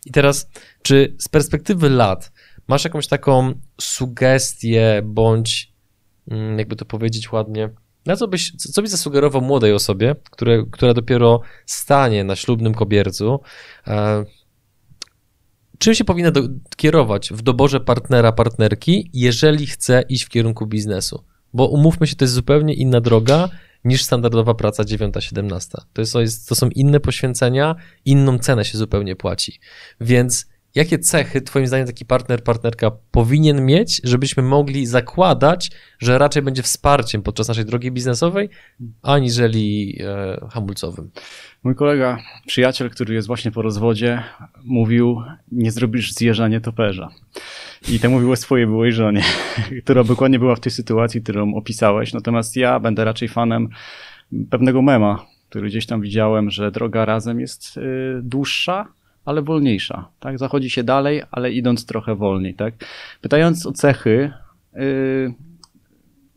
[0.06, 0.48] I teraz,
[0.82, 2.32] czy z perspektywy lat
[2.68, 5.72] masz jakąś taką sugestię bądź
[6.30, 7.70] mm, jakby to powiedzieć ładnie,
[8.06, 13.40] na co byś, co byś zasugerował młodej osobie, które, która dopiero stanie na ślubnym kobiercu,
[13.86, 14.24] e,
[15.78, 16.40] czym się powinna do,
[16.76, 21.24] kierować w doborze partnera, partnerki, jeżeli chce iść w kierunku biznesu?
[21.54, 23.48] Bo umówmy się, to jest zupełnie inna droga
[23.84, 25.80] niż standardowa praca 9-17.
[25.92, 27.74] To, jest, to, są inne poświęcenia,
[28.04, 29.60] inną cenę się zupełnie płaci.
[30.00, 36.42] Więc jakie cechy, Twoim zdaniem, taki partner, partnerka powinien mieć, żebyśmy mogli zakładać, że raczej
[36.42, 38.48] będzie wsparciem podczas naszej drogi biznesowej,
[39.02, 41.10] aniżeli e, hamulcowym?
[41.64, 44.22] Mój kolega, przyjaciel, który jest właśnie po rozwodzie,
[44.64, 45.22] mówił:
[45.52, 47.08] Nie zrobisz zjeżdża nietoperza.
[47.88, 49.22] I to mówił swojej byłej żonie,
[49.84, 52.12] która dokładnie była w tej sytuacji, którą opisałeś.
[52.12, 53.68] Natomiast ja będę raczej fanem
[54.50, 57.80] pewnego mema, który gdzieś tam widziałem, że droga razem jest y,
[58.22, 58.88] dłuższa,
[59.24, 60.08] ale wolniejsza.
[60.20, 60.38] Tak?
[60.38, 62.54] Zachodzi się dalej, ale idąc trochę wolniej.
[62.54, 62.74] Tak?
[63.20, 64.32] Pytając o cechy,
[64.76, 65.34] y,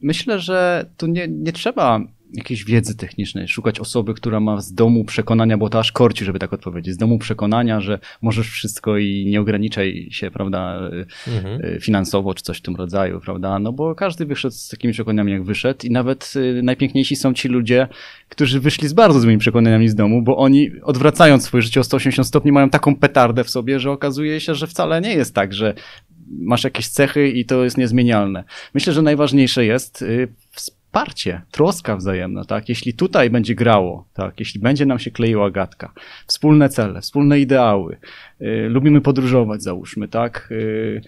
[0.01, 1.99] myślę, że tu nie, nie trzeba
[2.33, 6.39] jakiejś wiedzy technicznej, szukać osoby, która ma z domu przekonania, bo to aż korci, żeby
[6.39, 11.05] tak odpowiedzieć, z domu przekonania, że możesz wszystko i nie ograniczaj się, prawda, y,
[11.37, 11.61] Mhm.
[11.65, 15.31] y, finansowo czy coś w tym rodzaju, prawda, no bo każdy wyszedł z takimi przekonaniami,
[15.31, 17.87] jak wyszedł i nawet y, najpiękniejsi są ci ludzie,
[18.29, 22.27] którzy wyszli z bardzo złymi przekonaniami z domu, bo oni odwracając swoje życie o 180
[22.27, 25.73] stopni mają taką petardę w sobie, że okazuje się, że wcale nie jest tak, że
[26.29, 28.43] masz jakieś cechy i to jest niezmienialne.
[28.73, 30.27] Myślę, że najważniejsze jest y,
[30.87, 32.69] wsparcie, troska wzajemna, tak?
[32.69, 34.39] Jeśli tutaj będzie grało, tak?
[34.39, 35.93] Jeśli będzie nam się kleiła gadka,
[36.27, 37.97] wspólne cele, wspólne ideały,
[38.41, 40.47] y, lubimy podróżować, załóżmy, tak?
[40.51, 41.01] Y,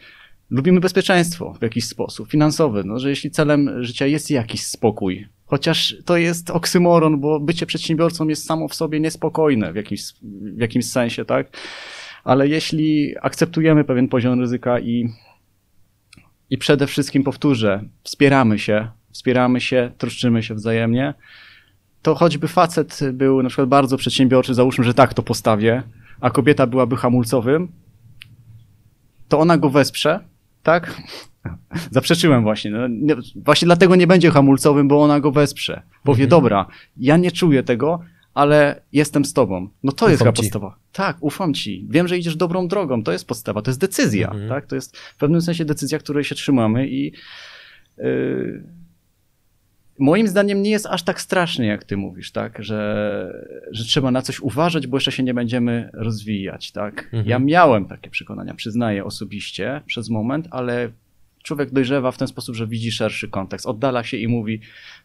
[0.50, 5.96] Lubimy bezpieczeństwo w jakiś sposób, finansowy, no, że jeśli celem życia jest jakiś spokój, chociaż
[6.06, 10.02] to jest oksymoron, bo bycie przedsiębiorcą jest samo w sobie niespokojne w jakimś,
[10.58, 11.58] w jakimś sensie, tak?
[12.24, 15.10] Ale jeśli akceptujemy pewien poziom ryzyka i,
[16.50, 18.88] i przede wszystkim powtórzę, wspieramy się,
[19.20, 21.14] wspieramy się, troszczymy się wzajemnie,
[22.02, 25.84] to choćby facet był na przykład bardzo przedsiębiorczy, załóżmy, że tak to postawię,
[26.22, 27.68] a kobieta byłaby hamulcowym,
[29.28, 30.20] to ona go wesprze,
[30.64, 31.02] tak?
[31.92, 32.72] Zaprzeczyłem właśnie.
[32.72, 35.82] No, nie, właśnie dlatego nie będzie hamulcowym, bo ona go wesprze.
[36.04, 36.30] Powie, mhm.
[36.30, 36.66] dobra,
[36.98, 38.00] ja nie czuję tego,
[38.34, 39.70] ale jestem z tobą.
[39.84, 40.76] No to ufam jest chyba podstawa.
[40.92, 41.88] Tak, ufam ci.
[41.90, 43.04] Wiem, że idziesz dobrą drogą.
[43.04, 44.50] To jest podstawa, to jest decyzja, mhm.
[44.50, 44.66] tak?
[44.66, 47.14] To jest w pewnym sensie decyzja, której się trzymamy i
[47.98, 48.79] yy,
[50.00, 52.64] moim zdaniem nie jest aż tak strasznie, jak ty mówisz, tak?
[52.64, 57.04] Że, że trzeba na coś uważać, bo jeszcze się nie będziemy rozwijać, tak?
[57.04, 57.26] Mhm.
[57.28, 60.92] Ja miałem takie przekonania, przyznaję osobiście przez moment, ale
[61.44, 64.62] człowiek dojrzewa w ten sposób, że widzi szerszy kontekst, oddala się i mówi,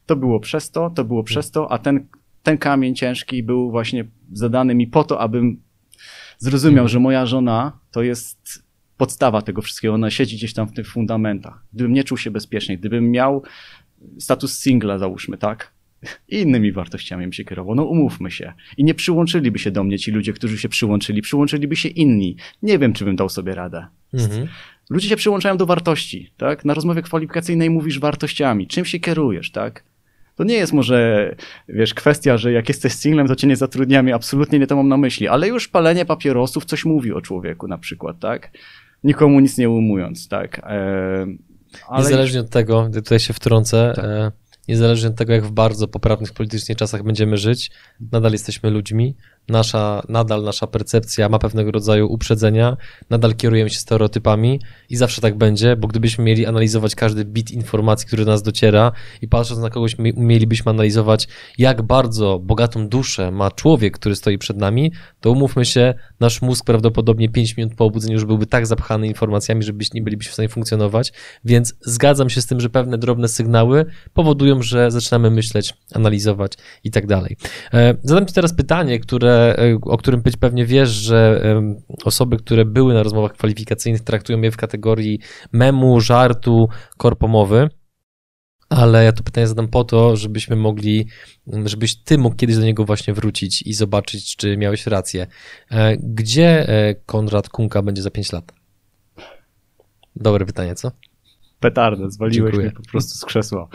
[0.07, 2.07] to było przez to, to było przez to, a ten,
[2.43, 5.61] ten kamień ciężki był właśnie zadany mi po to, abym
[6.39, 8.65] zrozumiał, że moja żona to jest
[8.97, 11.65] podstawa tego wszystkiego, ona siedzi gdzieś tam w tych fundamentach.
[11.73, 13.43] Gdybym nie czuł się bezpiecznie, gdybym miał
[14.19, 15.73] status singla, załóżmy, tak?
[16.29, 17.75] I innymi wartościami bym się kierował.
[17.75, 18.53] No umówmy się.
[18.77, 21.23] I nie przyłączyliby się do mnie ci ludzie, którzy się przyłączyli.
[21.23, 22.37] Przyłączyliby się inni.
[22.63, 23.87] Nie wiem, czy bym dał sobie radę.
[24.15, 24.49] Mhm.
[24.91, 26.65] Ludzie się przyłączają do wartości, tak?
[26.65, 28.67] Na rozmowie kwalifikacyjnej mówisz wartościami.
[28.67, 29.85] Czym się kierujesz, tak?
[30.37, 31.37] To nie jest może,
[31.69, 34.15] wiesz, kwestia, że jak jesteś singlem, to cię nie zatrudniamy.
[34.15, 35.29] Absolutnie nie to mam na myśli.
[35.29, 38.51] Ale już palenie papierosów coś mówi o człowieku na przykład, tak?
[39.05, 40.61] Nikomu nic nie umując, tak?
[40.65, 41.39] Eee,
[41.89, 44.05] ale Niezależnie od tego, tutaj się wtrącę, tak.
[44.05, 44.33] e,
[44.69, 47.71] niezależnie od tego, jak w bardzo poprawnych politycznie czasach będziemy żyć,
[48.13, 49.17] nadal jesteśmy ludźmi,
[49.49, 52.77] nasza, nadal nasza percepcja ma pewnego rodzaju uprzedzenia,
[53.11, 54.61] nadal kierujemy się stereotypami
[54.91, 58.93] i zawsze tak będzie, bo gdybyśmy mieli analizować każdy bit informacji, który do nas dociera
[59.23, 64.57] i patrząc na kogoś, mielibyśmy analizować, jak bardzo bogatą duszę ma człowiek, który stoi przed
[64.57, 69.07] nami, to umówmy się, nasz mózg prawdopodobnie 5 minut po obudzeniu już byłby tak zapchany
[69.07, 71.13] informacjami, że nie bylibyśmy w stanie funkcjonować,
[71.45, 76.53] więc zgadzam się z tym, że pewne drobne sygnały powodują, że zaczynamy myśleć, analizować
[76.85, 77.37] i tak dalej.
[77.75, 81.43] E, zadam Ci teraz pytanie, które E, o którym być pewnie wiesz, że
[82.05, 85.21] osoby, które były na rozmowach kwalifikacyjnych, traktują je w kategorii
[85.53, 86.67] memu, żartu,
[86.97, 87.69] korpomowy.
[88.69, 91.09] Ale ja to pytanie zadam po to, żebyśmy mogli,
[91.65, 95.27] żebyś ty mógł kiedyś do niego właśnie wrócić i zobaczyć, czy miałeś rację.
[95.71, 98.53] E, gdzie e, Konrad Kunka będzie za 5 lat?
[100.17, 100.91] Dobre pytanie, co?
[101.61, 102.67] Petardę, zwaliłeś Dziękuję.
[102.67, 103.69] mnie po prostu z krzesła.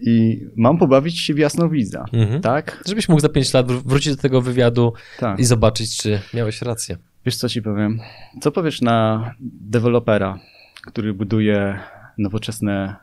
[0.00, 2.40] i mam pobawić się w jasnowidza, mhm.
[2.40, 2.82] tak?
[2.86, 5.38] Żebyś mógł za 5 lat wrócić do tego wywiadu tak.
[5.38, 6.96] i zobaczyć, czy miałeś rację.
[7.26, 8.00] Wiesz, co ci powiem?
[8.40, 10.38] Co powiesz na dewelopera,
[10.82, 11.80] który buduje
[12.18, 12.96] nowoczesne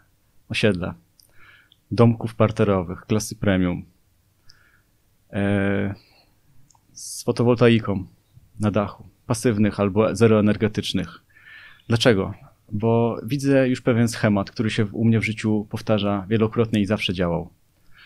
[0.49, 0.95] osiedla,
[1.91, 3.85] domków parterowych, klasy premium,
[5.33, 5.95] e,
[6.93, 8.05] z fotowoltaiką
[8.59, 11.19] na dachu, pasywnych albo zeroenergetycznych.
[11.87, 12.46] Dlaczego?
[12.71, 17.13] Bo widzę już pewien schemat, który się u mnie w życiu powtarza wielokrotnie i zawsze
[17.13, 17.49] działał.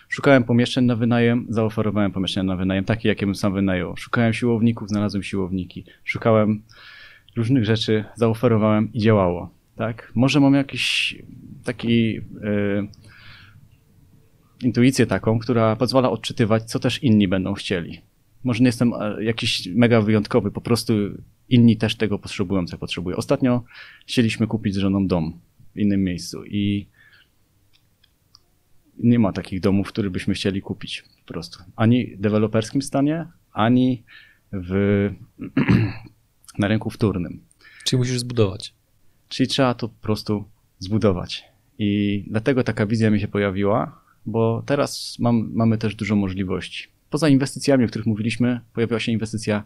[0.09, 3.97] Szukałem pomieszczeń na wynajem, zaoferowałem pomieszczenia na wynajem, takie jakie bym sam wynajął.
[3.97, 5.85] Szukałem siłowników, znalazłem siłowniki.
[6.03, 6.61] Szukałem
[7.35, 9.49] różnych rzeczy, zaoferowałem i działało.
[9.75, 10.11] Tak?
[10.15, 11.15] Może mam jakiś
[11.63, 12.21] taki yy,
[14.63, 18.01] intuicję taką, która pozwala odczytywać, co też inni będą chcieli.
[18.43, 20.93] Może nie jestem e, jakiś mega wyjątkowy, po prostu
[21.51, 23.17] inni też tego potrzebują, co potrzebują.
[23.17, 23.63] Ostatnio
[24.07, 25.39] chcieliśmy kupić z żoną dom
[25.75, 26.87] w innym miejscu i
[28.97, 31.63] nie ma takich domów, które byśmy chcieli kupić po prostu.
[31.75, 34.03] Ani w deweloperskim stanie, ani
[34.53, 35.09] w,
[36.59, 37.41] na rynku wtórnym.
[37.83, 38.73] Czyli musisz zbudować.
[39.29, 40.43] Czyli trzeba to po prostu
[40.79, 41.43] zbudować.
[41.79, 46.87] I dlatego taka wizja mi się pojawiła, bo teraz mam, mamy też dużo możliwości.
[47.09, 49.63] Poza inwestycjami, o których mówiliśmy, pojawiła się inwestycja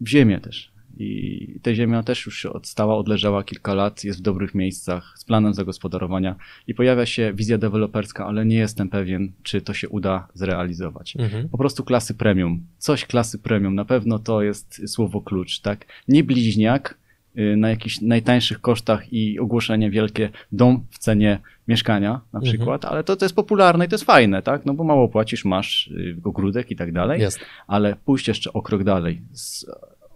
[0.00, 0.72] w ziemię też.
[1.00, 5.54] I ta ziemia też już odstała, odleżała kilka lat, jest w dobrych miejscach, z planem
[5.54, 6.36] zagospodarowania
[6.66, 11.16] i pojawia się wizja deweloperska, ale nie jestem pewien, czy to się uda zrealizować.
[11.16, 11.48] Mhm.
[11.48, 12.62] Po prostu klasy premium.
[12.78, 15.86] Coś klasy premium, na pewno to jest słowo klucz, tak?
[16.08, 16.98] Nie bliźniak
[17.38, 22.42] y, na jakichś najtańszych kosztach i ogłoszenie wielkie dom w cenie mieszkania na mhm.
[22.44, 24.66] przykład, ale to, to jest popularne i to jest fajne, tak?
[24.66, 27.40] No bo mało płacisz, masz y, ogródek i tak dalej, jest.
[27.66, 29.22] ale pójść jeszcze o krok dalej.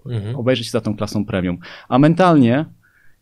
[0.06, 0.36] Mhm.
[0.36, 1.59] obejrzeć za tą klasą premium.
[1.89, 2.64] A mentalnie,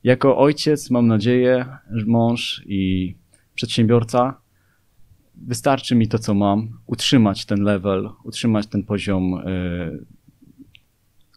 [0.05, 1.67] jako ojciec, mam nadzieję,
[2.07, 3.15] mąż i
[3.55, 4.41] przedsiębiorca,
[5.35, 10.07] wystarczy mi to, co mam, utrzymać ten level, utrzymać ten poziom y,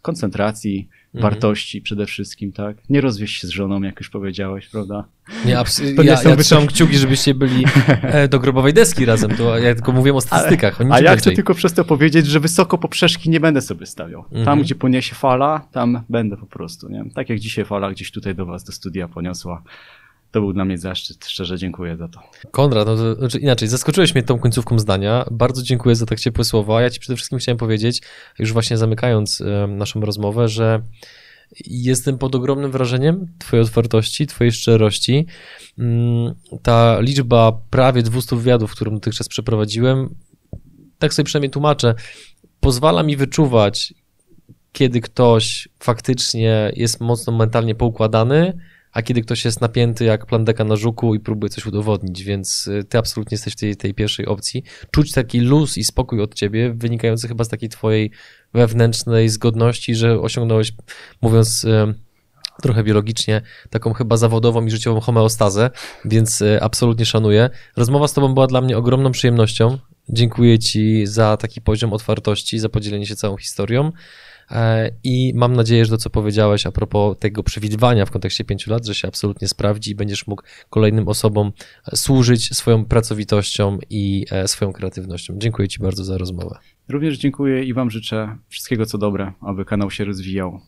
[0.02, 0.88] koncentracji,
[1.22, 2.76] wartości przede wszystkim, tak?
[2.88, 5.04] Nie rozwieź się z żoną, jak już powiedziałeś, prawda?
[5.44, 7.64] Ja, są ja wysokie- trzymam kciuki, żebyście byli
[8.02, 11.30] e, do grobowej deski razem, to ja tylko mówię o statystykach, o A ja chcę
[11.32, 14.22] tylko przez to powiedzieć, że wysoko poprzeczki nie będę sobie stawiał.
[14.22, 14.62] Tam, Mhm.
[14.62, 17.04] gdzie poniesie fala, tam będę po prostu, nie?
[17.14, 19.62] Tak jak dzisiaj fala gdzieś tutaj do was, do studia poniosła.
[20.36, 21.26] To był dla mnie zaszczyt.
[21.26, 22.20] Szczerze dziękuję za to.
[22.50, 25.24] Konrad, no to, znaczy inaczej, zaskoczyłeś mnie tą końcówką zdania.
[25.30, 26.82] Bardzo dziękuję za tak ciepłe słowa.
[26.82, 28.02] Ja ci przede wszystkim chciałem powiedzieć,
[28.38, 30.82] już właśnie zamykając naszą rozmowę, że
[31.66, 35.26] jestem pod ogromnym wrażeniem twojej otwartości, twojej szczerości.
[35.78, 40.14] Mm, Ta liczba prawie 200 wywiadów, którą dotychczas przeprowadziłem,
[40.98, 41.94] tak sobie przynajmniej tłumaczę,
[42.60, 43.94] pozwala mi wyczuwać,
[44.72, 48.58] kiedy ktoś faktycznie jest mocno mentalnie poukładany,
[48.96, 52.84] a kiedy ktoś jest napięty jak plandeka na żuku i próbuje coś udowodnić, więc y,
[52.84, 54.62] ty absolutnie jesteś w tej, tej pierwszej opcji.
[54.90, 58.10] Czuć taki luz i spokój od ciebie, wynikający chyba z takiej twojej
[58.54, 60.72] wewnętrznej zgodności, że osiągnąłeś,
[61.22, 61.94] mówiąc y,
[62.62, 65.70] trochę biologicznie, taką chyba zawodową i życiową homeostazę,
[66.04, 67.50] więc y, absolutnie szanuję.
[67.76, 69.78] Rozmowa z tobą była dla mnie ogromną przyjemnością.
[70.08, 73.92] Dziękuję ci za taki poziom otwartości, za podzielenie się całą historią.
[74.50, 78.70] E, I mam nadzieję, że to, co powiedziałeś a propos tego przewidywania w kontekście pięciu
[78.70, 81.52] lat, że się absolutnie sprawdzi i będziesz mógł kolejnym osobom
[81.92, 85.34] e, służyć swoją pracowitością i e, swoją kreatywnością.
[85.38, 86.58] Dziękuję Ci bardzo za rozmowę.
[86.88, 90.60] Również dziękuję i wam życzę wszystkiego co dobre, aby kanał się rozwijał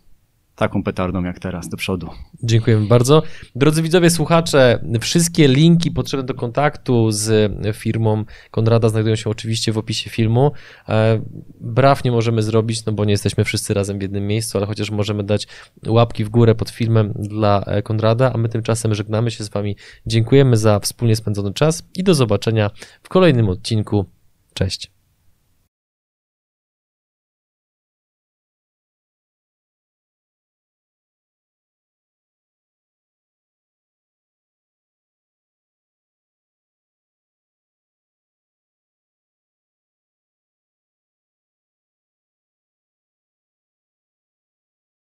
[0.59, 2.11] taką petardą jak teraz, do przodu.
[2.43, 3.23] Dziękujemy bardzo.
[3.55, 9.79] Drodzy widzowie, słuchacze, wszystkie linki potrzebne do kontaktu z firmą Konrada znajdują się oczywiście w
[9.79, 10.53] opisie filmu.
[10.89, 11.23] E,
[11.61, 14.91] Braw nie możemy zrobić, no bo nie jesteśmy wszyscy razem w jednym miejscu, ale chociaż
[14.91, 15.47] możemy dać
[15.87, 19.77] łapki w górę pod filmem dla e, Konrada, a my tymczasem żegnamy się z Wami.
[20.07, 22.71] Dziękujemy za wspólnie spędzony czas i do zobaczenia
[23.03, 24.05] w kolejnym odcinku.
[24.55, 24.98] Cześć.